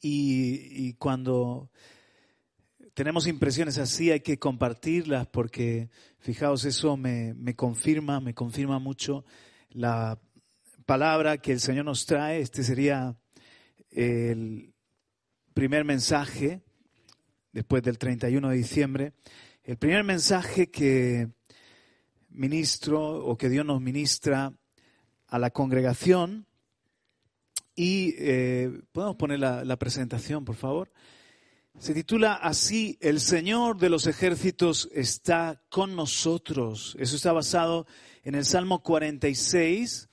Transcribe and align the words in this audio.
Y, 0.00 0.94
cuando 0.94 1.70
tenemos 2.94 3.26
impresiones 3.26 3.78
así 3.78 4.10
hay 4.10 4.20
que 4.20 4.38
compartirlas 4.38 5.26
porque, 5.26 5.90
fijaos, 6.18 6.64
eso 6.64 6.96
me, 6.96 7.34
me 7.34 7.54
confirma, 7.54 8.20
me 8.20 8.34
confirma 8.34 8.78
mucho 8.78 9.24
la 9.70 10.18
palabra 10.86 11.38
que 11.38 11.52
el 11.52 11.60
Señor 11.60 11.84
nos 11.84 12.06
trae. 12.06 12.40
Este 12.40 12.62
sería 12.62 13.16
el 13.90 14.72
primer 15.54 15.84
mensaje 15.84 16.62
después 17.52 17.82
del 17.82 17.98
31 17.98 18.48
de 18.48 18.56
diciembre. 18.56 19.12
El 19.62 19.76
primer 19.76 20.04
mensaje 20.04 20.70
que 20.70 21.28
ministro 22.30 23.24
o 23.24 23.36
que 23.36 23.48
Dios 23.48 23.66
nos 23.66 23.80
ministra 23.80 24.52
a 25.26 25.38
la 25.38 25.50
congregación 25.50 26.47
y 27.78 28.16
eh, 28.18 28.80
podemos 28.90 29.14
poner 29.14 29.38
la, 29.38 29.76
presentación, 29.76 30.44
por 30.44 30.56
favor. 30.56 30.90
Se 31.78 31.94
titula 31.94 32.34
así, 32.34 32.98
El 33.00 33.20
Señor 33.20 33.78
de 33.78 33.88
los 33.88 34.08
ejércitos 34.08 34.88
está 34.92 35.62
con 35.68 35.94
nosotros. 35.94 36.96
Eso 36.98 37.14
está 37.14 37.32
basado 37.32 37.86
en 38.24 38.34
el 38.34 38.44
Salmo 38.44 38.82
46, 38.82 40.08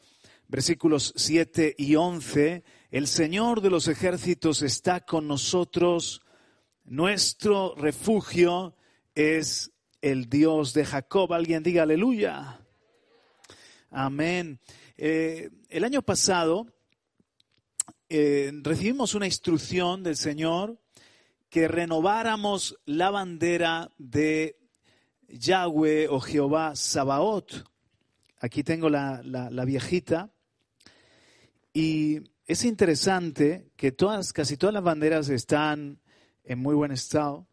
versículos 0.47 1.11
7 1.15 1.73
y 1.75 1.95
11. 1.95 2.63
El 2.91 3.07
Señor 3.07 3.61
de 3.61 3.71
los 3.71 3.87
ejércitos 3.87 4.61
está 4.61 4.99
con 4.99 5.27
nosotros. 5.27 6.21
Nuestro 6.84 7.73
refugio 7.73 8.75
es 9.15 9.71
el 10.03 10.29
Dios 10.29 10.75
de 10.75 10.85
Jacob. 10.85 11.34
Alguien 11.34 11.63
diga 11.63 11.81
aleluya. 11.81 12.59
Amén. 13.89 14.59
Eh, 14.97 15.49
el 15.70 15.84
año 15.84 16.03
pasado 16.03 16.74
eh, 18.07 18.51
recibimos 18.61 19.15
una 19.15 19.25
instrucción 19.25 20.03
del 20.03 20.15
Señor 20.15 20.79
que 21.49 21.67
renováramos 21.67 22.77
la 22.85 23.09
bandera 23.09 23.89
de 23.97 24.59
Yahweh 25.27 26.07
o 26.09 26.20
Jehová 26.20 26.75
Sabaoth. 26.75 27.65
Aquí 28.39 28.63
tengo 28.63 28.89
la, 28.89 29.21
viejita. 29.65 30.31
Y 31.73 32.20
es 32.45 32.63
interesante 32.63 33.71
que 33.75 33.91
todas, 33.91 34.34
casi 34.34 34.55
todas 34.55 34.73
las 34.73 34.84
banderas 34.84 35.29
están 35.29 35.99
en 36.43 36.59
muy 36.59 36.75
buen 36.75 36.91
estado, 36.91 37.47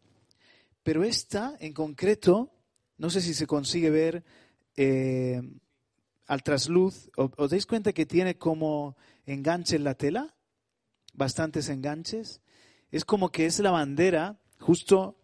pero 0.83 1.03
esta 1.03 1.57
en 1.59 1.73
concreto, 1.73 2.51
no 2.97 3.09
sé 3.09 3.21
si 3.21 3.33
se 3.33 3.47
consigue 3.47 3.89
ver 3.89 4.23
eh, 4.75 5.41
al 6.27 6.43
trasluz, 6.43 7.09
¿os 7.15 7.49
dais 7.49 7.65
cuenta 7.65 7.91
que 7.91 8.05
tiene 8.05 8.37
como 8.37 8.95
enganche 9.25 9.77
en 9.77 9.83
la 9.83 9.95
tela? 9.95 10.35
Bastantes 11.13 11.69
enganches. 11.69 12.41
Es 12.91 13.05
como 13.05 13.31
que 13.31 13.45
es 13.45 13.59
la 13.59 13.71
bandera, 13.71 14.37
justo 14.59 15.19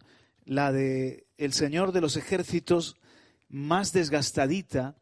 la 0.45 0.71
de 0.71 1.27
el 1.37 1.53
Señor 1.53 1.91
de 1.91 2.01
los 2.01 2.17
ejércitos, 2.17 2.97
más 3.47 3.93
desgastadita 3.93 4.95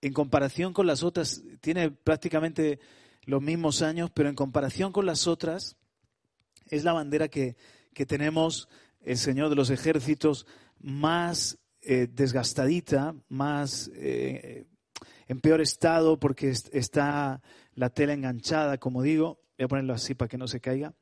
en 0.00 0.12
comparación 0.12 0.72
con 0.72 0.86
las 0.86 1.02
otras. 1.02 1.42
Tiene 1.60 1.90
prácticamente 1.90 2.78
los 3.24 3.42
mismos 3.42 3.82
años, 3.82 4.10
pero 4.12 4.28
en 4.28 4.34
comparación 4.34 4.92
con 4.92 5.06
las 5.06 5.26
otras, 5.26 5.76
es 6.68 6.84
la 6.84 6.92
bandera 6.92 7.28
que, 7.28 7.56
que 7.92 8.06
tenemos 8.06 8.68
el 9.00 9.18
Señor 9.18 9.48
de 9.48 9.56
los 9.56 9.70
ejércitos 9.70 10.46
más 10.78 11.58
eh, 11.80 12.08
desgastadita, 12.10 13.14
más 13.28 13.90
eh, 13.94 14.66
en 15.28 15.40
peor 15.40 15.60
estado 15.60 16.18
porque 16.18 16.50
está 16.50 17.42
la 17.74 17.90
tela 17.90 18.12
enganchada, 18.12 18.78
como 18.78 19.02
digo 19.02 19.43
voy 19.58 19.64
a 19.64 19.68
ponerlo 19.68 19.94
así 19.94 20.14
para 20.14 20.28
que 20.28 20.38
no 20.38 20.48
se 20.48 20.60
caiga, 20.60 20.94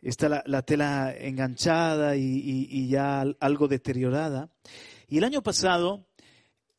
está 0.00 0.42
la, 0.44 0.62
tela 0.62 1.14
enganchada 1.16 2.16
y, 2.16 2.88
ya 2.88 3.24
algo 3.40 3.68
deteriorada. 3.68 4.50
Y 5.08 5.18
el 5.18 5.24
año 5.24 5.42
pasado 5.42 6.06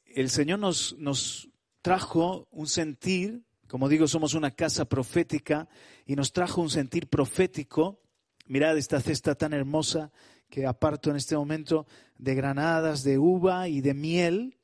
el 0.06 0.30
Señor 0.30 0.60
nos, 0.60 0.96
nos 0.98 1.50
trajo 1.82 2.48
un 2.52 2.68
sentir, 2.68 3.44
como 3.68 3.90
digo, 3.90 4.08
somos 4.08 4.34
una 4.34 4.52
casa 4.52 4.86
profética, 4.86 5.68
y 6.06 6.16
nos 6.16 6.32
trajo 6.32 6.62
un 6.62 6.70
sentir 6.70 7.08
profético. 7.08 8.02
Mirad 8.48 8.78
esta 8.78 9.00
cesta 9.00 9.36
tan 9.36 9.54
hermosa 9.54 10.12
que 10.50 10.66
aparto 10.66 11.12
en 11.12 11.18
este 11.18 11.38
momento 11.38 11.86
de 12.18 12.34
granadas, 12.34 13.04
de 13.04 13.20
uva 13.20 13.68
y 13.68 13.82
de 13.82 13.94
miel. 13.94 14.58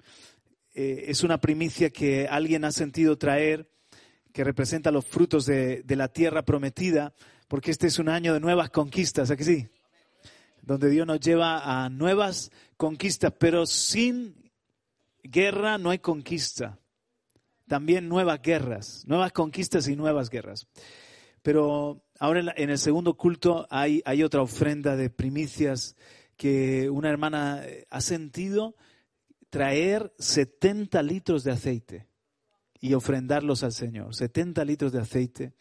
Eh, 0.74 1.06
es 1.07 1.24
una 1.24 1.40
primicia 1.40 1.91
que 1.91 2.28
alguien 2.28 2.66
ha 2.66 2.72
sentido 2.72 3.18
traer 3.18 3.69
que 4.35 4.44
representa 4.44 4.91
los 4.91 5.06
frutos 5.06 5.46
de, 5.46 5.81
la 5.88 6.09
tierra 6.09 6.44
prometida, 6.44 7.13
porque 7.47 7.72
este 7.72 7.88
es 7.88 8.00
un 8.00 8.09
año 8.09 8.34
de 8.34 8.41
nuevas 8.41 8.69
conquistas, 8.69 9.31
¿a 9.31 9.38
sí? 9.38 9.69
Donde 10.62 10.90
Dios 10.90 11.07
nos 11.07 11.22
lleva 11.22 11.85
a 11.85 11.88
nuevas 11.88 12.51
conquistas, 12.75 13.31
pero 13.40 13.66
sin 13.66 14.51
guerra 15.24 15.78
no 15.78 15.90
hay 15.90 16.00
conquista. 16.00 16.78
También 17.66 18.09
nuevas 18.09 18.41
guerras, 18.41 19.06
nuevas 19.07 19.31
conquistas 19.31 19.88
y 19.88 19.95
nuevas 19.95 20.29
guerras. 20.29 20.68
Pero 21.41 22.03
ahora 22.19 22.53
en, 22.57 22.69
el 22.69 22.78
segundo 22.78 23.16
culto 23.16 23.66
hay, 23.69 24.01
hay 24.03 24.22
otra 24.22 24.41
ofrenda 24.41 24.97
de 24.97 25.09
primicias 25.09 25.95
que 26.35 26.90
una 26.90 27.09
hermana 27.09 27.63
ha 27.90 28.01
sentido 28.01 28.75
traer 29.50 30.13
70 30.19 31.01
litros 31.03 31.45
de 31.45 31.51
aceite 31.53 32.09
y 32.85 32.94
ofrendarlos 32.94 33.63
al 33.63 33.72
Señor. 33.72 34.13
70 34.13 34.63
litros 34.63 34.91
de 34.91 35.00
aceite 35.00 35.53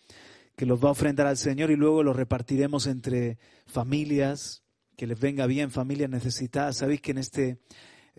que 0.56 0.66
los 0.66 0.78
va 0.84 0.88
a 0.88 0.92
ofrendar 0.92 1.26
al 1.26 1.38
Señor 1.38 1.70
y 1.70 1.76
luego 1.76 2.02
los 2.02 2.14
repartiremos 2.14 2.86
entre 2.86 3.38
familias, 3.64 4.62
que 4.94 5.06
les 5.06 5.18
venga 5.18 5.46
bien, 5.46 5.70
familias 5.70 6.10
necesitadas. 6.10 6.76
Sabéis 6.76 7.00
que 7.00 7.12
en 7.12 7.18
este 7.18 7.60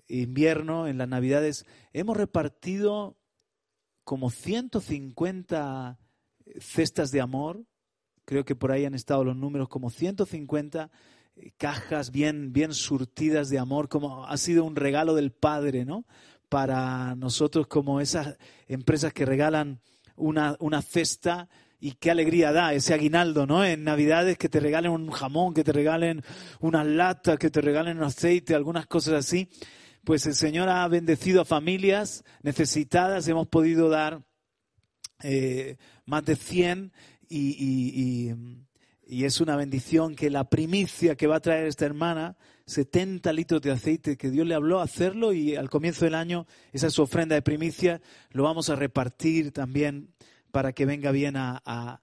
invierno, 0.07 0.87
en 0.87 0.97
las 0.97 1.07
Navidades, 1.07 1.67
hemos 1.93 2.17
repartido 2.17 3.15
como 4.03 4.31
150 4.31 5.99
cestas 6.59 7.11
de 7.11 7.21
amor. 7.21 7.63
Creo 8.25 8.43
que 8.43 8.55
por 8.55 8.71
ahí 8.71 8.85
han 8.85 8.95
estado 8.95 9.23
los 9.23 9.37
números, 9.37 9.69
como 9.69 9.91
150 9.91 10.89
cajas 11.57 12.09
bien, 12.09 12.53
bien 12.53 12.73
surtidas 12.73 13.49
de 13.49 13.59
amor, 13.59 13.87
como 13.87 14.25
ha 14.25 14.37
sido 14.37 14.63
un 14.63 14.75
regalo 14.75 15.13
del 15.13 15.31
Padre, 15.31 15.85
¿no? 15.85 16.05
Para 16.55 17.15
nosotros 17.15 17.67
como 17.67 17.99
esas 17.99 18.37
empresas 18.69 19.11
que 19.11 19.25
regalan 19.25 19.81
una, 20.15 20.55
una 20.61 20.81
y 21.81 21.91
qué 21.99 22.11
alegría 22.11 22.53
da 22.53 22.73
ese 22.73 22.93
aguinaldo, 22.93 23.45
¿no? 23.45 23.65
En 23.65 23.83
Navidades 23.83 24.37
que 24.37 24.47
te 24.47 24.61
regalen 24.61 24.91
un 24.91 25.11
jamón, 25.11 25.53
que 25.53 25.65
te 25.65 25.73
regalen 25.73 26.23
unas 26.61 26.87
latas, 26.87 27.37
que 27.39 27.49
te 27.49 27.59
regalen 27.59 27.97
un 27.97 28.05
aceite, 28.05 28.55
algunas 28.55 28.87
cosas 28.87 29.15
así. 29.15 29.49
Pues 30.05 30.25
el 30.27 30.35
Señor 30.35 30.69
ha 30.69 30.87
bendecido 30.87 31.41
a 31.41 31.45
familias 31.45 32.23
necesitadas, 32.41 33.27
hemos 33.27 33.49
podido 33.49 33.89
dar 33.89 34.23
eh, 35.23 35.75
más 36.05 36.23
de 36.23 36.37
100 36.37 36.93
y, 37.27 38.31
y 39.05 39.25
es 39.25 39.41
una 39.41 39.57
bendición 39.57 40.15
que 40.15 40.29
la 40.29 40.49
primicia 40.49 41.15
que 41.15 41.27
va 41.27 41.35
a 41.35 41.41
traer 41.41 41.65
esta 41.65 41.85
hermana 41.85 42.37
70 42.67 43.31
litros 43.33 43.61
de 43.61 43.71
aceite 43.71 44.17
que 44.17 44.31
Dios 44.31 44.47
le 44.47 44.55
habló 44.55 44.79
a 44.79 44.83
hacerlo 44.83 45.33
y 45.33 45.55
al 45.55 45.69
comienzo 45.69 46.05
del 46.05 46.15
año 46.15 46.47
esa 46.73 46.87
es 46.87 46.93
su 46.93 47.03
ofrenda 47.03 47.35
de 47.35 47.41
primicia, 47.41 48.01
lo 48.31 48.43
vamos 48.43 48.69
a 48.69 48.75
repartir 48.75 49.51
también 49.51 50.13
para 50.51 50.73
que 50.73 50.85
venga 50.85 51.11
bien 51.11 51.35
a, 51.37 52.01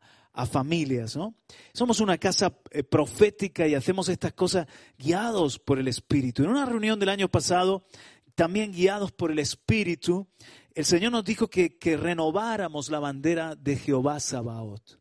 familias. 0.50 1.16
¿no? 1.16 1.34
Somos 1.74 2.00
una 2.00 2.16
casa 2.16 2.56
eh, 2.70 2.82
profética 2.82 3.66
y 3.66 3.74
hacemos 3.74 4.08
estas 4.08 4.32
cosas 4.32 4.66
guiados 4.98 5.58
por 5.58 5.78
el 5.78 5.88
Espíritu. 5.88 6.42
En 6.42 6.50
una 6.50 6.64
reunión 6.64 6.98
del 6.98 7.10
año 7.10 7.28
pasado, 7.28 7.86
también 8.34 8.72
guiados 8.72 9.12
por 9.12 9.30
el 9.30 9.38
Espíritu, 9.38 10.28
el 10.74 10.84
Señor 10.84 11.12
nos 11.12 11.24
dijo 11.24 11.48
que, 11.48 11.76
que 11.76 11.96
renováramos 11.96 12.88
la 12.90 12.98
bandera 12.98 13.56
de 13.56 13.76
Jehová 13.76 14.20
Sabaoth, 14.20 14.98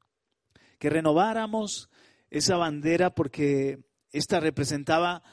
que 0.79 0.89
renováramos 0.89 1.89
esa 2.29 2.57
bandera 2.57 3.13
porque 3.13 3.79
esta 4.11 4.40
representaba 4.40 5.23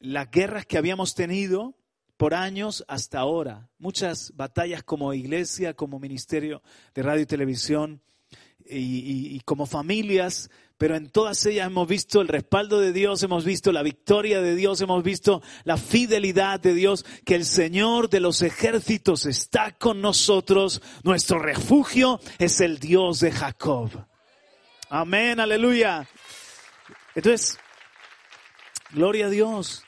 las 0.00 0.30
guerras 0.30 0.66
que 0.66 0.78
habíamos 0.78 1.14
tenido 1.14 1.74
por 2.16 2.34
años 2.34 2.84
hasta 2.88 3.20
ahora, 3.20 3.68
muchas 3.78 4.32
batallas 4.34 4.82
como 4.82 5.14
iglesia, 5.14 5.74
como 5.74 6.00
ministerio 6.00 6.62
de 6.94 7.02
radio 7.02 7.22
y 7.22 7.26
televisión 7.26 8.02
y, 8.70 9.40
como 9.40 9.66
familias, 9.66 10.50
pero 10.76 10.96
en 10.96 11.10
todas 11.10 11.46
ellas 11.46 11.68
hemos 11.68 11.88
visto 11.88 12.20
el 12.20 12.28
respaldo 12.28 12.80
de 12.80 12.92
Dios, 12.92 13.22
hemos 13.22 13.44
visto 13.44 13.72
la 13.72 13.82
victoria 13.82 14.42
de 14.42 14.56
Dios, 14.56 14.80
hemos 14.80 15.02
visto 15.02 15.42
la 15.64 15.76
fidelidad 15.76 16.60
de 16.60 16.74
Dios, 16.74 17.06
que 17.24 17.36
el 17.36 17.44
Señor 17.44 18.10
de 18.10 18.20
los 18.20 18.42
ejércitos 18.42 19.24
está 19.24 19.72
con 19.72 20.00
nosotros, 20.00 20.82
nuestro 21.04 21.38
refugio 21.38 22.20
es 22.38 22.60
el 22.60 22.78
Dios 22.78 23.20
de 23.20 23.32
Jacob. 23.32 23.90
Amén, 24.90 25.38
aleluya. 25.40 26.06
Entonces, 27.14 27.58
gloria 28.92 29.26
a 29.26 29.30
Dios 29.30 29.84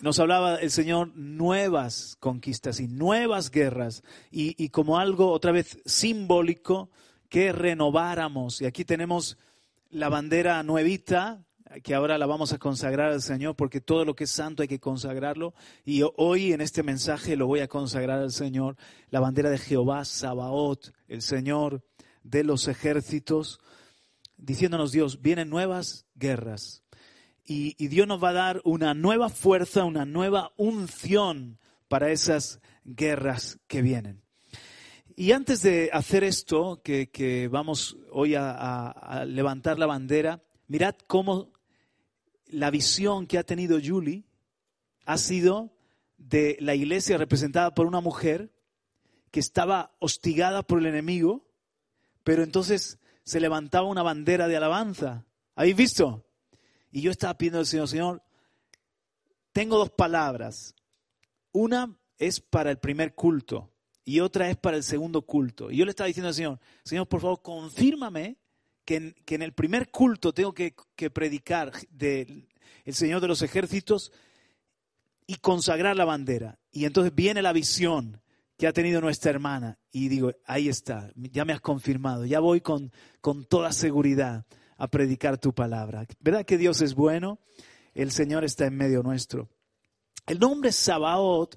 nos 0.00 0.18
hablaba 0.18 0.56
el 0.56 0.70
Señor 0.70 1.16
nuevas 1.16 2.16
conquistas 2.20 2.80
y 2.80 2.88
nuevas 2.88 3.50
guerras 3.50 4.02
y, 4.30 4.68
como 4.68 4.98
algo 4.98 5.30
otra 5.30 5.52
vez 5.52 5.78
simbólico 5.86 6.90
que 7.28 7.52
renováramos. 7.52 8.60
Y 8.60 8.66
aquí 8.66 8.84
tenemos 8.84 9.38
la 9.90 10.08
bandera 10.08 10.62
nuevita, 10.62 11.42
que 11.82 11.94
ahora 11.94 12.18
la 12.18 12.26
vamos 12.26 12.52
a 12.52 12.58
consagrar 12.58 13.10
al 13.10 13.22
Señor, 13.22 13.56
porque 13.56 13.80
todo 13.80 14.04
lo 14.04 14.14
que 14.14 14.24
es 14.24 14.30
santo 14.30 14.62
hay 14.62 14.68
que 14.68 14.78
consagrarlo. 14.78 15.54
Y 15.84 16.02
hoy 16.16 16.52
en 16.52 16.60
este 16.60 16.82
mensaje 16.82 17.36
lo 17.36 17.46
voy 17.46 17.60
a 17.60 17.68
consagrar 17.68 18.20
al 18.20 18.32
Señor, 18.32 18.76
la 19.10 19.20
bandera 19.20 19.50
de 19.50 19.58
Jehová, 19.58 20.04
Sabaoth, 20.04 20.92
el 21.08 21.22
Señor 21.22 21.82
de 22.22 22.44
los 22.44 22.68
ejércitos, 22.68 23.60
diciéndonos 24.36 24.92
Dios, 24.92 25.22
vienen 25.22 25.48
nuevas 25.48 26.06
guerras. 26.14 26.85
Y, 27.48 27.86
Dios 27.86 28.08
nos 28.08 28.22
va 28.22 28.30
a 28.30 28.34
dar 28.34 28.60
una 28.64 28.92
nueva 28.92 29.28
fuerza, 29.28 29.84
una 29.84 30.04
nueva 30.04 30.52
unción 30.56 31.58
para 31.86 32.10
esas 32.10 32.60
guerras 32.84 33.60
que 33.68 33.82
vienen. 33.82 34.22
Y 35.14 35.30
antes 35.30 35.62
de 35.62 35.90
hacer 35.92 36.24
esto, 36.24 36.82
que, 36.82 37.48
vamos 37.50 37.96
hoy 38.10 38.34
a, 38.36 39.24
levantar 39.26 39.78
la 39.78 39.86
bandera, 39.86 40.42
mirad 40.66 40.96
cómo 41.06 41.52
la 42.48 42.70
visión 42.70 43.26
que 43.26 43.38
ha 43.38 43.44
tenido 43.44 43.78
Julie 43.82 44.24
ha 45.04 45.16
sido 45.16 45.72
de 46.18 46.56
la 46.60 46.74
iglesia 46.74 47.16
representada 47.16 47.74
por 47.74 47.86
una 47.86 48.00
mujer 48.00 48.52
que 49.30 49.40
estaba 49.40 49.94
hostigada 50.00 50.62
por 50.62 50.80
el 50.80 50.86
enemigo, 50.86 51.46
pero 52.24 52.42
entonces 52.42 52.98
se 53.22 53.38
levantaba 53.38 53.86
una 53.86 54.02
bandera 54.02 54.48
de 54.48 54.56
alabanza. 54.56 55.24
¿Habéis 55.54 55.76
visto? 55.76 56.25
Y 56.96 57.02
yo 57.02 57.10
estaba 57.10 57.36
pidiendo 57.36 57.58
al 57.58 57.66
Señor, 57.66 57.88
Señor, 57.88 58.22
tengo 59.52 59.76
dos 59.76 59.90
palabras. 59.90 60.74
Una 61.52 61.94
es 62.16 62.40
para 62.40 62.70
el 62.70 62.78
primer 62.78 63.14
culto 63.14 63.70
y 64.02 64.20
otra 64.20 64.48
es 64.48 64.56
para 64.56 64.78
el 64.78 64.82
segundo 64.82 65.20
culto. 65.20 65.70
Y 65.70 65.76
yo 65.76 65.84
le 65.84 65.90
estaba 65.90 66.06
diciendo 66.06 66.28
al 66.28 66.34
Señor, 66.34 66.58
Señor, 66.84 67.06
por 67.06 67.20
favor, 67.20 67.42
confírmame 67.42 68.38
que 68.86 69.14
en, 69.26 69.42
el 69.42 69.52
primer 69.52 69.90
culto 69.90 70.32
tengo 70.32 70.54
que, 70.54 70.74
predicar 71.12 71.70
del 71.90 72.48
el 72.86 72.94
Señor 72.94 73.20
de 73.20 73.28
los 73.28 73.42
ejércitos 73.42 74.10
y 75.26 75.34
consagrar 75.34 75.96
la 75.96 76.06
bandera. 76.06 76.58
Y 76.72 76.86
entonces 76.86 77.14
viene 77.14 77.42
la 77.42 77.52
visión 77.52 78.22
que 78.56 78.68
ha 78.68 78.72
tenido 78.72 79.02
nuestra 79.02 79.32
hermana 79.32 79.78
y 79.92 80.08
digo, 80.08 80.32
ahí 80.46 80.70
está, 80.70 81.12
ya 81.14 81.44
me 81.44 81.52
has 81.52 81.60
confirmado, 81.60 82.24
ya 82.24 82.40
voy 82.40 82.62
con, 82.62 82.90
con 83.20 83.44
toda 83.44 83.72
seguridad 83.72 84.46
a 84.76 84.88
predicar 84.88 85.38
tu 85.38 85.54
palabra. 85.54 86.06
¿Verdad 86.20 86.44
que 86.44 86.58
Dios 86.58 86.80
es 86.80 86.94
bueno? 86.94 87.40
El 87.94 88.10
Señor 88.10 88.44
está 88.44 88.66
en 88.66 88.76
medio 88.76 89.02
nuestro. 89.02 89.48
El 90.26 90.38
nombre 90.38 90.72
Sabaoth, 90.72 91.56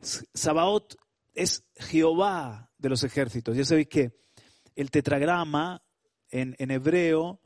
Sabaoth 0.00 0.94
es 1.34 1.64
Jehová 1.76 2.70
de 2.78 2.88
los 2.88 3.02
ejércitos. 3.02 3.56
Ya 3.56 3.64
sabéis 3.64 3.88
que 3.88 4.12
el 4.76 4.90
tetragrama 4.90 5.82
en, 6.30 6.70
hebreo 6.70 7.40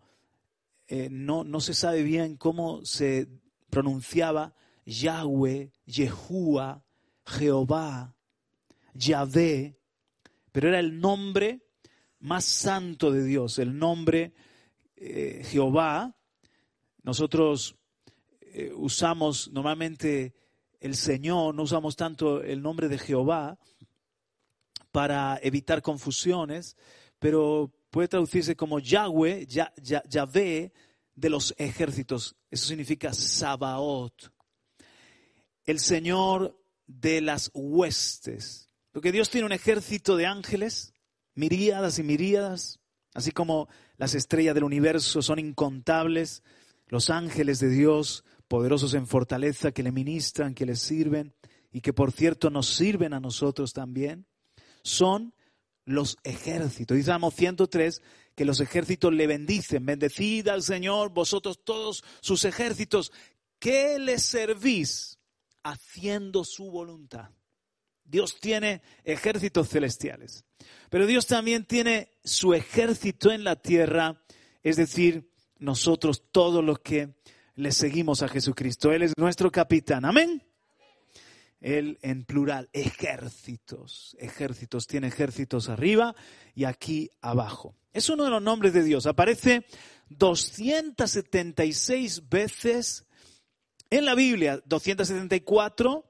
eh, 0.87 1.09
no, 1.11 1.45
no, 1.45 1.61
se 1.61 1.75
sabe 1.75 2.03
bien 2.03 2.37
cómo 2.37 2.85
se 2.85 3.29
pronunciaba 3.71 4.55
Yahweh, 4.85 5.73
Yehúa, 5.85 6.85
Jehová, 7.27 8.17
Yahvé, 8.95 9.79
pero 10.51 10.69
era 10.69 10.81
el 10.81 10.99
nombre 10.99 11.67
más 12.21 12.45
santo 12.45 13.11
de 13.11 13.23
Dios, 13.25 13.59
el 13.59 13.79
nombre 13.79 14.35
eh, 15.01 15.43
Jehová. 15.45 16.17
Nosotros 17.03 17.77
eh, 18.41 18.73
usamos 18.75 19.51
normalmente 19.53 20.35
el 20.81 20.97
Señor, 20.97 21.55
no 21.55 21.63
usamos 21.63 21.97
tanto 21.97 22.43
el 22.43 22.63
nombre 22.63 22.89
de 22.89 22.99
Jehová, 22.99 23.59
para 24.91 25.39
evitar 25.43 25.83
confusiones, 25.83 26.77
pero 27.19 27.73
puede 27.91 28.09
traducirse 28.09 28.57
como 28.57 28.79
Yahweh, 28.79 29.47
Yahvé 29.47 30.73
de 31.15 31.31
los 31.31 31.55
ejércitos. 31.59 32.37
Eso 32.51 32.67
significa 32.67 33.13
Sabaoth. 33.13 34.31
El 35.65 35.81
Señor 35.81 36.59
de 36.87 37.21
las 37.21 37.51
huestes. 37.55 38.69
Porque 38.93 39.13
Dios 39.13 39.31
tiene 39.31 39.47
un 39.47 39.53
ejército 39.53 40.17
de 40.17 40.27
ángeles, 40.27 40.95
miríadas 41.35 41.99
y 41.99 42.03
miríadas, 42.03 42.81
así 43.15 43.31
como 43.31 43.69
las 43.99 44.15
estrellas 44.15 44.55
del 44.55 44.65
universo 44.65 45.21
son 45.21 45.39
incontables, 45.39 46.43
los 46.87 47.11
ángeles 47.11 47.59
de 47.59 47.69
Dios, 47.69 48.25
poderosos 48.47 48.95
en 48.95 49.07
fortaleza, 49.07 49.73
que 49.73 49.83
le 49.83 49.93
ministran, 49.93 50.55
que 50.55 50.65
le 50.65 50.77
sirven 50.77 51.35
y 51.71 51.83
que 51.83 51.93
por 51.93 52.13
cierto 52.13 52.49
nos 52.49 52.69
sirven 52.75 53.13
a 53.13 53.21
nosotros 53.21 53.73
también 53.73 54.27
son 54.83 55.35
los 55.85 56.17
ejércitos. 56.23 56.97
Dice 56.97 57.09
Salmo 57.09 57.31
103 57.31 58.03
que 58.35 58.45
los 58.45 58.61
ejércitos 58.61 59.13
le 59.13 59.27
bendicen. 59.27 59.85
Bendecid 59.85 60.49
al 60.49 60.63
Señor 60.63 61.11
vosotros 61.11 61.61
todos 61.65 62.05
sus 62.21 62.45
ejércitos. 62.45 63.13
que 63.59 63.99
le 63.99 64.19
servís? 64.19 65.19
Haciendo 65.65 66.45
su 66.45 66.71
voluntad. 66.71 67.31
Dios 68.09 68.41
tiene 68.41 68.83
ejércitos 69.05 69.69
celestiales. 69.69 70.45
Pero 70.91 71.07
Dios 71.07 71.27
también 71.27 71.67
tiene 71.67 72.11
su 72.25 72.55
ejército 72.55 73.31
en 73.31 73.45
la 73.45 73.55
tierra, 73.57 74.25
es 74.63 74.77
decir, 74.77 75.31
nosotros 75.59 76.25
todos 76.33 76.65
los 76.65 76.79
que 76.79 77.15
le 77.55 77.71
seguimos 77.73 78.23
a 78.23 78.29
Jesucristo. 78.29 78.91
Él 78.93 79.03
es 79.03 79.13
nuestro 79.19 79.51
capitán. 79.51 80.07
Amén. 80.07 80.43
Él 81.61 81.99
en 82.03 82.25
plural, 82.25 82.71
ejércitos, 82.73 84.17
ejércitos, 84.21 84.87
tiene 84.87 85.09
ejércitos 85.09 85.69
arriba 85.69 86.15
y 86.55 86.63
aquí 86.65 87.11
abajo. 87.21 87.75
Es 87.93 88.09
uno 88.09 88.23
de 88.25 88.31
los 88.31 88.41
nombres 88.41 88.73
de 88.73 88.85
Dios. 88.85 89.07
Aparece 89.07 89.67
276 90.09 92.29
veces 92.29 93.05
en 93.91 94.05
la 94.05 94.15
Biblia, 94.15 94.63
274 94.67 96.08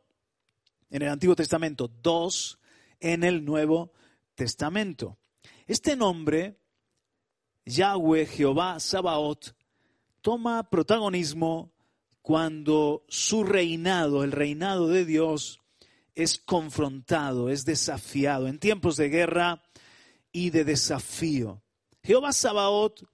en 0.91 1.03
el 1.03 1.09
Antiguo 1.09 1.37
Testamento, 1.37 1.91
2 2.03 2.59
en 3.01 3.25
el 3.25 3.45
Nuevo 3.45 3.93
Testamento. 4.35 5.19
Este 5.67 5.97
nombre, 5.97 6.59
Yahweh, 7.65 8.27
Jehová, 8.27 8.81
Sabaoth, 8.81 9.55
toma 10.21 10.69
protagonismo 10.71 11.73
cuando 12.23 13.05
su 13.09 13.45
reinado, 13.45 14.25
el 14.25 14.33
reinado 14.33 14.89
de 14.89 15.05
Dios, 15.05 15.61
es 16.15 16.39
confrontado, 16.39 17.49
es 17.49 17.65
desafiado 17.65 18.49
en 18.49 18.59
tiempos 18.59 18.97
de 18.97 19.09
guerra 19.09 19.63
y 20.33 20.51
de 20.51 20.65
desafío. 20.65 21.63
Jehová 22.03 22.33
Sabaoth 22.33 23.05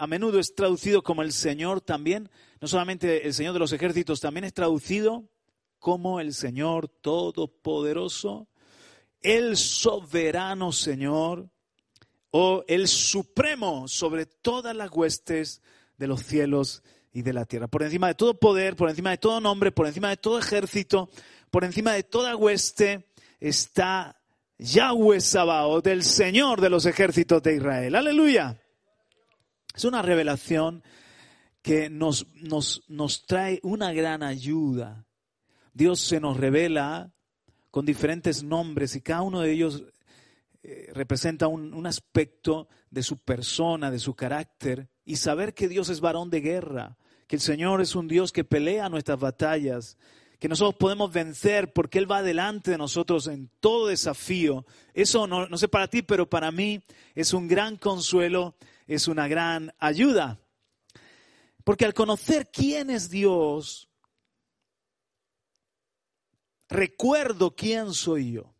a 0.00 0.06
menudo 0.06 0.38
es 0.38 0.54
traducido 0.54 1.02
como 1.02 1.20
el 1.22 1.30
Señor 1.30 1.82
también, 1.82 2.30
no 2.58 2.68
solamente 2.68 3.26
el 3.26 3.34
Señor 3.34 3.52
de 3.52 3.58
los 3.58 3.72
ejércitos, 3.74 4.18
también 4.20 4.44
es 4.44 4.54
traducido 4.54 5.28
como 5.80 6.20
el 6.20 6.34
Señor 6.34 6.88
Todopoderoso, 6.88 8.46
el 9.20 9.56
soberano 9.56 10.70
Señor 10.72 11.50
o 12.30 12.64
el 12.68 12.86
supremo 12.86 13.88
sobre 13.88 14.26
todas 14.26 14.76
las 14.76 14.90
huestes 14.92 15.62
de 15.96 16.06
los 16.06 16.22
cielos 16.22 16.82
y 17.12 17.22
de 17.22 17.32
la 17.32 17.44
tierra. 17.44 17.66
Por 17.66 17.82
encima 17.82 18.08
de 18.08 18.14
todo 18.14 18.38
poder, 18.38 18.76
por 18.76 18.88
encima 18.88 19.10
de 19.10 19.18
todo 19.18 19.40
nombre, 19.40 19.72
por 19.72 19.86
encima 19.86 20.10
de 20.10 20.16
todo 20.16 20.38
ejército, 20.38 21.10
por 21.50 21.64
encima 21.64 21.92
de 21.94 22.04
toda 22.04 22.36
hueste, 22.36 23.10
está 23.40 24.20
Yahweh 24.58 25.20
Sabaoth, 25.20 25.84
del 25.84 26.04
Señor 26.04 26.60
de 26.60 26.70
los 26.70 26.86
ejércitos 26.86 27.42
de 27.42 27.56
Israel. 27.56 27.94
Aleluya. 27.96 28.60
Es 29.74 29.84
una 29.84 30.02
revelación 30.02 30.82
que 31.62 31.90
nos, 31.90 32.26
nos, 32.36 32.82
nos 32.88 33.26
trae 33.26 33.60
una 33.62 33.92
gran 33.92 34.22
ayuda. 34.22 35.06
Dios 35.72 36.00
se 36.00 36.20
nos 36.20 36.36
revela 36.36 37.12
con 37.70 37.86
diferentes 37.86 38.42
nombres 38.42 38.96
y 38.96 39.00
cada 39.00 39.22
uno 39.22 39.40
de 39.40 39.52
ellos 39.52 39.84
eh, 40.62 40.90
representa 40.92 41.46
un, 41.46 41.86
aspecto 41.86 42.68
de 42.90 43.02
su 43.02 43.18
persona, 43.18 43.90
de 43.90 43.98
su 43.98 44.14
carácter, 44.14 44.88
y 45.04 45.16
saber 45.16 45.54
que 45.54 45.68
Dios 45.68 45.88
es 45.88 46.00
varón 46.00 46.28
de 46.28 46.40
guerra, 46.40 46.98
que 47.26 47.36
el 47.36 47.42
Señor 47.42 47.80
es 47.80 47.94
un 47.94 48.08
Dios 48.08 48.30
que 48.32 48.44
pelea 48.44 48.88
nuestras 48.88 49.18
batallas, 49.18 49.96
que 50.38 50.48
nosotros 50.48 50.74
podemos 50.76 51.12
vencer 51.12 51.72
porque 51.72 51.98
Él 51.98 52.10
va 52.10 52.22
delante 52.22 52.72
de 52.72 52.78
nosotros 52.78 53.26
en 53.26 53.50
todo 53.60 53.86
desafío. 53.86 54.66
Eso 54.94 55.26
no, 55.26 55.46
no 55.46 55.56
sé 55.56 55.68
para 55.68 55.88
ti, 55.88 56.02
pero 56.02 56.28
para 56.28 56.50
mí 56.50 56.82
es 57.14 57.32
un 57.32 57.46
gran 57.46 57.76
consuelo, 57.76 58.54
es 58.86 59.06
una 59.08 59.28
gran 59.28 59.72
ayuda. 59.78 60.40
Porque 61.64 61.84
al 61.84 61.94
conocer 61.94 62.50
quién 62.50 62.90
es 62.90 63.10
Dios, 63.10 63.89
recuerdo 66.70 67.54
quién 67.54 67.92
soy 67.92 68.32
yo. 68.32 68.54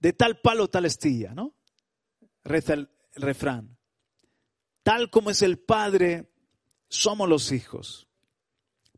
De 0.00 0.12
tal 0.12 0.40
palo, 0.40 0.68
tal 0.68 0.86
estilla, 0.86 1.34
¿no? 1.34 1.54
Reza 2.42 2.74
el 2.74 2.90
refrán. 3.14 3.76
Tal 4.82 5.10
como 5.10 5.30
es 5.30 5.42
el 5.42 5.58
Padre, 5.58 6.30
somos 6.88 7.28
los 7.28 7.52
hijos. 7.52 8.08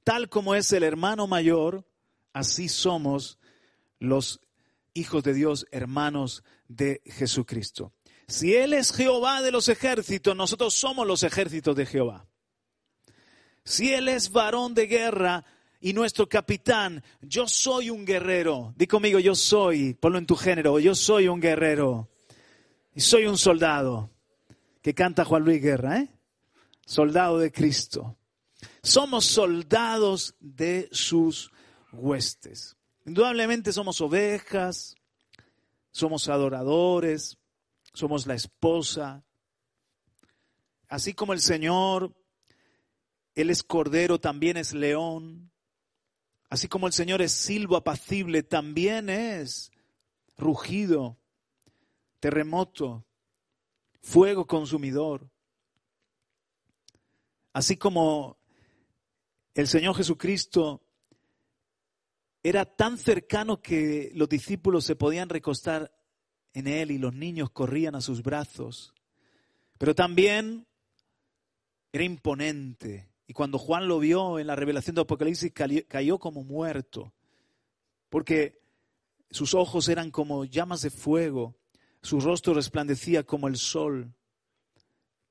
Tal 0.05 0.29
como 0.29 0.55
es 0.55 0.73
el 0.73 0.83
hermano 0.83 1.27
mayor, 1.27 1.87
así 2.33 2.69
somos 2.69 3.39
los 3.99 4.41
hijos 4.95 5.23
de 5.23 5.35
Dios, 5.35 5.67
hermanos 5.71 6.45
de 6.69 7.03
Jesucristo. 7.07 7.93
Si 8.27 8.55
Él 8.55 8.75
es 8.75 8.93
Jehová 8.93 9.41
de 9.43 9.51
los 9.51 9.69
ejércitos, 9.69 10.37
nosotros 10.37 10.75
somos 10.75 11.07
los 11.07 11.23
ejércitos 11.23 11.75
de 11.75 11.87
Jehová. 11.87 12.29
Si 13.65 13.93
Él 13.93 14.09
es 14.09 14.31
varón 14.31 14.75
de 14.75 14.87
guerra 14.87 15.45
y 15.81 15.93
nuestro 15.93 16.29
capitán, 16.29 17.03
yo 17.21 17.47
soy 17.47 17.91
un 17.91 18.05
guerrero. 18.05 18.75
Di 18.77 18.87
conmigo, 18.87 19.19
yo 19.19 19.35
soy, 19.35 19.95
ponlo 19.95 20.19
en 20.19 20.27
tu 20.27 20.35
género, 20.35 20.79
yo 20.81 20.95
soy 20.95 21.29
un 21.29 21.41
guerrero. 21.41 22.09
Y 22.95 23.01
soy 23.01 23.27
un 23.27 23.39
soldado 23.39 24.11
que 24.83 24.95
canta 24.95 25.25
Juan 25.25 25.45
Luis 25.45 25.63
Guerra, 25.63 25.99
¿eh? 25.99 26.09
Soldado 26.85 27.39
de 27.39 27.53
Cristo. 27.53 28.17
Somos 28.83 29.25
soldados 29.27 30.35
de 30.41 30.89
sus 30.91 31.53
huestes. 31.93 32.77
Indudablemente 33.07 33.73
somos 33.73 34.01
ovejas, 34.01 34.97
somos 35.93 36.29
adoradores, 36.29 37.39
somos 37.93 38.27
la 38.27 38.35
esposa. 38.35 39.25
Así 40.89 41.15
como 41.15 41.35
el 41.35 41.41
Señor, 41.41 42.15
Él 43.35 43.51
es 43.51 43.63
cordero, 43.63 44.19
también 44.19 44.57
es 44.57 44.73
león. 44.73 45.48
Así 46.51 46.69
como 46.69 46.87
el 46.87 46.93
Señor 46.93 47.21
es 47.21 47.33
silbo 47.33 47.77
apacible, 47.77 48.43
también 48.43 49.11
es 49.11 49.71
rugido, 50.37 51.19
terremoto, 52.21 53.05
fuego 54.01 54.47
consumidor. 54.47 55.29
Así 57.53 57.77
como 57.77 58.39
el 59.55 59.67
Señor 59.67 59.95
Jesucristo 59.97 60.83
era 62.43 62.65
tan 62.65 62.97
cercano 62.97 63.61
que 63.61 64.11
los 64.15 64.29
discípulos 64.29 64.85
se 64.85 64.97
podían 64.97 65.29
recostar 65.29 65.93
en 66.55 66.67
él 66.67 66.93
y 66.93 66.99
los 66.99 67.13
niños 67.13 67.51
corrían 67.51 67.95
a 67.95 68.01
sus 68.01 68.23
brazos. 68.23 68.95
Pero 69.77 69.95
también 69.95 70.67
era 71.93 72.05
imponente. 72.05 73.09
Y 73.29 73.35
cuando 73.35 73.59
Juan 73.59 73.87
lo 73.87 73.99
vio 73.99 74.39
en 74.39 74.47
la 74.47 74.57
revelación 74.57 74.97
de 74.97 75.03
Apocalipsis, 75.03 75.53
cayó 75.87 76.19
como 76.19 76.43
muerto. 76.43 77.13
Porque 78.09 78.59
sus 79.31 79.53
ojos 79.53 79.91
eran 79.91 80.11
como 80.11 80.47
llamas 80.47 80.81
de 80.81 80.89
fuego, 80.89 81.55
su 82.01 82.21
rostro 82.21 82.55
resplandecía 82.55 83.25
como 83.25 83.47
el 83.47 83.57
sol. 83.57 84.15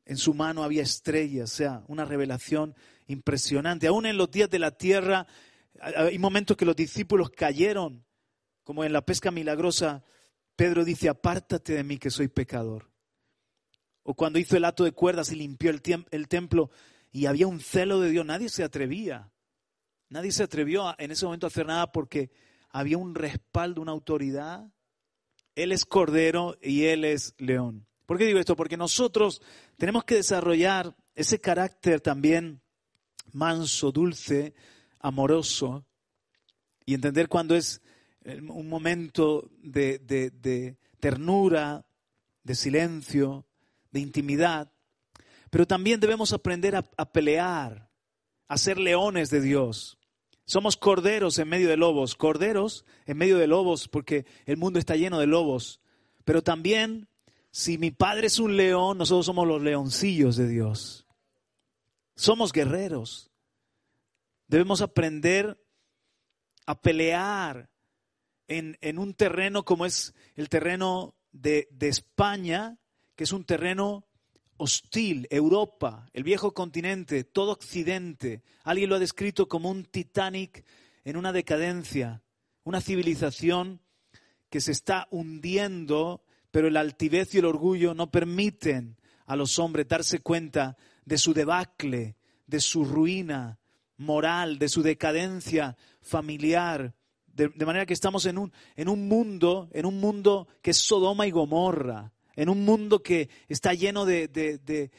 En 0.05 0.17
su 0.17 0.35
mano 0.35 0.63
había 0.63 0.83
estrellas, 0.83 1.51
o 1.51 1.55
sea, 1.55 1.83
una 1.87 2.05
revelación 2.05 2.75
impresionante. 3.07 3.87
Aún 3.87 4.05
en 4.05 4.17
los 4.17 4.29
días 4.29 4.51
de 4.51 4.59
la 4.59 4.77
tierra, 4.77 5.25
hay 5.81 6.19
momentos 6.19 6.55
que 6.55 6.65
los 6.65 6.75
discípulos 6.75 7.31
cayeron, 7.31 8.05
como 8.63 8.83
en 8.83 8.93
la 8.93 9.01
pesca 9.01 9.31
milagrosa, 9.31 10.03
Pedro 10.55 10.85
dice, 10.85 11.09
apártate 11.09 11.73
de 11.73 11.83
mí 11.83 11.97
que 11.97 12.11
soy 12.11 12.27
pecador. 12.27 12.91
O 14.03 14.13
cuando 14.13 14.37
hizo 14.37 14.55
el 14.55 14.65
acto 14.65 14.83
de 14.83 14.91
cuerdas 14.91 15.31
y 15.31 15.35
limpió 15.35 15.71
el 15.71 16.27
templo 16.27 16.69
y 17.11 17.25
había 17.25 17.47
un 17.47 17.59
celo 17.59 17.99
de 17.99 18.11
Dios, 18.11 18.25
nadie 18.25 18.49
se 18.49 18.63
atrevía. 18.63 19.31
Nadie 20.09 20.31
se 20.31 20.43
atrevió 20.43 20.95
en 20.97 21.11
ese 21.11 21.25
momento 21.25 21.47
a 21.47 21.49
hacer 21.49 21.65
nada 21.65 21.91
porque 21.91 22.31
había 22.69 22.97
un 22.97 23.13
respaldo, 23.13 23.81
una 23.81 23.91
autoridad. 23.91 24.71
Él 25.55 25.71
es 25.71 25.85
cordero 25.85 26.57
y 26.61 26.85
él 26.85 27.03
es 27.03 27.33
león. 27.37 27.87
¿Por 28.05 28.17
qué 28.17 28.25
digo 28.25 28.39
esto? 28.39 28.55
Porque 28.55 28.77
nosotros 28.77 29.41
tenemos 29.75 30.05
que 30.05 30.15
desarrollar 30.15 30.95
ese 31.13 31.41
carácter 31.41 31.99
también 31.99 32.61
manso, 33.33 33.91
dulce, 33.91 34.53
amoroso 34.99 35.85
y 36.85 36.93
entender 36.93 37.27
cuando 37.27 37.55
es 37.55 37.81
un 38.23 38.69
momento 38.69 39.49
de, 39.61 40.77
ternura, 40.99 41.85
de 42.43 42.55
silencio, 42.55 43.45
de 43.91 43.99
intimidad, 43.99 44.71
pero 45.57 45.65
también 45.65 45.99
debemos 45.99 46.33
aprender 46.33 46.75
a, 46.75 46.83
pelear, 46.83 47.89
a 48.47 48.59
ser 48.59 48.77
leones 48.77 49.31
de 49.31 49.41
Dios. 49.41 49.97
Somos 50.45 50.77
corderos 50.77 51.39
en 51.39 51.49
medio 51.49 51.67
de 51.67 51.77
lobos, 51.77 52.13
corderos 52.13 52.85
en 53.07 53.17
medio 53.17 53.39
de 53.39 53.47
lobos 53.47 53.87
porque 53.87 54.27
el 54.45 54.57
mundo 54.57 54.77
está 54.77 54.95
lleno 54.95 55.17
de 55.17 55.25
lobos, 55.25 55.81
pero 56.25 56.43
también 56.43 57.09
si 57.49 57.79
mi 57.79 57.89
padre 57.89 58.27
es 58.27 58.37
un 58.37 58.55
león, 58.55 58.99
nosotros 58.99 59.25
somos 59.25 59.47
los 59.47 59.63
leoncillos 59.63 60.35
de 60.35 60.47
Dios. 60.47 61.07
Somos 62.15 62.51
guerreros. 62.51 63.31
Debemos 64.47 64.81
aprender 64.81 65.59
a 66.67 66.79
pelear 66.79 67.71
en, 68.47 68.99
un 68.99 69.15
terreno 69.15 69.65
como 69.65 69.87
es 69.87 70.13
el 70.35 70.49
terreno 70.49 71.15
de 71.31 71.67
España, 71.79 72.77
que 73.15 73.23
es 73.23 73.31
un 73.31 73.43
terreno 73.43 74.06
hostil, 74.57 75.27
Europa, 75.29 76.09
el 76.13 76.23
viejo 76.23 76.53
continente, 76.53 77.23
todo 77.23 77.51
Occidente. 77.51 78.43
Alguien 78.63 78.89
lo 78.89 78.95
ha 78.95 78.99
descrito 78.99 79.47
como 79.47 79.69
un 79.69 79.85
Titanic 79.85 80.65
en 81.05 81.17
una 81.17 81.31
decadencia, 81.31 82.21
una 82.63 82.81
civilización 82.81 83.81
que 84.49 84.61
se 84.61 84.71
está 84.71 85.07
hundiendo, 85.11 86.23
pero 86.51 86.67
el 86.67 86.77
altivez 86.77 87.33
y 87.35 87.39
el 87.39 87.45
orgullo 87.45 87.93
no 87.93 88.11
permiten 88.11 88.97
a 89.25 89.35
los 89.35 89.59
hombres 89.59 89.87
darse 89.87 90.19
cuenta 90.19 90.77
de 91.05 91.17
su 91.17 91.33
debacle, 91.33 92.15
de 92.45 92.59
su 92.59 92.85
ruina 92.85 93.59
moral, 93.97 94.59
de 94.59 94.69
su 94.69 94.83
decadencia 94.83 95.75
familiar, 96.01 96.93
de, 97.25 97.49
manera 97.65 97.85
que 97.85 97.93
estamos 97.93 98.25
en 98.25 98.37
un, 98.37 98.51
en 98.75 98.89
un 98.89 99.07
mundo, 99.07 99.69
en 99.73 99.85
un 99.85 99.99
mundo 99.99 100.47
que 100.61 100.71
es 100.71 100.77
Sodoma 100.77 101.27
y 101.27 101.31
Gomorra, 101.31 102.11
en 102.37 102.47
un 102.47 102.63
mundo 102.63 103.03
que 103.03 103.27
está 103.49 103.73
lleno 103.73 104.05
de, 104.05 104.29
de 104.29 104.91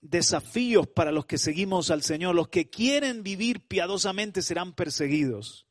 desafíos 0.00 0.86
para 0.86 1.12
los 1.12 1.26
que 1.26 1.36
seguimos 1.36 1.90
al 1.90 2.02
Señor. 2.02 2.34
Los 2.34 2.48
que 2.48 2.70
quieren 2.70 3.22
vivir 3.22 3.60
piadosamente 3.60 4.40
serán 4.40 4.72
perseguidos. 4.72 5.66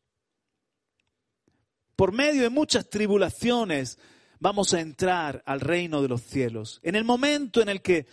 Por 1.96 2.12
medio 2.12 2.44
de 2.44 2.50
muchas 2.50 2.90
tribulaciones 2.90 3.98
vamos 4.40 4.74
a 4.74 4.80
entrar 4.80 5.44
al 5.46 5.60
reino 5.60 6.02
de 6.02 6.08
los 6.08 6.22
cielos. 6.22 6.80
En 6.84 6.96
el 6.96 7.04
momento 7.04 7.62
en 7.62 7.70
el 7.70 7.82
que 7.82 8.08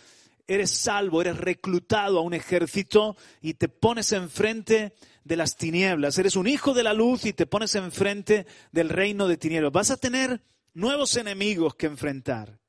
eres 0.47 0.71
salvo, 0.71 1.21
eres 1.21 1.37
reclutado 1.37 2.19
a 2.19 2.21
un 2.21 2.33
ejército 2.33 3.15
y 3.41 3.53
te 3.53 3.69
pones 3.69 4.11
enfrente 4.11 4.93
de 5.23 5.35
las 5.35 5.55
tinieblas. 5.55 6.17
Eres 6.17 6.35
un 6.35 6.47
hijo 6.47 6.73
de 6.73 6.83
la 6.83 6.93
luz 6.93 7.25
y 7.25 7.33
te 7.33 7.45
pones 7.45 7.75
enfrente 7.75 8.45
del 8.71 8.89
reino 8.89 9.27
de 9.27 9.37
tinieblas. 9.37 9.71
Vas 9.71 9.91
a 9.91 9.97
tener 9.97 10.41
nuevos 10.73 11.15
enemigos 11.17 11.75
que 11.75 11.85
enfrentar. 11.85 12.59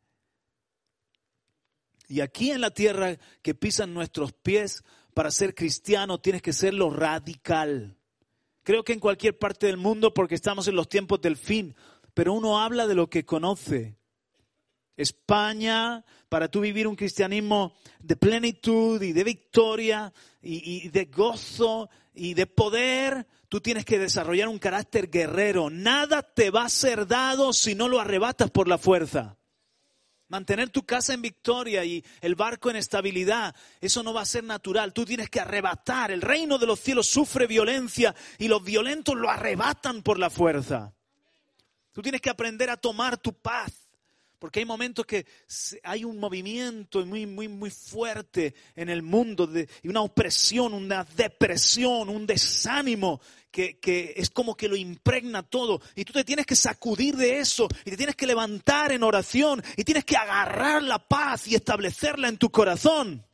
Y 2.08 2.20
aquí 2.22 2.50
en 2.50 2.62
la 2.62 2.70
tierra 2.70 3.18
que 3.42 3.54
pisan 3.54 3.92
nuestros 3.92 4.32
pies, 4.32 4.82
para 5.12 5.30
ser 5.30 5.54
cristiano 5.54 6.20
tienes 6.20 6.42
que 6.42 6.52
ser 6.52 6.74
lo 6.74 6.90
radical. 6.90 7.96
Creo 8.62 8.82
que 8.82 8.92
en 8.92 9.00
cualquier 9.00 9.38
parte 9.38 9.66
del 9.66 9.76
mundo, 9.76 10.14
porque 10.14 10.34
estamos 10.34 10.68
en 10.68 10.76
los 10.76 10.88
tiempos 10.88 11.20
del 11.20 11.36
fin, 11.36 11.74
pero 12.14 12.32
uno 12.32 12.60
habla 12.60 12.86
de 12.86 12.94
lo 12.94 13.08
que 13.08 13.24
conoce. 13.24 13.96
España, 14.96 16.04
para 16.28 16.48
tú 16.48 16.60
vivir 16.60 16.86
un 16.86 16.96
cristianismo 16.96 17.74
de 18.00 18.16
plenitud 18.16 19.00
y 19.00 19.12
de 19.12 19.24
victoria 19.24 20.12
y, 20.42 20.86
y 20.86 20.88
de 20.88 21.04
gozo 21.04 21.88
y 22.14 22.34
de 22.34 22.46
poder, 22.46 23.26
tú 23.48 23.60
tienes 23.60 23.84
que 23.84 23.98
desarrollar 23.98 24.48
un 24.48 24.58
carácter 24.58 25.08
guerrero. 25.08 25.70
Nada 25.70 26.22
te 26.22 26.50
va 26.50 26.64
a 26.64 26.68
ser 26.68 27.06
dado 27.06 27.52
si 27.52 27.74
no 27.74 27.88
lo 27.88 28.00
arrebatas 28.00 28.50
por 28.50 28.66
la 28.66 28.76
fuerza. 28.76 29.37
Mantener 30.28 30.68
tu 30.68 30.84
casa 30.84 31.14
en 31.14 31.22
victoria 31.22 31.84
y 31.84 32.04
el 32.20 32.34
barco 32.34 32.68
en 32.68 32.76
estabilidad, 32.76 33.54
eso 33.80 34.02
no 34.02 34.12
va 34.12 34.20
a 34.20 34.26
ser 34.26 34.44
natural. 34.44 34.92
Tú 34.92 35.04
tienes 35.04 35.30
que 35.30 35.40
arrebatar. 35.40 36.10
El 36.10 36.20
reino 36.20 36.58
de 36.58 36.66
los 36.66 36.80
cielos 36.80 37.08
sufre 37.08 37.46
violencia 37.46 38.14
y 38.38 38.48
los 38.48 38.62
violentos 38.62 39.16
lo 39.16 39.30
arrebatan 39.30 40.02
por 40.02 40.18
la 40.18 40.28
fuerza. 40.28 40.92
Tú 41.92 42.02
tienes 42.02 42.20
que 42.20 42.30
aprender 42.30 42.68
a 42.68 42.76
tomar 42.76 43.16
tu 43.16 43.32
paz 43.32 43.87
porque 44.38 44.60
hay 44.60 44.64
momentos 44.64 45.04
que 45.04 45.26
hay 45.82 46.04
un 46.04 46.18
movimiento 46.18 47.04
muy, 47.04 47.26
muy, 47.26 47.48
muy 47.48 47.70
fuerte 47.70 48.54
en 48.76 48.88
el 48.88 49.02
mundo, 49.02 49.48
y 49.82 49.88
una 49.88 50.02
opresión, 50.02 50.74
una 50.74 51.04
depresión, 51.04 52.08
un 52.08 52.26
desánimo 52.26 53.20
que, 53.50 53.78
que, 53.78 54.14
es 54.16 54.30
como 54.30 54.56
que 54.56 54.68
lo 54.68 54.76
impregna 54.76 55.42
todo. 55.42 55.80
Y 55.96 56.04
tú 56.04 56.12
te 56.12 56.24
tienes 56.24 56.46
que 56.46 56.56
sacudir 56.56 57.16
de 57.16 57.38
eso 57.38 57.68
y 57.84 57.90
te 57.90 57.96
tienes 57.96 58.14
que 58.14 58.26
levantar 58.26 58.92
en 58.92 59.02
oración 59.02 59.62
y 59.76 59.84
tienes 59.84 60.04
que 60.04 60.16
agarrar 60.16 60.82
la 60.82 60.98
paz 60.98 61.48
y 61.48 61.54
establecerla 61.54 62.28
en 62.28 62.38
tu 62.38 62.50
corazón. 62.50 63.24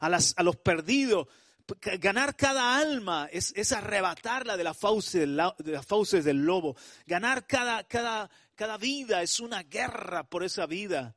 A, 0.00 0.08
las, 0.08 0.34
a 0.36 0.42
los 0.42 0.56
perdidos, 0.56 1.28
Ganar 1.82 2.36
cada 2.36 2.76
alma 2.76 3.26
es, 3.32 3.54
es 3.56 3.72
arrebatarla 3.72 4.58
de, 4.58 4.64
la 4.64 4.74
fauce, 4.74 5.20
de 5.20 5.26
las 5.26 5.86
fauces 5.86 6.22
del 6.22 6.44
lobo. 6.44 6.76
Ganar 7.06 7.46
cada, 7.46 7.84
cada, 7.84 8.28
cada 8.54 8.78
vida 8.78 9.22
es 9.22 9.40
una 9.40 9.62
guerra 9.62 10.24
por 10.24 10.44
esa 10.44 10.66
vida. 10.66 11.16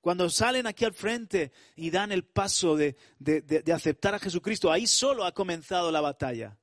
Cuando 0.00 0.30
salen 0.30 0.68
aquí 0.68 0.84
al 0.84 0.94
frente 0.94 1.50
y 1.74 1.90
dan 1.90 2.12
el 2.12 2.24
paso 2.24 2.76
de, 2.76 2.96
de, 3.18 3.72
aceptar 3.72 4.14
a 4.14 4.20
Jesucristo, 4.20 4.70
ahí 4.70 4.86
solo 4.86 5.24
ha 5.24 5.32
comenzado 5.32 5.90
la 5.90 6.00
batalla. 6.00 6.56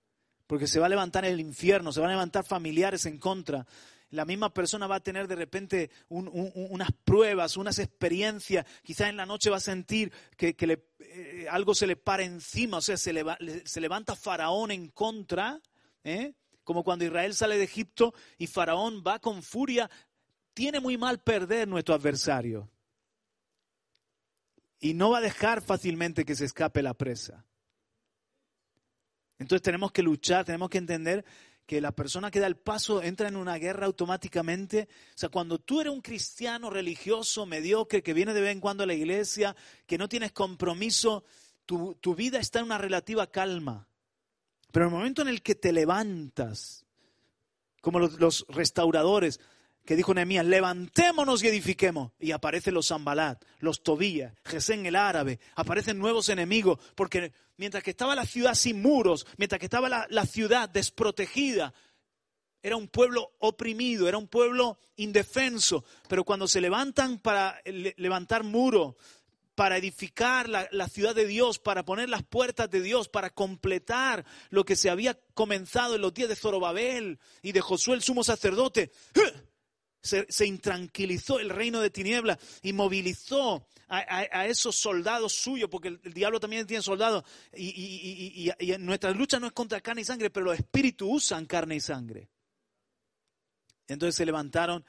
Porque 0.48 0.66
se 0.66 0.80
va 0.80 0.86
a 0.86 0.90
levantar 0.90 1.26
el 1.26 1.40
infierno, 1.42 1.92
se 1.92 2.00
van 2.00 2.12
a 2.12 2.14
levantar 2.14 2.46
familiares 2.46 3.06
en 3.06 3.18
contra. 3.18 3.66
la 4.12 4.24
misma 4.24 4.54
persona 4.54 4.88
va 4.88 4.96
a 4.96 5.04
tener 5.04 5.28
de 5.28 5.36
repente 5.36 5.90
unas 6.08 6.92
pruebas, 7.04 7.58
unas 7.58 7.80
experiencias. 7.80 8.66
Quizás 8.82 9.10
en 9.10 9.18
la 9.18 9.26
noche 9.26 9.50
va 9.50 9.58
a 9.58 9.60
sentir 9.60 10.14
que, 10.38 10.56
eh, 11.00 11.48
algo 11.50 11.76
se 11.76 11.88
le 11.88 11.98
para 11.98 12.24
encima, 12.24 12.78
o 12.78 12.82
sea, 12.82 12.96
se, 12.96 13.14
se 13.66 13.82
levanta 13.82 14.16
Faraón 14.16 14.72
en 14.72 14.88
contra, 14.90 15.60
¿eh? 16.04 16.34
Como 16.64 16.84
cuando 16.84 17.06
Israel 17.06 17.34
sale 17.34 17.58
de 17.58 17.64
Egipto 17.64 18.14
y 18.38 18.48
Faraón 18.48 19.04
va 19.06 19.20
con 19.20 19.44
furia. 19.44 19.90
Tiene 20.54 20.80
muy 20.80 20.98
mal 20.98 21.22
perder 21.22 21.68
nuestro 21.68 21.96
adversario. 21.96 22.70
Y 24.80 24.94
no 24.94 25.12
va 25.12 25.20
a 25.20 25.22
dejar 25.22 25.62
fácilmente 25.62 26.26
que 26.26 26.36
se 26.36 26.46
escape 26.46 26.82
la 26.82 26.94
presa. 26.94 27.46
Entonces 29.40 29.62
tenemos 29.62 29.92
que 29.92 30.04
luchar, 30.04 30.46
tenemos 30.46 30.70
que 30.70 30.78
entender 30.78 31.26
que 31.66 31.82
la 31.82 31.94
persona 31.94 32.30
que 32.30 32.40
da 32.40 32.48
el 32.48 32.58
paso 32.58 33.02
entra 33.02 33.28
en 33.28 33.36
una 33.36 33.58
guerra 33.58 33.86
automáticamente. 33.86 34.88
O 35.16 35.18
sea, 35.18 35.30
cuando 35.30 35.60
tú 35.60 35.82
eres 35.82 35.94
un 35.94 36.02
cristiano 36.02 36.70
religioso, 36.70 37.46
mediocre, 37.46 38.04
que 38.04 38.14
viene 38.14 38.34
de 38.34 38.42
vez 38.42 38.52
en 38.52 38.60
cuando 38.60 38.84
a 38.84 38.88
la 38.88 38.94
iglesia, 38.94 39.56
que 39.86 39.98
no 39.98 40.10
tienes 40.10 40.32
compromiso, 40.32 41.24
tu, 41.66 42.16
vida 42.16 42.40
está 42.40 42.60
en 42.60 42.66
una 42.66 42.78
relativa 42.78 43.28
calma. 43.28 43.88
Pero 44.74 44.88
en 44.88 44.92
el 44.92 44.98
momento 44.98 45.22
en 45.22 45.28
el 45.28 45.44
que 45.44 45.54
te 45.54 45.72
levantas, 45.72 46.84
como 47.80 48.00
los 48.00 48.44
restauradores, 48.50 49.40
que 49.86 49.96
dijo 49.96 50.16
Nehemías, 50.16 50.48
levantémonos 50.48 51.44
y 51.44 51.48
edifiquemos. 51.48 52.12
Y 52.20 52.32
aparecen 52.32 52.74
los 52.74 52.88
Zambalat, 52.88 53.46
los 53.60 53.84
Tobías, 53.84 54.34
Gesén 54.44 54.88
el 54.88 54.96
árabe, 54.96 55.40
aparecen 55.56 56.00
nuevos 56.00 56.28
enemigos, 56.30 56.80
porque 56.96 57.34
mientras 57.56 57.84
que 57.84 57.92
estaba 57.92 58.16
la 58.16 58.26
ciudad 58.26 58.56
sin 58.56 58.82
muros, 58.82 59.28
mientras 59.38 59.60
que 59.60 59.68
estaba 59.68 59.90
la, 59.90 60.08
la 60.10 60.26
ciudad 60.26 60.68
desprotegida, 60.70 61.72
era 62.64 62.76
un 62.76 62.88
pueblo 62.88 63.34
oprimido, 63.38 64.10
era 64.10 64.18
un 64.18 64.28
pueblo 64.28 64.80
indefenso, 64.96 65.86
pero 66.10 66.24
cuando 66.24 66.48
se 66.48 66.62
levantan 66.62 67.20
para 67.20 67.62
levantar 67.64 68.44
muros, 68.44 68.96
para 69.56 69.78
edificar 69.78 70.50
la, 70.50 70.88
ciudad 70.88 71.14
de 71.14 71.28
Dios, 71.28 71.60
para 71.60 71.86
poner 71.86 72.10
las 72.10 72.24
puertas 72.24 72.70
de 72.70 72.82
Dios, 72.82 73.08
para 73.08 73.30
completar 73.30 74.26
lo 74.50 74.66
que 74.66 74.76
se 74.76 74.90
había 74.90 75.20
comenzado 75.34 75.96
en 75.96 76.02
los 76.02 76.14
días 76.14 76.30
de 76.30 76.36
Zorobabel 76.36 77.20
y 77.42 77.52
de 77.52 77.62
Josué 77.62 77.96
el 77.96 78.02
sumo 78.02 78.24
sacerdote, 78.24 78.92
se, 80.02 80.46
intranquilizó 80.46 81.40
el 81.40 81.50
reino 81.50 81.82
de 81.82 81.90
tinieblas 81.90 82.40
y 82.62 82.74
movilizó 82.74 83.68
a, 83.88 84.48
esos 84.48 84.76
soldados 84.76 85.34
suyos, 85.34 85.70
porque 85.70 85.90
el, 85.90 86.14
diablo 86.14 86.40
también 86.40 86.66
tiene 86.66 86.82
soldados, 86.82 87.24
y, 87.56 88.52
y, 88.60 88.78
nuestra 88.80 89.12
lucha 89.12 89.40
no 89.40 89.48
es 89.48 89.54
contra 89.54 89.82
carne 89.82 90.02
y 90.02 90.06
sangre, 90.06 90.32
pero 90.32 90.48
los 90.48 90.58
espíritus 90.58 91.08
usan 91.12 91.46
carne 91.46 91.76
y 91.76 91.80
sangre. 91.80 92.28
Entonces 93.88 94.16
se 94.16 94.26
levantaron 94.26 94.84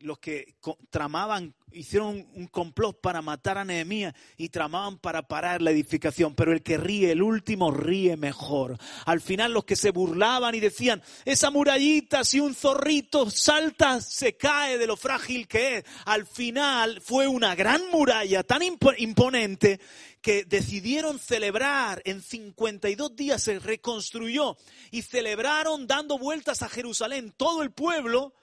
los 0.00 0.18
que 0.18 0.54
tramaban, 0.90 1.54
hicieron 1.72 2.26
un 2.34 2.46
complot 2.46 3.00
para 3.00 3.22
matar 3.22 3.58
a 3.58 3.64
Nehemías 3.64 4.14
y 4.36 4.48
tramaban 4.48 4.98
para 4.98 5.22
parar 5.22 5.62
la 5.62 5.70
edificación. 5.70 6.34
Pero 6.34 6.52
el 6.52 6.62
que 6.62 6.76
ríe, 6.76 7.12
el 7.12 7.22
último 7.22 7.70
ríe 7.70 8.16
mejor. 8.16 8.78
Al 9.06 9.20
final 9.20 9.52
los 9.52 9.64
que 9.64 9.76
se 9.76 9.90
burlaban 9.90 10.54
y 10.54 10.60
decían, 10.60 11.02
esa 11.24 11.50
murallita, 11.50 12.24
si 12.24 12.40
un 12.40 12.54
zorrito 12.54 13.30
salta, 13.30 14.00
se 14.00 14.36
cae 14.36 14.78
de 14.78 14.86
lo 14.86 14.96
frágil 14.96 15.46
que 15.46 15.78
es. 15.78 15.84
Al 16.04 16.26
final 16.26 17.00
fue 17.00 17.26
una 17.26 17.54
gran 17.54 17.82
muralla 17.90 18.42
tan 18.42 18.62
imponente 18.62 19.80
que 20.20 20.44
decidieron 20.44 21.18
celebrar, 21.18 22.02
en 22.04 22.22
52 22.22 23.14
días 23.14 23.42
se 23.42 23.58
reconstruyó 23.58 24.56
y 24.90 25.02
celebraron 25.02 25.86
dando 25.86 26.18
vueltas 26.18 26.62
a 26.62 26.68
Jerusalén 26.68 27.32
todo 27.36 27.62
el 27.62 27.70
pueblo 27.70 28.34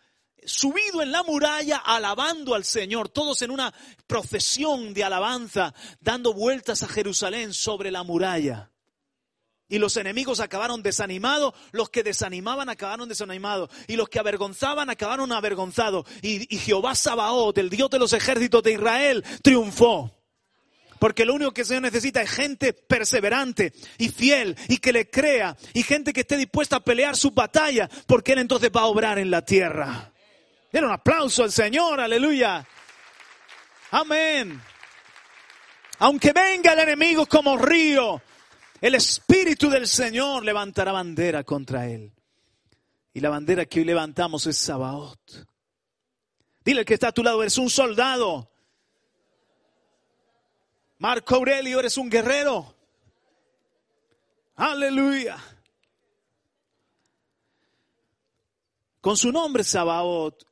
subido 0.46 1.01
en 1.01 1.12
la 1.12 1.24
muralla 1.24 1.77
alabando 1.77 2.56
al 2.56 2.65
Señor, 2.65 3.10
todos 3.10 3.42
en 3.42 3.51
una 3.51 3.74
procesión 4.08 4.94
de 4.94 5.04
alabanza, 5.04 5.74
dando 6.00 6.34
vueltas 6.34 6.84
a 6.84 6.88
Jerusalén 6.88 7.54
sobre 7.54 7.92
la 7.92 8.04
muralla. 8.04 8.72
Y 9.68 9.79
los 9.79 9.98
enemigos 9.98 10.40
acabaron 10.40 10.83
desanimados, 10.83 11.53
los 11.72 11.90
que 11.90 12.03
desanimaban 12.03 12.70
acabaron 12.70 13.10
desanimados, 13.10 13.70
y 13.88 13.96
los 13.96 14.10
que 14.10 14.20
avergonzaban 14.20 14.92
acabaron 14.92 15.31
avergonzados. 15.31 16.05
Y, 16.22 16.46
Jehová 16.57 16.94
Sabaoth, 16.94 17.57
el 17.57 17.72
Dios 17.72 17.90
de 17.90 18.00
los 18.00 18.14
ejércitos 18.14 18.62
de 18.62 18.74
Israel, 18.74 19.24
triunfó. 19.42 20.12
Porque 21.00 21.25
lo 21.25 21.33
único 21.33 21.51
que 21.51 21.62
el 21.62 21.68
Señor 21.68 21.83
necesita 21.83 22.22
es 22.22 22.29
gente 22.29 22.74
perseverante 22.74 23.74
y 23.98 24.10
fiel 24.10 24.55
y 24.70 24.77
que 24.77 24.94
le 24.94 25.10
crea 25.10 25.57
y 25.74 25.83
gente 25.83 26.14
que 26.14 26.22
esté 26.22 26.38
dispuesta 26.38 26.77
a 26.77 26.83
pelear 26.83 27.18
su 27.18 27.31
batalla 27.31 27.90
porque 28.07 28.31
Él 28.31 28.40
entonces 28.40 28.72
va 28.74 28.81
a 28.81 28.86
obrar 28.86 29.20
en 29.20 29.29
la 29.29 29.44
tierra. 29.44 30.14
Den 30.75 30.83
un 30.83 30.92
aplauso 30.92 31.42
al 31.42 31.53
Señor, 31.53 32.01
aleluya. 32.01 32.68
Amén. 33.92 34.61
Aunque 36.00 36.33
venga 36.33 36.74
el 36.74 36.79
enemigo 36.79 37.25
como 37.27 37.57
río, 37.57 38.22
el 38.81 38.96
Espíritu 38.96 39.70
del 39.70 39.88
Señor 39.88 40.44
levantará 40.44 40.92
bandera 40.92 41.46
contra 41.46 41.88
él. 41.88 42.11
Y 43.14 43.22
la 43.22 43.29
bandera 43.29 43.66
que 43.66 43.79
hoy 43.79 43.85
levantamos 43.85 44.48
es 44.48 44.57
Sabaoth. 44.57 45.48
Dile 46.66 46.83
que 46.83 46.96
está 46.96 47.07
a 47.07 47.14
tu 47.14 47.24
lado, 47.24 47.42
eres 47.42 47.57
un 47.57 47.70
soldado. 47.70 48.51
Marco 50.98 51.35
Aurelio, 51.35 51.79
eres 51.79 51.98
un 51.98 52.09
guerrero. 52.09 52.75
Aleluya. 54.57 55.38
Con 59.00 59.16
su 59.16 59.31
nombre 59.31 59.64
Sabaoth, 59.64 60.44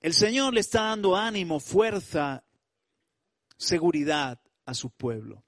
el 0.00 0.14
Señor 0.14 0.54
le 0.54 0.60
está 0.60 0.82
dando 0.82 1.16
ánimo, 1.16 1.60
fuerza, 1.60 2.44
seguridad 3.56 4.40
a 4.64 4.74
su 4.74 4.90
pueblo. 4.90 5.44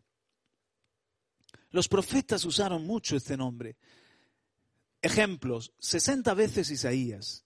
Los 1.71 1.89
profetas 1.89 2.45
usaron 2.45 2.85
mucho 2.85 3.17
este 3.17 3.37
nombre. 3.37 3.77
Ejemplos, 5.03 5.73
60 5.79 6.35
veces 6.35 6.71
Isaías, 6.71 7.45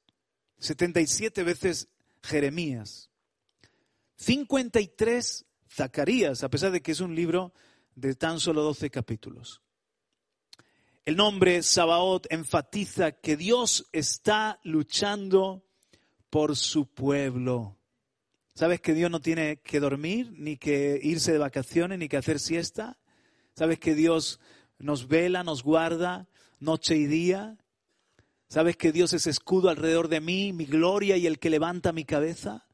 77 0.59 1.43
veces 1.43 1.89
Jeremías, 2.23 3.11
53 4.17 5.47
Zacarías, 5.71 6.43
a 6.43 6.49
pesar 6.49 6.73
de 6.73 6.81
que 6.81 6.93
es 6.93 7.01
un 7.01 7.15
libro 7.15 7.53
de 7.95 8.15
tan 8.15 8.41
solo 8.41 8.63
12 8.63 8.91
capítulos. 8.91 9.61
El 11.05 11.17
nombre 11.17 11.63
Sabaoth 11.63 12.27
enfatiza 12.31 13.13
que 13.13 13.37
Dios 13.37 13.87
está 13.93 14.59
luchando 14.65 15.67
por 16.35 16.57
su 16.57 16.87
pueblo. 16.87 17.77
¿Sabes 18.57 18.81
que 18.81 18.93
Dios 18.93 19.09
no 19.09 19.21
tiene 19.21 19.59
que 19.59 19.79
dormir, 19.79 20.33
ni 20.37 20.57
que 20.57 20.99
irse 21.01 21.31
de 21.31 21.39
vacaciones, 21.39 21.97
ni 21.97 22.09
que 22.09 22.17
hacer 22.17 22.41
siesta? 22.41 22.99
¿Sabes 23.55 23.79
que 23.79 23.95
Dios 23.95 24.41
nos 24.81 25.07
vela, 25.07 25.45
nos 25.45 25.63
guarda 25.63 26.27
noche 26.59 26.97
y 26.97 27.07
día? 27.07 27.57
¿Sabes 28.49 28.77
que 28.77 28.91
Dios 28.91 29.13
es 29.13 29.29
escudo 29.29 29.69
alrededor 29.69 30.09
de 30.09 30.21
mí, 30.21 30.53
mi 30.53 30.65
gloria 30.65 31.17
y 31.17 31.29
el 31.29 31.39
que 31.39 31.51
levanta 31.51 31.93
mi 31.93 32.05
cabeza? 32.05 32.67